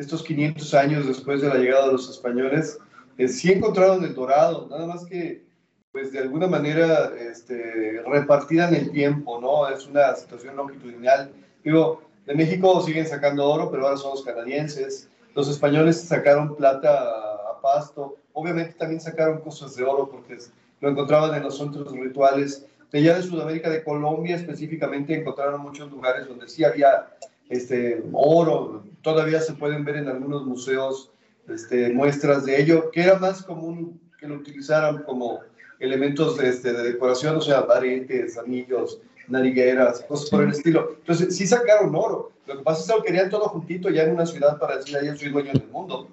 estos 0.00 0.22
500 0.22 0.74
años 0.74 1.06
después 1.06 1.40
de 1.40 1.48
la 1.48 1.56
llegada 1.56 1.86
de 1.86 1.92
los 1.92 2.08
españoles, 2.08 2.78
eh, 3.18 3.28
sí 3.28 3.52
encontraron 3.52 4.02
el 4.02 4.14
dorado, 4.14 4.66
nada 4.70 4.86
más 4.86 5.04
que 5.04 5.44
pues 5.92 6.12
de 6.12 6.20
alguna 6.20 6.46
manera 6.46 7.12
este, 7.18 8.00
repartida 8.06 8.68
en 8.68 8.74
el 8.76 8.90
tiempo, 8.92 9.40
¿no? 9.40 9.68
Es 9.68 9.86
una 9.86 10.14
situación 10.14 10.56
longitudinal. 10.56 11.32
Digo, 11.64 12.02
de 12.26 12.34
México 12.34 12.80
siguen 12.82 13.08
sacando 13.08 13.48
oro, 13.48 13.70
pero 13.70 13.84
ahora 13.84 13.96
son 13.96 14.12
los 14.12 14.22
canadienses. 14.22 15.08
Los 15.34 15.48
españoles 15.48 16.00
sacaron 16.00 16.54
plata 16.54 16.92
a 16.92 17.60
pasto. 17.60 18.16
Obviamente 18.32 18.74
también 18.74 19.00
sacaron 19.00 19.40
cosas 19.40 19.74
de 19.74 19.82
oro 19.82 20.08
porque 20.08 20.38
lo 20.80 20.90
encontraban 20.90 21.34
en 21.34 21.42
los 21.42 21.58
centros 21.58 21.90
rituales. 21.92 22.66
De 22.92 23.00
allá 23.00 23.16
de 23.16 23.22
Sudamérica, 23.22 23.68
de 23.68 23.82
Colombia 23.82 24.36
específicamente, 24.36 25.14
encontraron 25.14 25.60
muchos 25.60 25.90
lugares 25.90 26.28
donde 26.28 26.48
sí 26.48 26.62
había 26.62 27.08
este, 27.50 28.02
oro. 28.12 28.84
Todavía 29.02 29.40
se 29.40 29.52
pueden 29.52 29.84
ver 29.84 29.96
en 29.96 30.08
algunos 30.08 30.46
museos 30.46 31.10
este, 31.48 31.92
muestras 31.92 32.46
de 32.46 32.60
ello, 32.60 32.90
que 32.90 33.02
era 33.02 33.18
más 33.18 33.42
común 33.42 34.00
que 34.18 34.26
lo 34.26 34.36
utilizaran 34.36 35.02
como 35.02 35.40
elementos 35.78 36.36
de, 36.38 36.48
este, 36.48 36.72
de 36.72 36.92
decoración, 36.92 37.36
o 37.36 37.40
sea, 37.40 37.60
aretes, 37.60 38.38
anillos, 38.38 39.00
narigueras, 39.28 40.00
cosas 40.02 40.30
por 40.30 40.42
el 40.42 40.50
estilo. 40.50 40.96
Entonces, 40.98 41.36
sí 41.36 41.46
sacaron 41.46 41.94
oro. 41.94 42.32
Lo 42.46 42.58
que 42.58 42.62
pasa 42.62 42.80
es 42.80 42.86
que 42.86 42.96
lo 42.96 43.02
querían 43.02 43.30
todo 43.30 43.48
juntito 43.48 43.90
ya 43.90 44.04
en 44.04 44.12
una 44.12 44.26
ciudad 44.26 44.58
para 44.58 44.76
decir, 44.76 44.96
ahí 44.96 45.16
soy 45.16 45.30
dueño 45.30 45.52
del 45.52 45.68
mundo. 45.68 46.08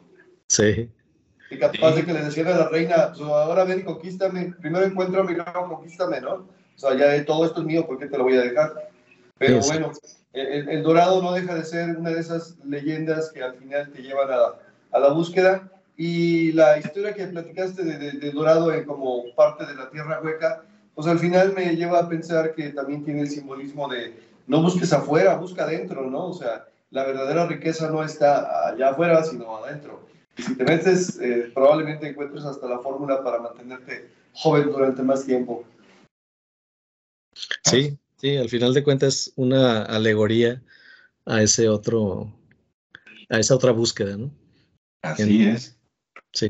Sí. 0.47 0.89
Y 1.49 1.57
capaz 1.57 1.95
de 1.95 2.05
que 2.05 2.13
le 2.13 2.23
decían 2.23 2.47
a 2.47 2.57
la 2.57 2.69
reina, 2.69 3.11
pues 3.15 3.21
ahora 3.21 3.63
ven 3.63 3.79
y 3.79 3.83
conquístame, 3.83 4.53
primero 4.59 4.85
encuéntrame 4.85 5.31
y 5.31 5.35
luego 5.35 5.75
conquístame, 5.75 6.21
¿no? 6.21 6.33
O 6.33 6.79
sea, 6.79 6.95
ya 6.95 7.25
todo 7.25 7.45
esto 7.45 7.61
es 7.61 7.65
mío, 7.65 7.85
¿por 7.87 7.97
qué 7.97 8.07
te 8.07 8.17
lo 8.17 8.23
voy 8.23 8.37
a 8.37 8.41
dejar? 8.41 8.89
Pero 9.37 9.59
bueno, 9.61 9.91
el, 10.41 10.83
Dorado 10.83 11.21
no 11.21 11.33
deja 11.33 11.55
de 11.55 11.65
ser 11.65 11.97
una 11.97 12.11
de 12.11 12.19
esas 12.19 12.55
leyendas 12.63 13.31
que 13.31 13.43
al 13.43 13.55
final 13.55 13.91
te 13.91 14.01
llevan 14.01 14.29
a, 14.31 14.99
la 14.99 15.09
búsqueda 15.09 15.69
y 15.95 16.51
la 16.53 16.77
historia 16.77 17.13
que 17.13 17.27
platicaste 17.27 17.83
de, 17.83 18.31
Dorado 18.31 18.71
como 18.85 19.23
parte 19.35 19.65
de 19.65 19.75
la 19.75 19.89
tierra 19.89 20.21
hueca, 20.21 20.63
pues 20.95 21.07
al 21.07 21.19
final 21.19 21.53
me 21.53 21.75
lleva 21.75 21.99
a 21.99 22.09
pensar 22.09 22.53
que 22.53 22.69
también 22.69 23.03
tiene 23.03 23.21
el 23.21 23.29
simbolismo 23.29 23.87
de 23.87 24.19
no 24.47 24.61
busques 24.61 24.93
afuera, 24.93 25.35
busca 25.35 25.63
adentro, 25.63 26.09
¿no? 26.09 26.27
O 26.27 26.33
sea, 26.33 26.65
la 26.91 27.03
verdadera 27.03 27.45
riqueza 27.47 27.89
no 27.89 28.03
está 28.03 28.69
allá 28.69 28.89
afuera, 28.89 29.23
sino 29.23 29.57
adentro. 29.57 30.07
Y 30.37 30.43
si 30.43 30.55
te 30.55 30.63
metes, 30.63 31.19
eh, 31.19 31.51
probablemente 31.53 32.07
encuentres 32.07 32.45
hasta 32.45 32.67
la 32.67 32.79
fórmula 32.79 33.23
para 33.23 33.39
mantenerte 33.39 34.09
joven 34.33 34.71
durante 34.71 35.01
más 35.01 35.25
tiempo. 35.25 35.63
Sí, 37.63 37.97
sí, 38.17 38.37
al 38.37 38.49
final 38.49 38.73
de 38.73 38.83
cuentas 38.83 39.31
una 39.35 39.83
alegoría 39.83 40.61
a 41.25 41.41
ese 41.41 41.69
otro, 41.69 42.33
a 43.29 43.39
esa 43.39 43.55
otra 43.55 43.71
búsqueda, 43.71 44.17
¿no? 44.17 44.31
Así 45.01 45.45
es. 45.45 45.77
Sí. 46.33 46.49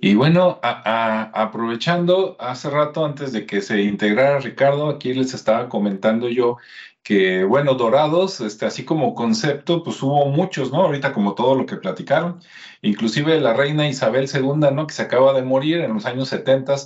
Y 0.00 0.14
bueno, 0.14 0.60
aprovechando 0.62 2.36
hace 2.38 2.70
rato 2.70 3.04
antes 3.04 3.32
de 3.32 3.46
que 3.46 3.60
se 3.60 3.82
integrara 3.82 4.38
Ricardo, 4.38 4.88
aquí 4.88 5.12
les 5.12 5.34
estaba 5.34 5.68
comentando 5.68 6.28
yo 6.28 6.58
que, 7.02 7.42
bueno, 7.42 7.74
Dorados, 7.74 8.40
este, 8.40 8.66
así 8.66 8.84
como 8.84 9.14
concepto, 9.14 9.82
pues 9.82 10.02
hubo 10.02 10.26
muchos, 10.26 10.70
¿no? 10.70 10.82
Ahorita 10.82 11.12
como 11.12 11.34
todo 11.34 11.54
lo 11.54 11.66
que 11.66 11.76
platicaron, 11.76 12.40
inclusive 12.82 13.40
la 13.40 13.54
reina 13.54 13.88
Isabel 13.88 14.28
II, 14.32 14.70
¿no? 14.72 14.86
Que 14.86 14.94
se 14.94 15.02
acaba 15.02 15.32
de 15.32 15.42
morir 15.42 15.78
en 15.78 15.94
los 15.94 16.06
años 16.06 16.28
70, 16.28 16.76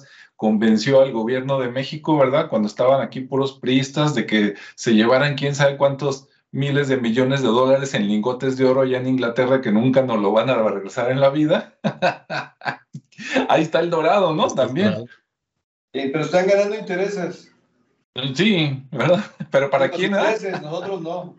convenció 0.43 1.01
al 1.01 1.13
gobierno 1.13 1.61
de 1.61 1.69
México, 1.69 2.17
¿verdad? 2.17 2.49
Cuando 2.49 2.67
estaban 2.67 3.01
aquí 3.01 3.21
puros 3.21 3.53
priistas 3.53 4.13
de 4.17 4.27
que 4.27 4.55
se 4.75 4.93
llevaran 4.93 5.37
quién 5.37 5.55
sabe 5.55 5.77
cuántos 5.77 6.27
miles 6.51 6.89
de 6.89 6.97
millones 6.97 7.43
de 7.43 7.47
dólares 7.47 7.95
en 7.95 8.09
lingotes 8.09 8.57
de 8.57 8.65
oro 8.65 8.81
allá 8.81 8.99
en 8.99 9.07
Inglaterra 9.07 9.61
que 9.61 9.71
nunca 9.71 10.03
nos 10.03 10.19
lo 10.19 10.33
van 10.33 10.51
a 10.51 10.57
regresar 10.57 11.13
en 11.13 11.21
la 11.21 11.31
vida. 11.31 11.79
Ahí 13.49 13.63
está 13.63 13.79
el 13.79 13.91
dorado, 13.91 14.35
¿no? 14.35 14.49
También. 14.49 15.09
pero 15.93 16.23
están 16.23 16.49
ganando 16.49 16.75
intereses. 16.75 17.53
Sí, 18.35 18.83
¿verdad? 18.91 19.25
Pero 19.53 19.71
para 19.71 19.93
quién. 19.93 20.13
Ah? 20.13 20.35
nosotros 20.61 21.03
no. 21.03 21.37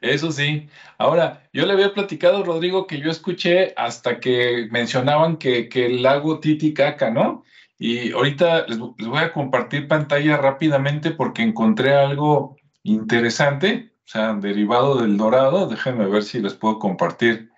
Eso 0.00 0.32
sí. 0.32 0.70
Ahora, 0.96 1.42
yo 1.52 1.66
le 1.66 1.74
había 1.74 1.92
platicado, 1.92 2.42
Rodrigo, 2.42 2.86
que 2.86 2.98
yo 2.98 3.10
escuché 3.10 3.74
hasta 3.76 4.20
que 4.20 4.68
mencionaban 4.70 5.36
que, 5.36 5.68
que 5.68 5.84
el 5.84 6.02
lago 6.02 6.40
Titicaca, 6.40 7.10
¿no? 7.10 7.44
Y 7.82 8.12
ahorita 8.12 8.68
les 8.68 8.78
voy 8.78 9.18
a 9.18 9.32
compartir 9.32 9.88
pantalla 9.88 10.36
rápidamente 10.36 11.10
porque 11.10 11.42
encontré 11.42 11.92
algo 11.96 12.56
interesante 12.84 13.92
o 14.04 14.08
sea, 14.08 14.34
derivado 14.34 15.00
del 15.00 15.16
dorado. 15.16 15.66
Déjenme 15.66 16.06
ver 16.06 16.22
si 16.22 16.40
les 16.40 16.54
puedo 16.54 16.78
compartir 16.78 17.50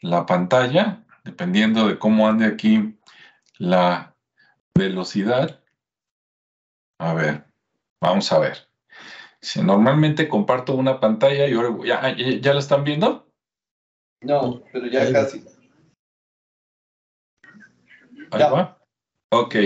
la 0.00 0.24
pantalla, 0.24 1.04
dependiendo 1.22 1.86
de 1.86 1.98
cómo 1.98 2.26
ande 2.26 2.46
aquí 2.46 2.98
la 3.58 4.16
velocidad. 4.74 5.62
A 6.98 7.12
ver, 7.12 7.44
vamos 8.00 8.32
a 8.32 8.38
ver. 8.38 8.70
Si 9.42 9.60
normalmente 9.60 10.30
comparto 10.30 10.74
una 10.76 10.98
pantalla 10.98 11.46
y 11.46 11.52
ahora 11.52 11.76
ya, 11.84 12.16
ya, 12.40 12.54
la 12.54 12.60
están 12.60 12.84
viendo. 12.84 13.30
No, 14.22 14.62
pero 14.72 14.86
ya 14.86 15.12
casi. 15.12 15.44
Ahí 18.30 18.40
va. 18.50 18.77
Ok. 19.30 19.56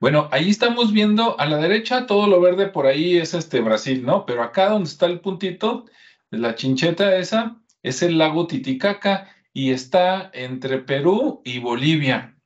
Bueno, 0.00 0.28
ahí 0.32 0.50
estamos 0.50 0.92
viendo 0.92 1.38
a 1.38 1.46
la 1.46 1.58
derecha 1.58 2.06
todo 2.06 2.26
lo 2.26 2.40
verde 2.40 2.68
por 2.68 2.86
ahí 2.86 3.16
es 3.16 3.34
este 3.34 3.60
Brasil, 3.60 4.04
¿no? 4.04 4.26
Pero 4.26 4.42
acá 4.42 4.70
donde 4.70 4.88
está 4.88 5.06
el 5.06 5.20
puntito 5.20 5.86
la 6.30 6.54
chincheta 6.54 7.16
esa 7.16 7.60
es 7.82 8.02
el 8.02 8.18
lago 8.18 8.46
Titicaca 8.46 9.28
y 9.52 9.70
está 9.70 10.30
entre 10.32 10.78
Perú 10.78 11.42
y 11.44 11.58
Bolivia. 11.58 12.36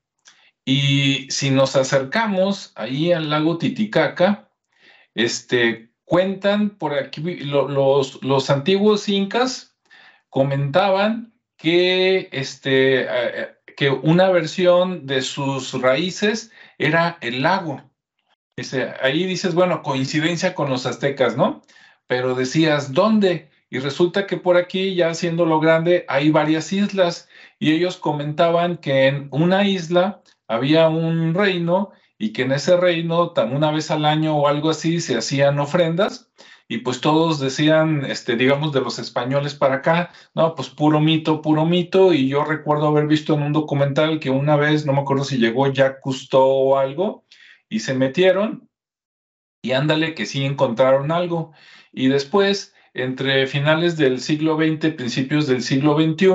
Y 0.65 1.31
si 1.31 1.51
nos 1.51 1.77
acercamos 1.77 2.73
ahí 2.75 3.13
al 3.13 3.31
lago 3.31 3.57
Titicaca, 3.57 4.51
este, 5.15 5.91
cuentan 6.05 6.71
por 6.71 6.95
aquí, 6.95 7.23
los, 7.37 8.23
los 8.23 8.51
antiguos 8.51 9.09
incas 9.09 9.79
comentaban 10.29 11.33
que, 11.57 12.29
este, 12.33 13.03
eh, 13.03 13.58
que 13.79 13.91
una 13.91 14.29
versión 14.31 15.07
de 15.07 15.23
sus 15.23 15.81
raíces 15.81 16.51
era 16.79 17.17
el 17.21 17.43
lago. 17.43 17.81
Dice, 18.57 18.93
ahí 19.01 19.25
dices, 19.25 19.55
bueno, 19.55 19.85
coincidencia 19.85 20.53
con 20.53 20.69
los 20.69 20.85
aztecas, 20.85 21.37
¿no? 21.37 21.63
Pero 22.09 22.35
decías, 22.35 22.93
¿dónde? 22.93 23.51
Y 23.71 23.79
resulta 23.79 24.27
que 24.27 24.37
por 24.37 24.57
aquí, 24.57 24.97
ya 24.97 25.11
haciéndolo 25.11 25.61
grande, 25.61 26.05
hay 26.09 26.33
varias 26.33 26.73
islas 26.73 27.29
y 27.61 27.71
ellos 27.73 27.99
comentaban 27.99 28.79
que 28.79 29.07
en 29.07 29.29
una 29.31 29.63
isla 29.63 30.23
había 30.49 30.89
un 30.89 31.33
reino 31.35 31.93
y 32.19 32.33
que 32.33 32.43
en 32.43 32.51
ese 32.51 32.77
reino, 32.77 33.33
una 33.37 33.71
vez 33.71 33.93
al 33.93 34.07
año 34.07 34.37
o 34.39 34.49
algo 34.49 34.71
así, 34.71 35.01
se 35.01 35.17
hacían 35.17 35.61
ofrendas 35.61 36.33
y 36.69 36.79
pues 36.79 37.01
todos 37.01 37.41
decían, 37.41 38.05
este, 38.05 38.37
digamos, 38.37 38.73
de 38.73 38.83
los 38.83 38.99
españoles 38.99 39.55
para 39.55 39.77
acá, 39.77 40.13
no, 40.35 40.55
pues 40.55 40.69
puro 40.69 41.01
mito, 41.01 41.41
puro 41.41 41.65
mito, 41.65 42.13
y 42.13 42.29
yo 42.29 42.45
recuerdo 42.45 42.89
haber 42.89 43.07
visto 43.07 43.35
en 43.35 43.43
un 43.43 43.55
documental 43.55 44.21
que 44.21 44.29
una 44.29 44.55
vez, 44.57 44.85
no 44.85 44.93
me 44.93 45.01
acuerdo 45.01 45.25
si 45.25 45.39
llegó 45.39 45.67
Jacques 45.73 46.03
Cousteau 46.03 46.43
o 46.43 46.79
algo, 46.79 47.25
y 47.71 47.81
se 47.81 47.95
metieron, 47.95 48.69
y 49.63 49.73
ándale 49.73 50.15
que 50.15 50.27
sí 50.27 50.45
encontraron 50.45 51.11
algo, 51.11 51.53
y 51.91 52.09
después, 52.09 52.75
entre 52.93 53.47
finales 53.47 53.97
del 53.97 54.21
siglo 54.21 54.57
XX, 54.59 54.95
principios 54.95 55.47
del 55.47 55.63
siglo 55.63 55.97
XXI, 55.99 56.29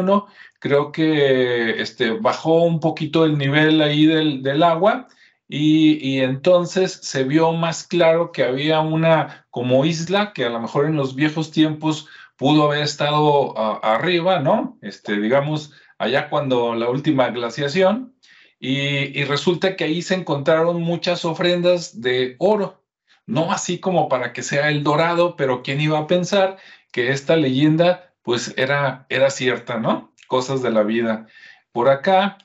creo 0.59 0.91
que 0.91 1.79
este, 1.79 2.11
bajó 2.11 2.63
un 2.63 2.79
poquito 2.79 3.25
el 3.25 3.37
nivel 3.37 3.81
ahí 3.81 4.07
del, 4.07 4.41
del 4.41 4.63
agua, 4.63 5.07
y, 5.47 6.19
entonces 6.21 6.93
se 7.03 7.23
vio 7.23 7.51
más 7.53 7.85
claro 7.85 8.31
que 8.31 8.43
había 8.43 8.79
una 8.79 9.45
como 9.49 9.85
isla 9.85 10.33
que 10.33 10.45
a 10.45 10.49
lo 10.49 10.59
mejor 10.59 10.85
en 10.85 10.95
los 10.95 11.15
viejos 11.15 11.51
tiempos 11.51 12.07
pudo 12.37 12.65
haber 12.65 12.83
estado 12.83 13.57
arriba, 13.83 14.39
¿no? 14.39 14.77
Este, 14.81 15.19
digamos, 15.19 15.73
allá 15.97 16.29
cuando 16.29 16.75
la 16.75 16.89
última 16.89 17.29
glaciación, 17.29 18.15
y, 18.59 19.19
y, 19.19 19.25
resulta 19.25 19.75
que 19.75 19.83
ahí 19.83 20.01
se 20.01 20.15
encontraron 20.15 20.81
muchas 20.81 21.25
ofrendas 21.25 22.01
de 22.01 22.35
oro, 22.39 22.81
no 23.25 23.51
así 23.51 23.79
como 23.79 24.07
para 24.09 24.33
que 24.33 24.41
sea 24.41 24.69
el 24.69 24.83
dorado, 24.83 25.35
pero 25.35 25.63
quién 25.63 25.81
iba 25.81 25.99
a 25.99 26.07
pensar 26.07 26.57
que 26.91 27.11
esta 27.11 27.35
leyenda 27.35 28.13
pues 28.23 28.53
era, 28.57 29.05
era 29.09 29.29
cierta, 29.29 29.79
¿no? 29.79 30.13
Cosas 30.27 30.61
de 30.61 30.71
la 30.71 30.83
vida. 30.83 31.27
Por 31.71 31.89
acá, 31.89 32.37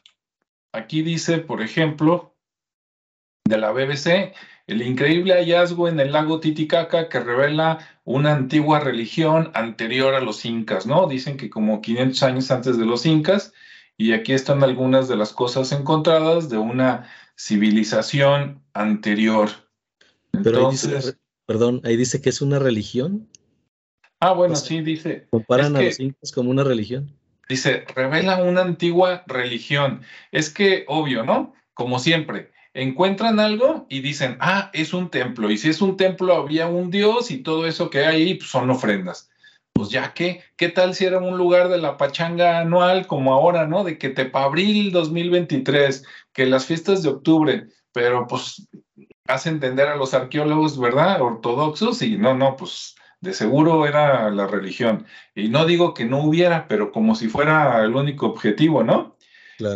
aquí 0.73 1.03
dice, 1.03 1.39
por 1.39 1.63
ejemplo, 1.63 2.35
de 3.49 3.59
la 3.59 3.73
BBC, 3.73 4.33
el 4.67 4.83
increíble 4.83 5.35
hallazgo 5.35 5.89
en 5.89 5.99
el 5.99 6.13
lago 6.13 6.41
Titicaca 6.41 7.09
que 7.09 7.21
revela 7.21 7.79
una 8.05 8.33
antigua 8.33 8.81
religión 8.81 9.51
anterior 9.55 10.15
a 10.15 10.21
los 10.21 10.45
incas, 10.45 10.87
¿no? 10.87 11.07
Dicen 11.07 11.37
que 11.37 11.49
como 11.49 11.81
500 11.81 12.23
años 12.23 12.51
antes 12.51 12.79
de 12.79 12.85
los 12.85 13.07
incas, 13.07 13.53
y 13.97 14.13
aquí 14.13 14.33
están 14.33 14.63
algunas 14.63 15.09
de 15.09 15.17
las 15.17 15.33
cosas 15.33 15.73
encontradas 15.73 16.49
de 16.51 16.59
una 16.59 17.09
civilización 17.37 18.63
anterior. 18.75 19.49
Entonces, 20.33 21.19
perdón, 21.47 21.81
ahí 21.85 21.97
dice 21.97 22.21
que 22.21 22.29
es 22.29 22.43
una 22.43 22.59
religión. 22.59 23.29
Ah, 24.21 24.33
bueno, 24.33 24.55
sí, 24.57 24.83
dice. 24.83 25.27
Comparan 25.31 25.77
a 25.77 25.83
los 25.83 25.99
incas 25.99 26.31
como 26.33 26.51
una 26.51 26.65
religión. 26.65 27.17
Dice, 27.49 27.85
revela 27.95 28.43
una 28.43 28.61
antigua 28.61 29.25
religión. 29.27 30.03
Es 30.33 30.51
que, 30.51 30.85
obvio, 30.89 31.25
¿no? 31.25 31.55
Como 31.73 31.99
siempre, 31.99 32.51
encuentran 32.83 33.41
algo 33.41 33.87
y 33.89 34.01
dicen, 34.01 34.37
ah, 34.41 34.71
es 34.73 34.95
un 34.95 35.11
templo. 35.11 35.51
Y 35.51 35.59
si 35.59 35.69
es 35.69 35.83
un 35.83 35.97
templo, 35.97 36.35
había 36.35 36.69
un 36.69 36.91
dios 36.91 37.31
y 37.31 37.39
todo 37.39 37.67
eso 37.67 37.91
que 37.91 38.07
hay 38.07 38.23
ahí 38.23 38.35
pues, 38.35 38.51
son 38.51 38.71
ofrendas. 38.71 39.31
Pues 39.73 39.91
ya 39.91 40.15
que, 40.15 40.43
¿qué 40.57 40.69
tal 40.69 40.95
si 40.95 41.05
era 41.05 41.19
un 41.19 41.37
lugar 41.37 41.69
de 41.69 41.79
la 41.79 41.97
pachanga 41.97 42.61
anual 42.61 43.07
como 43.07 43.35
ahora, 43.35 43.67
¿no? 43.67 43.85
De 43.85 43.99
que 43.99 44.11
te 44.11 44.31
abril 44.33 44.93
2023, 44.93 46.05
que 46.33 46.47
las 46.47 46.67
fiestas 46.67 47.03
de 47.03 47.11
octubre, 47.11 47.69
pero 47.93 48.27
pues 48.27 48.69
hace 49.27 49.51
entender 49.51 49.89
a 49.89 49.97
los 49.97 50.15
arqueólogos, 50.15 50.79
¿verdad? 50.81 51.21
Ortodoxos 51.21 52.03
y 52.03 52.17
no, 52.17 52.35
no, 52.35 52.57
pues 52.57 52.97
de 53.21 53.35
seguro 53.35 53.87
era 53.87 54.31
la 54.31 54.47
religión. 54.47 55.07
Y 55.35 55.49
no 55.49 55.67
digo 55.67 55.95
que 55.95 56.05
no 56.05 56.23
hubiera, 56.23 56.69
pero 56.69 56.93
como 56.93 57.15
si 57.15 57.29
fuera 57.29 57.85
el 57.85 57.95
único 57.95 58.27
objetivo, 58.27 58.85
¿no? 58.85 59.18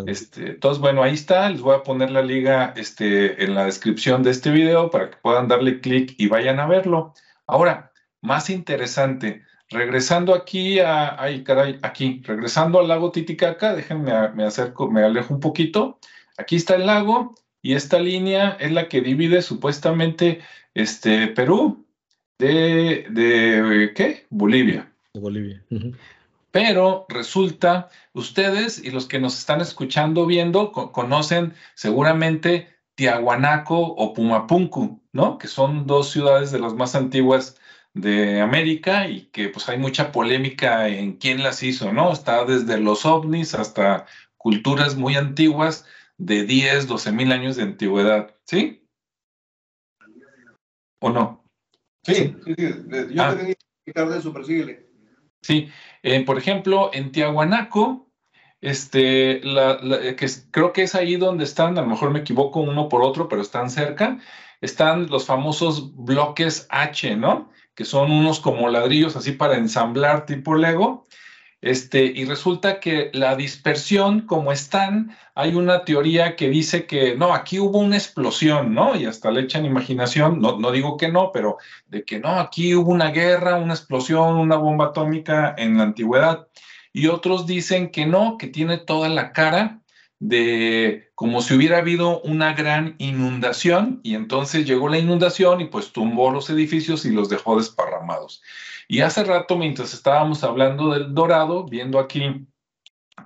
Este, 0.06 0.50
entonces, 0.50 0.80
bueno, 0.80 1.02
ahí 1.02 1.14
está. 1.14 1.48
Les 1.50 1.60
voy 1.60 1.74
a 1.74 1.82
poner 1.82 2.10
la 2.10 2.22
liga 2.22 2.72
este, 2.76 3.42
en 3.44 3.54
la 3.54 3.64
descripción 3.64 4.22
de 4.22 4.30
este 4.30 4.50
video 4.50 4.90
para 4.90 5.10
que 5.10 5.16
puedan 5.16 5.48
darle 5.48 5.80
clic 5.80 6.14
y 6.18 6.28
vayan 6.28 6.60
a 6.60 6.66
verlo. 6.66 7.14
Ahora, 7.46 7.92
más 8.20 8.50
interesante, 8.50 9.42
regresando 9.68 10.34
aquí 10.34 10.78
a, 10.78 11.20
ay, 11.20 11.42
caray, 11.42 11.78
aquí, 11.82 12.22
regresando 12.24 12.78
al 12.78 12.88
lago 12.88 13.10
Titicaca, 13.10 13.74
déjenme, 13.74 14.28
me 14.30 14.44
acerco, 14.44 14.90
me 14.90 15.02
alejo 15.02 15.34
un 15.34 15.40
poquito. 15.40 15.98
Aquí 16.38 16.56
está 16.56 16.76
el 16.76 16.86
lago 16.86 17.34
y 17.60 17.74
esta 17.74 17.98
línea 17.98 18.56
es 18.60 18.72
la 18.72 18.88
que 18.88 19.00
divide 19.00 19.42
supuestamente 19.42 20.40
este, 20.74 21.28
Perú 21.28 21.84
de, 22.38 23.06
de 23.10 23.92
¿qué? 23.94 24.26
Bolivia. 24.30 24.92
De 25.12 25.20
Bolivia. 25.20 25.64
Pero 26.52 27.06
resulta, 27.08 27.88
ustedes 28.12 28.78
y 28.78 28.90
los 28.90 29.06
que 29.06 29.18
nos 29.18 29.38
están 29.38 29.62
escuchando, 29.62 30.26
viendo, 30.26 30.70
conocen 30.70 31.54
seguramente 31.74 32.68
Tiahuanaco 32.94 33.78
o 33.78 34.12
Pumapunku, 34.12 35.02
¿no? 35.12 35.38
Que 35.38 35.48
son 35.48 35.86
dos 35.86 36.10
ciudades 36.10 36.52
de 36.52 36.60
las 36.60 36.74
más 36.74 36.94
antiguas 36.94 37.56
de 37.94 38.42
América 38.42 39.08
y 39.08 39.26
que 39.26 39.48
pues 39.48 39.68
hay 39.70 39.78
mucha 39.78 40.12
polémica 40.12 40.88
en 40.88 41.16
quién 41.16 41.42
las 41.42 41.62
hizo, 41.62 41.90
¿no? 41.90 42.12
Está 42.12 42.44
desde 42.44 42.78
los 42.78 43.06
ovnis 43.06 43.54
hasta 43.54 44.04
culturas 44.36 44.94
muy 44.94 45.16
antiguas 45.16 45.86
de 46.18 46.44
10, 46.44 46.86
12 46.86 47.12
mil 47.12 47.32
años 47.32 47.56
de 47.56 47.62
antigüedad, 47.62 48.36
¿sí? 48.44 48.86
¿O 51.00 51.08
no? 51.08 51.44
Sí, 52.04 52.36
sí, 52.44 52.54
sí. 52.58 52.74
Yo 53.10 53.22
ah. 53.22 53.36
tenía 53.36 53.54
que 53.86 53.92
de 54.04 54.44
síguele. 54.44 54.91
Sí, 55.42 55.70
eh, 56.02 56.24
por 56.24 56.38
ejemplo, 56.38 56.90
en 56.92 57.12
Tiahuanaco, 57.12 58.08
este, 58.60 59.40
que 59.40 60.26
creo 60.52 60.72
que 60.72 60.82
es 60.82 60.94
ahí 60.94 61.16
donde 61.16 61.44
están, 61.44 61.76
a 61.78 61.82
lo 61.82 61.88
mejor 61.88 62.10
me 62.10 62.20
equivoco 62.20 62.60
uno 62.60 62.88
por 62.88 63.02
otro, 63.02 63.28
pero 63.28 63.42
están 63.42 63.68
cerca, 63.70 64.20
están 64.60 65.08
los 65.08 65.26
famosos 65.26 65.96
bloques 65.96 66.66
H, 66.70 67.16
¿no? 67.16 67.50
Que 67.74 67.84
son 67.84 68.12
unos 68.12 68.38
como 68.38 68.68
ladrillos 68.68 69.16
así 69.16 69.32
para 69.32 69.56
ensamblar 69.56 70.26
tipo 70.26 70.54
Lego, 70.54 71.06
este, 71.62 72.04
y 72.04 72.24
resulta 72.24 72.80
que 72.80 73.10
la 73.14 73.36
dispersión, 73.36 74.22
como 74.22 74.50
están, 74.50 75.16
hay 75.36 75.54
una 75.54 75.84
teoría 75.84 76.34
que 76.34 76.48
dice 76.48 76.86
que 76.86 77.14
no, 77.14 77.32
aquí 77.32 77.60
hubo 77.60 77.78
una 77.78 77.96
explosión, 77.96 78.74
¿no? 78.74 78.96
Y 78.96 79.06
hasta 79.06 79.30
le 79.30 79.42
echan 79.42 79.64
imaginación, 79.64 80.40
no, 80.40 80.58
no 80.58 80.72
digo 80.72 80.96
que 80.96 81.08
no, 81.08 81.30
pero 81.32 81.58
de 81.86 82.04
que 82.04 82.18
no, 82.18 82.40
aquí 82.40 82.74
hubo 82.74 82.90
una 82.90 83.12
guerra, 83.12 83.56
una 83.58 83.74
explosión, 83.74 84.34
una 84.34 84.56
bomba 84.56 84.86
atómica 84.86 85.54
en 85.56 85.76
la 85.76 85.84
antigüedad. 85.84 86.48
Y 86.92 87.06
otros 87.06 87.46
dicen 87.46 87.90
que 87.92 88.06
no, 88.06 88.38
que 88.38 88.48
tiene 88.48 88.78
toda 88.78 89.08
la 89.08 89.32
cara 89.32 89.82
de 90.18 91.10
como 91.14 91.42
si 91.42 91.54
hubiera 91.54 91.78
habido 91.78 92.20
una 92.22 92.54
gran 92.54 92.96
inundación 92.98 94.00
y 94.02 94.14
entonces 94.14 94.66
llegó 94.66 94.88
la 94.88 94.98
inundación 94.98 95.60
y 95.60 95.66
pues 95.66 95.92
tumbó 95.92 96.30
los 96.32 96.50
edificios 96.50 97.04
y 97.04 97.10
los 97.10 97.28
dejó 97.28 97.56
desparramados. 97.56 98.42
Y 98.88 99.00
hace 99.00 99.24
rato, 99.24 99.56
mientras 99.56 99.94
estábamos 99.94 100.44
hablando 100.44 100.90
del 100.92 101.14
dorado, 101.14 101.64
viendo 101.64 101.98
aquí 101.98 102.46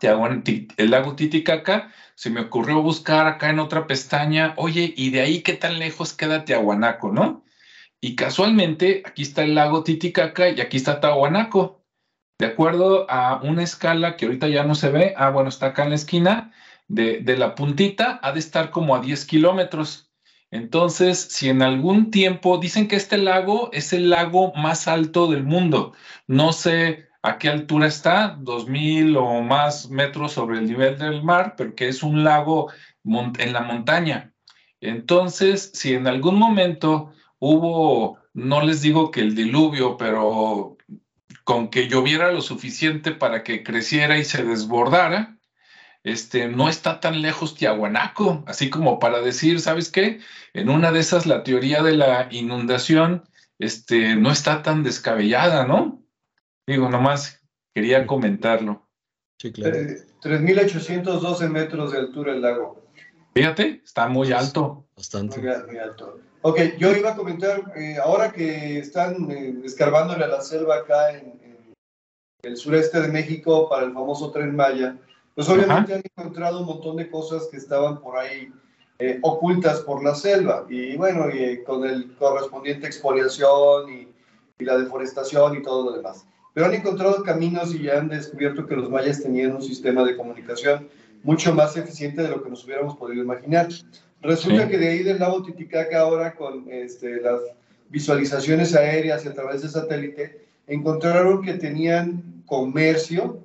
el 0.00 0.90
lago 0.90 1.16
Titicaca, 1.16 1.92
se 2.14 2.30
me 2.30 2.40
ocurrió 2.40 2.82
buscar 2.82 3.26
acá 3.26 3.50
en 3.50 3.58
otra 3.58 3.86
pestaña, 3.86 4.54
oye, 4.56 4.92
¿y 4.96 5.10
de 5.10 5.20
ahí 5.20 5.42
qué 5.42 5.54
tan 5.54 5.78
lejos 5.78 6.12
queda 6.12 6.44
Tiahuanaco, 6.44 7.12
no? 7.12 7.44
Y 8.00 8.16
casualmente, 8.16 9.02
aquí 9.04 9.22
está 9.22 9.42
el 9.42 9.54
lago 9.54 9.82
Titicaca 9.82 10.48
y 10.48 10.60
aquí 10.60 10.76
está 10.76 11.00
Tiahuanaco. 11.00 11.82
De 12.38 12.46
acuerdo 12.46 13.10
a 13.10 13.40
una 13.42 13.62
escala 13.62 14.16
que 14.16 14.26
ahorita 14.26 14.48
ya 14.48 14.64
no 14.64 14.74
se 14.74 14.90
ve, 14.90 15.14
ah, 15.16 15.30
bueno, 15.30 15.48
está 15.48 15.66
acá 15.66 15.84
en 15.84 15.90
la 15.90 15.94
esquina, 15.96 16.52
de, 16.88 17.20
de 17.20 17.36
la 17.36 17.54
puntita 17.54 18.20
ha 18.22 18.32
de 18.32 18.38
estar 18.38 18.70
como 18.70 18.94
a 18.94 19.00
10 19.00 19.24
kilómetros. 19.24 20.05
Entonces, 20.50 21.28
si 21.30 21.48
en 21.48 21.62
algún 21.62 22.10
tiempo 22.10 22.58
dicen 22.58 22.88
que 22.88 22.96
este 22.96 23.18
lago 23.18 23.70
es 23.72 23.92
el 23.92 24.10
lago 24.10 24.52
más 24.54 24.88
alto 24.88 25.28
del 25.28 25.44
mundo, 25.44 25.92
no 26.26 26.52
sé 26.52 27.08
a 27.22 27.38
qué 27.38 27.48
altura 27.48 27.88
está, 27.88 28.36
dos 28.40 28.68
mil 28.68 29.16
o 29.16 29.42
más 29.42 29.90
metros 29.90 30.32
sobre 30.32 30.58
el 30.58 30.66
nivel 30.66 30.98
del 30.98 31.22
mar, 31.24 31.54
pero 31.56 31.74
que 31.74 31.88
es 31.88 32.02
un 32.02 32.22
lago 32.22 32.70
en 33.04 33.52
la 33.52 33.62
montaña. 33.62 34.32
Entonces, 34.80 35.72
si 35.74 35.94
en 35.94 36.06
algún 36.06 36.38
momento 36.38 37.12
hubo, 37.38 38.18
no 38.32 38.62
les 38.62 38.82
digo 38.82 39.10
que 39.10 39.20
el 39.20 39.34
diluvio, 39.34 39.96
pero 39.96 40.76
con 41.44 41.68
que 41.68 41.88
lloviera 41.88 42.32
lo 42.32 42.40
suficiente 42.40 43.12
para 43.12 43.42
que 43.42 43.62
creciera 43.62 44.18
y 44.18 44.24
se 44.24 44.44
desbordara, 44.44 45.35
este, 46.06 46.46
no 46.46 46.68
está 46.68 47.00
tan 47.00 47.20
lejos 47.20 47.56
Tiahuanaco, 47.56 48.44
así 48.46 48.70
como 48.70 49.00
para 49.00 49.20
decir, 49.22 49.60
¿sabes 49.60 49.90
qué? 49.90 50.20
En 50.54 50.68
una 50.68 50.92
de 50.92 51.00
esas 51.00 51.26
la 51.26 51.42
teoría 51.42 51.82
de 51.82 51.94
la 51.96 52.28
inundación 52.30 53.24
este, 53.58 54.14
no 54.14 54.30
está 54.30 54.62
tan 54.62 54.84
descabellada, 54.84 55.66
¿no? 55.66 56.00
Digo, 56.64 56.88
nomás 56.88 57.42
quería 57.74 58.06
comentarlo. 58.06 58.88
Sí, 59.42 59.50
claro. 59.50 59.78
3.812 60.22 61.42
eh, 61.42 61.48
metros 61.48 61.90
de 61.90 61.98
altura 61.98 62.34
el 62.34 62.40
lago. 62.40 62.86
Fíjate, 63.34 63.82
está 63.84 64.06
muy 64.06 64.30
alto. 64.30 64.86
Bastante. 64.96 65.40
Muy, 65.40 65.78
alto. 65.78 66.20
Ok, 66.42 66.60
yo 66.78 66.94
iba 66.96 67.10
a 67.10 67.16
comentar, 67.16 67.72
eh, 67.74 67.96
ahora 67.96 68.30
que 68.30 68.78
están 68.78 69.28
eh, 69.32 69.56
escarbándole 69.64 70.22
a 70.22 70.28
la 70.28 70.40
selva 70.40 70.76
acá 70.76 71.18
en, 71.18 71.34
el 72.42 72.56
sureste 72.56 73.00
de 73.00 73.08
México 73.08 73.68
para 73.68 73.86
el 73.86 73.92
famoso 73.92 74.30
Tren 74.30 74.54
Maya, 74.54 74.96
pues 75.36 75.48
obviamente 75.48 75.94
han 75.94 76.02
encontrado 76.02 76.60
un 76.60 76.66
montón 76.66 76.96
de 76.96 77.08
cosas 77.08 77.46
que 77.48 77.58
estaban 77.58 78.00
por 78.00 78.18
ahí 78.18 78.52
eh, 78.98 79.20
ocultas 79.22 79.80
por 79.80 80.02
la 80.02 80.16
selva. 80.16 80.66
Y 80.68 80.96
bueno, 80.96 81.28
y, 81.30 81.62
con 81.62 81.84
el 81.84 82.16
correspondiente 82.16 82.88
expoliación 82.88 83.88
y, 83.92 84.08
y 84.58 84.64
la 84.64 84.76
deforestación 84.76 85.56
y 85.56 85.62
todo 85.62 85.84
lo 85.84 85.96
demás 85.96 86.26
pero 86.56 86.68
han 86.68 86.72
encontrado 86.74 87.22
caminos 87.22 87.74
y 87.74 87.82
ya 87.82 87.98
han 87.98 88.08
descubierto 88.08 88.66
que 88.66 88.74
los 88.74 88.88
mayas 88.88 89.22
tenían 89.22 89.54
un 89.54 89.62
sistema 89.62 90.02
de 90.04 90.16
comunicación 90.16 90.88
mucho 91.22 91.54
más 91.54 91.76
eficiente 91.76 92.22
de 92.22 92.30
lo 92.30 92.42
que 92.42 92.48
nos 92.48 92.64
hubiéramos 92.64 92.96
podido 92.96 93.22
imaginar. 93.22 93.68
Resulta 94.22 94.66
que 94.66 94.78
de 94.78 94.88
ahí 94.88 95.02
del 95.02 95.18
lago 95.18 95.42
Titicaca 95.42 96.00
ahora 96.00 96.34
con 96.34 96.64
este, 96.70 97.20
las 97.20 97.42
visualizaciones 97.90 98.74
aéreas 98.74 99.26
y 99.26 99.28
a 99.28 99.34
través 99.34 99.60
de 99.60 99.68
satélite, 99.68 100.46
encontraron 100.66 101.42
que 101.42 101.52
tenían 101.52 102.42
comercio 102.46 103.44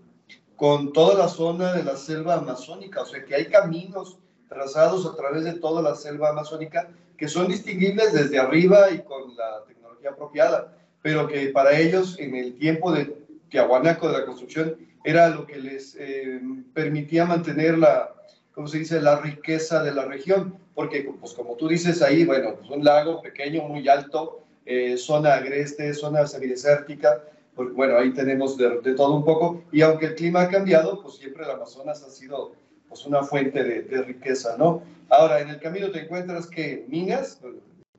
con 0.62 0.94
toda 0.94 1.18
la 1.18 1.28
zona 1.28 1.74
de 1.74 1.84
la 1.84 1.98
selva 1.98 2.36
amazónica, 2.36 3.02
o 3.02 3.06
sea 3.08 3.26
que 3.26 3.34
hay 3.34 3.46
caminos 3.48 4.20
trazados 4.48 5.08
a 5.08 5.16
través 5.16 5.44
de 5.44 5.54
toda 5.54 5.82
la 5.82 5.96
selva 5.96 6.30
amazónica 6.30 6.88
que 7.18 7.28
son 7.28 7.48
distinguibles 7.48 8.14
desde 8.14 8.38
arriba 8.38 8.92
y 8.92 9.00
con 9.00 9.36
la 9.36 9.64
tecnología 9.66 10.12
apropiada 10.12 10.78
pero 11.02 11.28
que 11.28 11.48
para 11.48 11.80
ellos 11.80 12.16
en 12.20 12.36
el 12.36 12.60
tiempo 12.60 12.92
de 12.92 13.18
Tiahuanaco, 13.50 14.08
de 14.08 14.20
la 14.20 14.26
construcción, 14.28 14.78
era 15.04 15.30
lo 15.30 15.48
que 15.48 15.58
les 15.58 15.98
eh, 16.00 16.40
permitía 16.76 17.26
mantener 17.26 17.80
la, 17.80 18.14
¿cómo 18.54 18.68
se 18.68 18.78
dice?, 18.78 19.02
la 19.02 19.20
riqueza 19.20 19.82
de 19.82 19.96
la 19.96 20.06
región, 20.06 20.60
porque 20.76 21.12
pues 21.20 21.34
como 21.34 21.56
tú 21.56 21.70
dices 21.70 22.04
ahí, 22.04 22.24
bueno, 22.24 22.54
pues 22.56 22.70
un 22.70 22.84
lago 22.84 23.20
pequeño, 23.24 23.64
muy 23.64 23.88
alto, 23.88 24.44
eh, 24.68 24.96
zona 24.96 25.34
agreste, 25.34 25.92
zona 25.96 26.28
semidesértica, 26.28 27.24
pues 27.56 27.74
bueno, 27.74 27.98
ahí 27.98 28.14
tenemos 28.14 28.58
de, 28.58 28.94
todo 28.96 29.16
un 29.16 29.26
poco, 29.26 29.64
y 29.72 29.82
aunque 29.82 30.08
el 30.08 30.16
clima 30.16 30.42
ha 30.42 30.50
cambiado, 30.50 31.02
pues 31.02 31.16
siempre 31.16 31.44
el 31.44 31.52
Amazonas 31.52 32.04
ha 32.04 32.10
sido 32.10 32.54
pues 32.88 33.06
una 33.06 33.24
fuente 33.24 33.64
de, 33.64 34.02
riqueza, 34.04 34.56
¿no? 34.58 34.84
Ahora, 35.10 35.42
en 35.42 35.50
el 35.50 35.60
camino 35.60 35.92
te 35.92 36.02
encuentras 36.02 36.48
que 36.48 36.86
minas, 36.88 37.40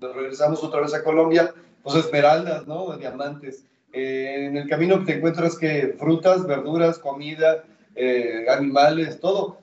regresamos 0.01 0.63
otra 0.65 0.81
vez 0.81 0.95
a 0.95 1.05
Colombia, 1.05 1.55
pues 1.83 1.97
esmeraldas, 1.97 2.67
¿no? 2.67 2.97
Diamantes. 2.97 3.65
Eh, 3.93 4.47
en 4.47 4.57
el 4.57 4.69
camino 4.69 5.05
te 5.05 5.17
encuentras 5.17 5.57
que 5.57 5.95
frutas, 5.99 6.47
verduras, 6.47 6.99
comida, 6.99 7.65
eh, 7.95 8.47
animales, 8.49 9.21
todo. 9.21 9.59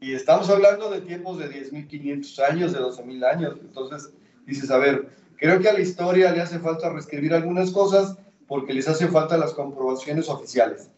Y 0.00 0.14
estamos 0.14 0.50
hablando 0.50 0.90
de 0.90 1.00
tiempos 1.00 1.38
de 1.38 1.48
10.500 1.48 2.50
años, 2.50 2.72
de 2.72 2.80
12.000 2.80 3.24
años. 3.24 3.54
Entonces 3.60 4.12
dices, 4.46 4.70
a 4.70 4.78
ver, 4.78 5.08
creo 5.36 5.60
que 5.60 5.68
a 5.68 5.72
la 5.72 5.80
historia 5.80 6.32
le 6.32 6.40
hace 6.40 6.58
falta 6.58 6.90
reescribir 6.90 7.32
algunas 7.32 7.70
cosas 7.70 8.16
porque 8.52 8.74
les 8.74 8.86
hace 8.86 9.08
falta 9.08 9.38
las 9.38 9.54
comprobaciones 9.54 10.28
oficiales. 10.28 10.90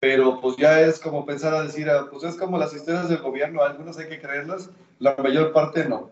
Pero 0.00 0.40
pues 0.40 0.56
ya 0.56 0.80
es 0.80 0.98
como 0.98 1.26
pensar 1.26 1.52
a 1.52 1.62
decir, 1.62 1.90
ah, 1.90 2.08
pues 2.10 2.24
es 2.24 2.36
como 2.36 2.56
las 2.56 2.72
historias 2.72 3.10
del 3.10 3.18
gobierno, 3.18 3.62
algunas 3.62 3.98
hay 3.98 4.08
que 4.08 4.18
creerlas, 4.18 4.70
la 4.98 5.14
mayor 5.16 5.52
parte 5.52 5.86
no. 5.86 6.10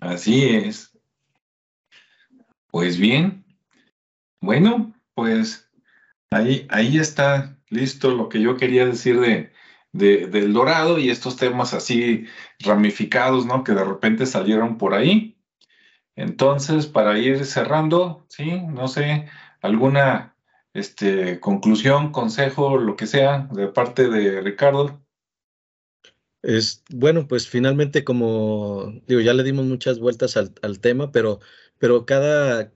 Así 0.00 0.48
es. 0.48 0.98
Pues 2.70 2.98
bien, 2.98 3.44
bueno, 4.40 4.94
pues 5.14 5.70
ahí, 6.30 6.66
ahí 6.70 6.96
está 6.96 7.58
listo 7.68 8.10
lo 8.12 8.30
que 8.30 8.40
yo 8.40 8.56
quería 8.56 8.86
decir 8.86 9.20
de, 9.20 9.52
del 9.92 10.54
dorado 10.54 10.98
y 10.98 11.10
estos 11.10 11.36
temas 11.36 11.74
así 11.74 12.24
ramificados, 12.60 13.44
¿no? 13.44 13.64
Que 13.64 13.72
de 13.72 13.84
repente 13.84 14.24
salieron 14.24 14.78
por 14.78 14.94
ahí. 14.94 15.37
Entonces, 16.18 16.88
para 16.88 17.16
ir 17.16 17.44
cerrando, 17.44 18.26
sí, 18.28 18.60
no 18.62 18.88
sé, 18.88 19.28
alguna 19.62 20.34
este, 20.74 21.38
conclusión, 21.38 22.10
consejo, 22.10 22.76
lo 22.76 22.96
que 22.96 23.06
sea, 23.06 23.48
de 23.52 23.68
parte 23.68 24.08
de 24.08 24.40
Ricardo. 24.40 25.00
Es 26.42 26.82
bueno, 26.90 27.28
pues 27.28 27.48
finalmente, 27.48 28.02
como 28.02 28.92
digo, 29.06 29.20
ya 29.20 29.32
le 29.32 29.44
dimos 29.44 29.66
muchas 29.66 30.00
vueltas 30.00 30.36
al, 30.36 30.80
tema, 30.80 31.12
pero 31.12 31.38
pero 31.78 32.04
cada, 32.04 32.72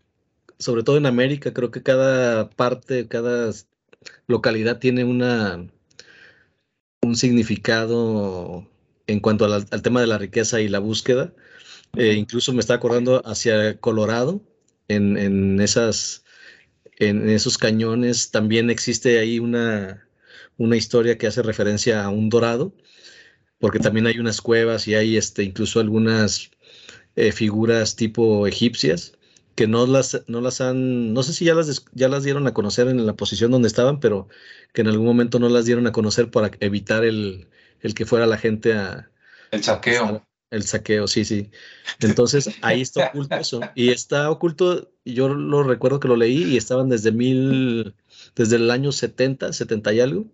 sobre 0.59 0.85
todo 0.85 0.97
en 0.97 1.07
América, 1.07 1.53
creo 1.53 1.73
que 1.73 1.83
cada 1.83 2.49
parte, 2.49 3.09
cada 3.09 3.51
localidad 4.29 4.79
tiene 4.79 5.03
una 5.03 5.67
un 7.03 7.17
significado 7.17 8.69
en 9.09 9.19
cuanto 9.19 9.47
al, 9.47 9.83
tema 9.83 10.01
de 10.01 10.07
la 10.07 10.19
riqueza 10.19 10.61
y 10.61 10.69
la 10.69 10.79
búsqueda. 10.79 11.33
Eh, 11.97 12.15
incluso 12.15 12.53
me 12.53 12.61
está 12.61 12.75
acordando 12.75 13.23
hacia 13.27 13.79
Colorado, 13.79 14.41
en, 14.89 15.17
en, 15.19 15.61
esas, 15.61 16.25
en 16.99 17.29
esos 17.29 17.59
cañones 17.59 18.31
también 18.31 18.71
existe 18.71 19.19
ahí 19.19 19.39
una, 19.39 20.07
una 20.57 20.77
historia 20.77 21.19
que 21.19 21.27
hace 21.27 21.43
referencia 21.43 22.05
a 22.05 22.09
un 22.09 22.31
dorado, 22.31 22.73
porque 23.59 23.79
también 23.79 24.07
hay 24.07 24.19
unas 24.19 24.41
cuevas 24.41 24.89
y 24.89 24.95
hay 24.95 25.17
este, 25.17 25.43
incluso 25.43 25.81
algunas 25.81 26.51
eh, 27.15 27.31
figuras 27.33 27.95
tipo 27.95 28.47
egipcias 28.47 29.13
que 29.55 29.67
no 29.67 29.87
las, 29.87 30.23
no 30.29 30.41
las 30.41 30.63
han, 30.63 31.13
no 31.13 31.23
sé 31.23 31.35
si 31.35 31.45
ya 31.45 31.55
las, 31.55 31.85
ya 31.93 32.09
las 32.09 32.25
dieron 32.25 32.47
a 32.47 32.55
conocer 32.55 32.89
en 32.89 33.05
la 33.05 33.15
posición 33.15 33.51
donde 33.51 33.69
estaban, 33.69 34.01
pero 34.01 34.29
que 34.73 34.81
en 34.81 34.89
algún 34.89 35.07
momento 35.07 35.39
no 35.39 35.51
las 35.51 35.67
dieron 35.67 35.87
a 35.87 35.93
conocer 35.93 36.31
para 36.31 36.51
evitar 36.61 37.05
el, 37.05 37.49
el 37.81 37.95
que 37.95 38.07
fuera 38.07 38.27
la 38.27 38.39
gente 38.39 38.73
a... 38.73 39.11
El 39.51 39.63
saqueo. 39.63 40.27
El 40.53 40.63
saqueo, 40.65 41.09
sí, 41.09 41.25
sí. 41.25 41.51
Entonces 42.01 42.51
ahí 42.61 42.83
está 42.83 43.09
oculto 43.09 43.37
eso. 43.37 43.61
Y 43.75 43.89
está 43.89 44.31
oculto, 44.31 44.93
yo 45.05 45.29
lo 45.29 45.63
recuerdo 45.63 45.99
que 45.99 46.09
lo 46.09 46.17
leí 46.17 46.45
y 46.45 46.57
estaban 46.57 46.91
desde 46.91 47.11
mil, 47.11 47.95
desde 48.37 48.57
el 48.57 48.71
año 48.71 48.93
70, 48.93 49.53
70 49.53 49.93
y 49.95 50.01
algo, 50.01 50.27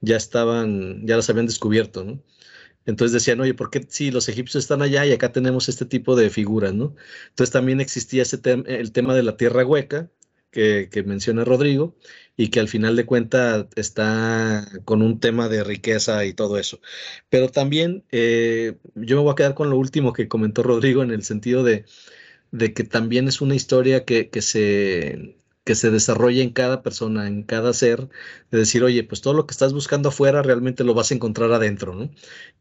ya 0.00 0.16
estaban, 0.16 1.06
ya 1.06 1.16
las 1.16 1.28
habían 1.28 1.46
descubierto, 1.46 2.04
¿no? 2.04 2.22
Entonces 2.86 3.12
decían, 3.12 3.40
oye, 3.40 3.52
¿por 3.52 3.70
qué 3.70 3.86
si 3.88 4.10
los 4.10 4.28
egipcios 4.30 4.64
están 4.64 4.80
allá 4.80 5.04
y 5.04 5.12
acá 5.12 5.30
tenemos 5.30 5.68
este 5.68 5.84
tipo 5.84 6.16
de 6.16 6.30
figuras, 6.30 6.72
¿no? 6.72 6.94
Entonces 7.28 7.52
también 7.52 7.80
existía 7.80 8.22
ese 8.22 8.40
el 8.66 8.92
tema 8.92 9.14
de 9.14 9.22
la 9.22 9.36
tierra 9.36 9.64
hueca 9.64 10.10
que, 10.50 10.88
menciona 11.06 11.44
Rodrigo 11.44 11.96
y 12.36 12.48
que 12.50 12.60
al 12.60 12.68
final 12.68 12.96
de 12.96 13.06
cuentas 13.06 13.66
está 13.76 14.66
con 14.84 15.02
un 15.02 15.20
tema 15.20 15.48
de 15.48 15.64
riqueza 15.64 16.24
y 16.24 16.34
todo 16.34 16.58
eso. 16.58 16.80
Pero 17.28 17.48
también 17.50 18.04
eh, 18.12 18.76
yo 18.94 19.16
me 19.16 19.22
voy 19.22 19.32
a 19.32 19.34
quedar 19.36 19.54
con 19.54 19.70
lo 19.70 19.78
último 19.78 20.12
que 20.12 20.28
comentó 20.28 20.62
Rodrigo 20.62 21.02
en 21.02 21.10
el 21.10 21.22
sentido 21.24 21.64
de, 21.64 21.84
de 22.52 22.74
que 22.74 22.84
también 22.84 23.28
es 23.28 23.40
una 23.40 23.54
historia 23.54 24.04
que, 24.04 24.30
que 24.30 24.42
se 24.42 25.36
que 25.64 25.74
se 25.74 25.90
desarrolla 25.90 26.42
en 26.42 26.50
cada 26.52 26.82
persona, 26.82 27.28
en 27.28 27.42
cada 27.42 27.72
ser, 27.72 28.08
de 28.50 28.58
decir, 28.58 28.82
oye, 28.82 29.04
pues 29.04 29.20
todo 29.20 29.34
lo 29.34 29.46
que 29.46 29.52
estás 29.52 29.72
buscando 29.72 30.08
afuera 30.08 30.42
realmente 30.42 30.84
lo 30.84 30.94
vas 30.94 31.10
a 31.10 31.14
encontrar 31.14 31.52
adentro, 31.52 31.94
¿no? 31.94 32.10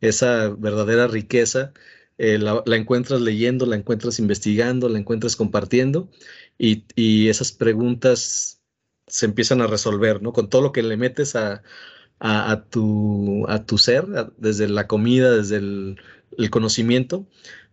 Esa 0.02 0.50
verdadera 0.50 1.08
riqueza 1.08 1.74
eh, 2.20 2.38
la, 2.38 2.62
encuentras 2.76 3.22
leyendo, 3.22 3.66
la 3.66 3.78
encuentras 3.78 4.20
investigando, 4.20 4.90
la 4.90 5.00
encuentras 5.00 5.36
compartiendo 5.36 6.10
y, 6.58 7.30
esas 7.30 7.54
preguntas 7.54 8.62
se 9.08 9.26
empiezan 9.26 9.62
a 9.62 9.68
resolver, 9.68 10.22
¿no? 10.22 10.34
Con 10.34 10.50
todo 10.50 10.62
lo 10.62 10.72
que 10.74 10.84
le 10.84 10.98
metes 10.98 11.36
a, 11.36 11.64
tu, 12.70 13.46
a 13.48 13.66
tu 13.66 13.78
ser, 13.78 14.06
desde 14.38 14.68
la 14.68 14.88
comida, 14.88 15.32
desde 15.32 15.58
el, 15.58 15.98
el 16.38 16.50
conocimiento, 16.50 17.26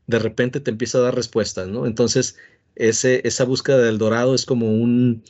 de 0.07 0.21
repente 0.21 0.61
te 0.61 0.71
empieza 0.71 0.99
a 0.99 1.03
dar 1.03 1.17
respuestas, 1.17 1.69
¿no? 1.69 1.87
Entonces, 1.87 2.39
esa 2.77 3.45
búsqueda 3.45 3.79
del 3.79 3.99
dorado 3.99 4.35
es 4.35 4.47
como 4.47 4.71
un, 4.71 5.25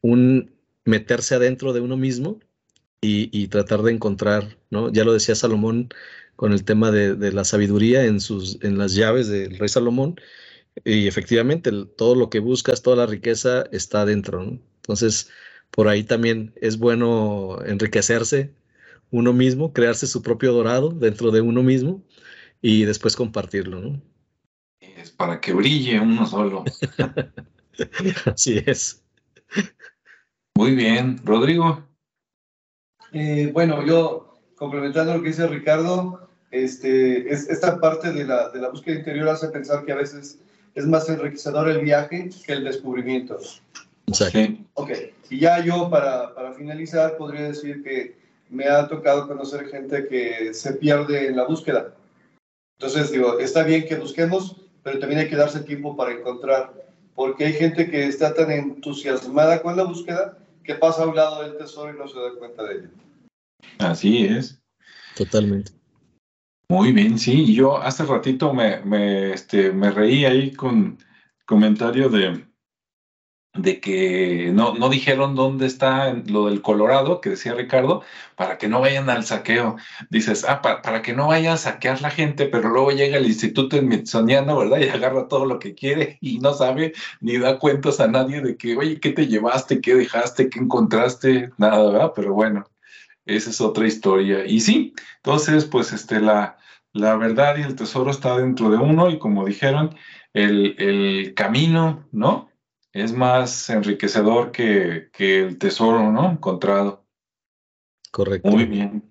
un 0.00 0.52
meterse 0.84 1.34
adentro 1.34 1.72
de 1.74 1.80
uno 1.80 1.96
mismo 1.96 2.40
y, 3.00 3.48
tratar 3.48 3.82
de 3.82 3.92
encontrar, 3.92 4.58
¿no? 4.70 4.90
Ya 4.90 5.04
lo 5.04 5.12
decía 5.12 5.34
Salomón 5.34 5.90
con 6.38 6.52
el 6.52 6.62
tema 6.62 6.92
de, 6.92 7.32
la 7.32 7.42
sabiduría 7.42 8.04
en, 8.04 8.20
sus, 8.20 8.62
en 8.62 8.78
las 8.78 8.94
llaves 8.94 9.26
del 9.26 9.58
rey 9.58 9.68
Salomón, 9.68 10.20
y 10.84 11.08
efectivamente 11.08 11.72
todo 11.96 12.14
lo 12.14 12.30
que 12.30 12.38
buscas, 12.38 12.80
toda 12.80 12.94
la 12.94 13.06
riqueza 13.06 13.64
está 13.72 14.02
adentro, 14.02 14.44
¿no? 14.44 14.60
Entonces, 14.76 15.32
por 15.72 15.88
ahí 15.88 16.04
también 16.04 16.52
es 16.60 16.78
bueno 16.78 17.58
enriquecerse 17.66 18.54
uno 19.10 19.32
mismo, 19.32 19.72
crearse 19.72 20.06
su 20.06 20.22
propio 20.22 20.52
dorado 20.52 20.90
dentro 20.90 21.32
de 21.32 21.40
uno 21.40 21.64
mismo 21.64 22.04
y 22.62 22.84
después 22.84 23.16
compartirlo, 23.16 23.80
¿no? 23.80 24.00
Es 24.78 25.10
para 25.10 25.40
que 25.40 25.52
brille 25.52 25.98
uno 25.98 26.24
solo. 26.24 26.64
Así 28.26 28.62
es. 28.64 29.02
Muy 30.54 30.76
bien, 30.76 31.20
Rodrigo. 31.24 31.82
Eh, 33.12 33.50
bueno, 33.52 33.84
yo 33.84 34.40
complementando 34.54 35.14
lo 35.14 35.22
que 35.22 35.30
dice 35.30 35.48
Ricardo, 35.48 36.27
este, 36.50 37.32
es, 37.32 37.48
esta 37.48 37.78
parte 37.80 38.12
de 38.12 38.24
la, 38.24 38.48
de 38.50 38.60
la 38.60 38.70
búsqueda 38.70 38.96
interior 38.96 39.28
hace 39.28 39.48
pensar 39.48 39.84
que 39.84 39.92
a 39.92 39.96
veces 39.96 40.38
es 40.74 40.86
más 40.86 41.08
enriquecedor 41.08 41.68
el 41.68 41.80
viaje 41.80 42.30
que 42.46 42.52
el 42.52 42.64
descubrimiento. 42.64 43.38
Exacto. 44.06 44.38
Ok, 44.74 44.90
y 45.28 45.40
ya 45.40 45.62
yo 45.62 45.90
para, 45.90 46.34
para 46.34 46.52
finalizar 46.54 47.16
podría 47.16 47.48
decir 47.48 47.82
que 47.82 48.16
me 48.48 48.66
ha 48.66 48.88
tocado 48.88 49.28
conocer 49.28 49.68
gente 49.68 50.06
que 50.08 50.54
se 50.54 50.72
pierde 50.74 51.26
en 51.26 51.36
la 51.36 51.44
búsqueda. 51.44 51.94
Entonces 52.78 53.10
digo, 53.10 53.38
está 53.38 53.64
bien 53.64 53.86
que 53.86 53.96
busquemos, 53.96 54.56
pero 54.82 54.98
también 54.98 55.20
hay 55.20 55.28
que 55.28 55.36
darse 55.36 55.60
tiempo 55.60 55.96
para 55.96 56.12
encontrar, 56.12 56.72
porque 57.14 57.46
hay 57.46 57.52
gente 57.54 57.90
que 57.90 58.06
está 58.06 58.32
tan 58.32 58.50
entusiasmada 58.50 59.60
con 59.60 59.76
la 59.76 59.84
búsqueda 59.84 60.38
que 60.62 60.74
pasa 60.76 61.02
a 61.02 61.06
un 61.08 61.16
lado 61.16 61.42
del 61.42 61.56
tesoro 61.56 61.92
y 61.92 61.98
no 61.98 62.06
se 62.06 62.18
da 62.18 62.30
cuenta 62.38 62.62
de 62.62 62.74
ello. 62.74 62.88
Así 63.78 64.26
es. 64.26 64.60
Totalmente. 65.16 65.72
Muy 66.70 66.92
bien, 66.92 67.18
sí. 67.18 67.54
Yo 67.54 67.76
hace 67.78 68.04
ratito 68.06 68.52
me, 68.54 68.80
me, 68.82 69.32
este, 69.32 69.70
me 69.72 69.90
reí 69.90 70.24
ahí 70.24 70.52
con 70.54 70.98
comentario 71.46 72.08
de, 72.10 72.46
de 73.54 73.80
que 73.80 74.50
no, 74.52 74.74
no 74.74 74.88
dijeron 74.88 75.34
dónde 75.34 75.66
está 75.66 76.12
lo 76.12 76.46
del 76.46 76.62
Colorado, 76.62 77.20
que 77.20 77.30
decía 77.30 77.54
Ricardo, 77.54 78.02
para 78.36 78.56
que 78.58 78.68
no 78.68 78.80
vayan 78.80 79.10
al 79.10 79.24
saqueo. 79.24 79.76
Dices, 80.10 80.44
ah, 80.48 80.62
para, 80.62 81.02
que 81.02 81.12
no 81.14 81.28
vayan 81.28 81.54
a 81.54 81.56
saquear 81.56 82.00
la 82.02 82.10
gente, 82.10 82.46
pero 82.46 82.68
luego 82.68 82.92
llega 82.92 83.16
el 83.16 83.26
Instituto 83.26 83.76
Smithsoniano, 83.78 84.56
¿verdad? 84.58 84.78
Y 84.78 84.88
agarra 84.88 85.26
todo 85.28 85.44
lo 85.46 85.58
que 85.58 85.74
quiere 85.74 86.18
y 86.20 86.38
no 86.38 86.54
sabe 86.54 86.92
ni 87.20 87.38
da 87.38 87.58
cuentas 87.58 87.98
a 88.00 88.06
nadie 88.08 88.40
de 88.42 88.56
que, 88.56 88.76
oye, 88.76 89.00
¿qué 89.00 89.10
te 89.12 89.26
llevaste? 89.26 89.80
¿Qué 89.80 89.94
dejaste? 89.94 90.48
¿Qué 90.50 90.60
encontraste? 90.60 91.50
Nada, 91.58 91.90
¿verdad? 91.90 92.12
Pero 92.14 92.34
bueno, 92.34 92.64
esa 93.28 93.50
es 93.50 93.60
otra 93.60 93.86
historia. 93.86 94.44
Y 94.46 94.60
sí, 94.60 94.94
entonces, 95.16 95.64
pues, 95.64 95.92
este, 95.92 96.20
la, 96.20 96.58
la 96.92 97.16
verdad 97.16 97.56
y 97.58 97.62
el 97.62 97.76
tesoro 97.76 98.10
está 98.10 98.36
dentro 98.38 98.70
de 98.70 98.78
uno 98.78 99.10
y 99.10 99.18
como 99.18 99.44
dijeron, 99.44 99.96
el, 100.32 100.74
el 100.78 101.34
camino, 101.34 102.06
¿no? 102.12 102.50
Es 102.92 103.12
más 103.12 103.70
enriquecedor 103.70 104.50
que, 104.50 105.10
que 105.12 105.40
el 105.40 105.58
tesoro, 105.58 106.10
¿no? 106.10 106.30
Encontrado. 106.30 107.04
Correcto. 108.10 108.48
Muy 108.48 108.64
bien. 108.64 109.10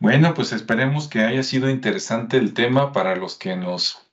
Bueno, 0.00 0.32
pues 0.34 0.52
esperemos 0.52 1.08
que 1.08 1.20
haya 1.20 1.42
sido 1.42 1.68
interesante 1.68 2.36
el 2.36 2.54
tema 2.54 2.92
para 2.92 3.16
los 3.16 3.36
que 3.36 3.56
nos 3.56 4.08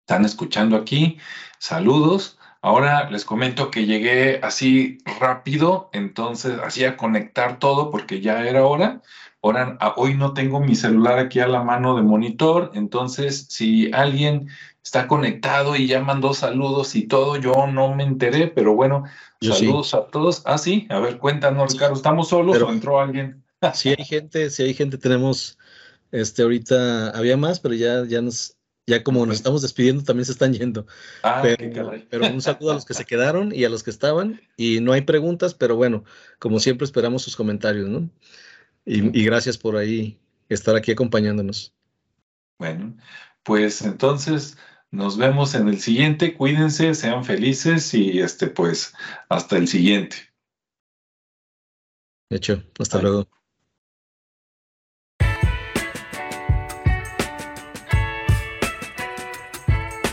están 0.00 0.24
escuchando 0.24 0.76
aquí. 0.76 1.18
Saludos. 1.58 2.37
Ahora 2.60 3.08
les 3.10 3.24
comento 3.24 3.70
que 3.70 3.86
llegué 3.86 4.40
así 4.42 4.98
rápido, 5.20 5.90
entonces 5.92 6.58
así 6.62 6.84
a 6.84 6.96
conectar 6.96 7.58
todo 7.58 7.90
porque 7.90 8.20
ya 8.20 8.44
era 8.44 8.66
hora. 8.66 9.00
Ahora, 9.40 9.78
hoy 9.94 10.14
no 10.14 10.34
tengo 10.34 10.60
mi 10.60 10.74
celular 10.74 11.20
aquí 11.20 11.38
a 11.38 11.46
la 11.46 11.62
mano 11.62 11.94
de 11.94 12.02
monitor, 12.02 12.72
entonces 12.74 13.46
si 13.48 13.92
alguien 13.92 14.48
está 14.82 15.06
conectado 15.06 15.76
y 15.76 15.86
ya 15.86 16.00
mandó 16.00 16.34
saludos 16.34 16.96
y 16.96 17.06
todo, 17.06 17.36
yo 17.36 17.68
no 17.68 17.94
me 17.94 18.02
enteré, 18.02 18.48
pero 18.48 18.74
bueno, 18.74 19.04
saludos 19.40 19.94
a 19.94 20.06
todos. 20.08 20.42
Ah, 20.44 20.58
sí, 20.58 20.88
a 20.90 20.98
ver, 20.98 21.18
cuéntanos, 21.18 21.74
Ricardo, 21.74 21.94
¿estamos 21.94 22.28
solos 22.30 22.60
o 22.60 22.72
entró 22.72 23.00
alguien? 23.00 23.44
sí 23.74 23.94
hay 23.96 24.04
gente, 24.04 24.50
sí 24.50 24.64
hay 24.64 24.74
gente, 24.74 24.98
tenemos, 24.98 25.56
este, 26.10 26.42
ahorita 26.42 27.10
había 27.10 27.36
más, 27.36 27.60
pero 27.60 27.74
ya, 27.74 28.04
ya 28.04 28.20
nos, 28.20 28.57
ya 28.88 29.04
como 29.04 29.26
nos 29.26 29.36
estamos 29.36 29.60
despidiendo, 29.60 30.02
también 30.02 30.24
se 30.24 30.32
están 30.32 30.54
yendo. 30.54 30.86
Ah, 31.22 31.40
pero, 31.42 31.92
pero 32.08 32.26
un 32.26 32.40
saludo 32.40 32.70
a 32.70 32.74
los 32.74 32.86
que 32.86 32.94
se 32.94 33.04
quedaron 33.04 33.54
y 33.54 33.64
a 33.64 33.68
los 33.68 33.82
que 33.82 33.90
estaban. 33.90 34.40
Y 34.56 34.80
no 34.80 34.92
hay 34.92 35.02
preguntas, 35.02 35.52
pero 35.52 35.76
bueno, 35.76 36.04
como 36.38 36.58
siempre 36.58 36.86
esperamos 36.86 37.22
sus 37.22 37.36
comentarios, 37.36 37.86
¿no? 37.88 38.08
Y, 38.86 39.22
gracias 39.24 39.58
por 39.58 39.76
ahí 39.76 40.18
estar 40.48 40.74
aquí 40.74 40.90
acompañándonos. 40.90 41.74
Bueno, 42.58 42.96
pues 43.42 43.82
entonces 43.82 44.56
nos 44.90 45.18
vemos 45.18 45.54
en 45.54 45.68
el 45.68 45.78
siguiente. 45.78 46.34
Cuídense, 46.34 46.94
sean 46.94 47.22
felices 47.22 47.92
y 47.92 48.20
este, 48.20 48.46
pues, 48.46 48.94
hasta 49.28 49.58
el 49.58 49.68
siguiente. 49.68 50.16
De 52.30 52.38
hecho, 52.38 52.62
hasta 52.78 53.02
luego. 53.02 53.28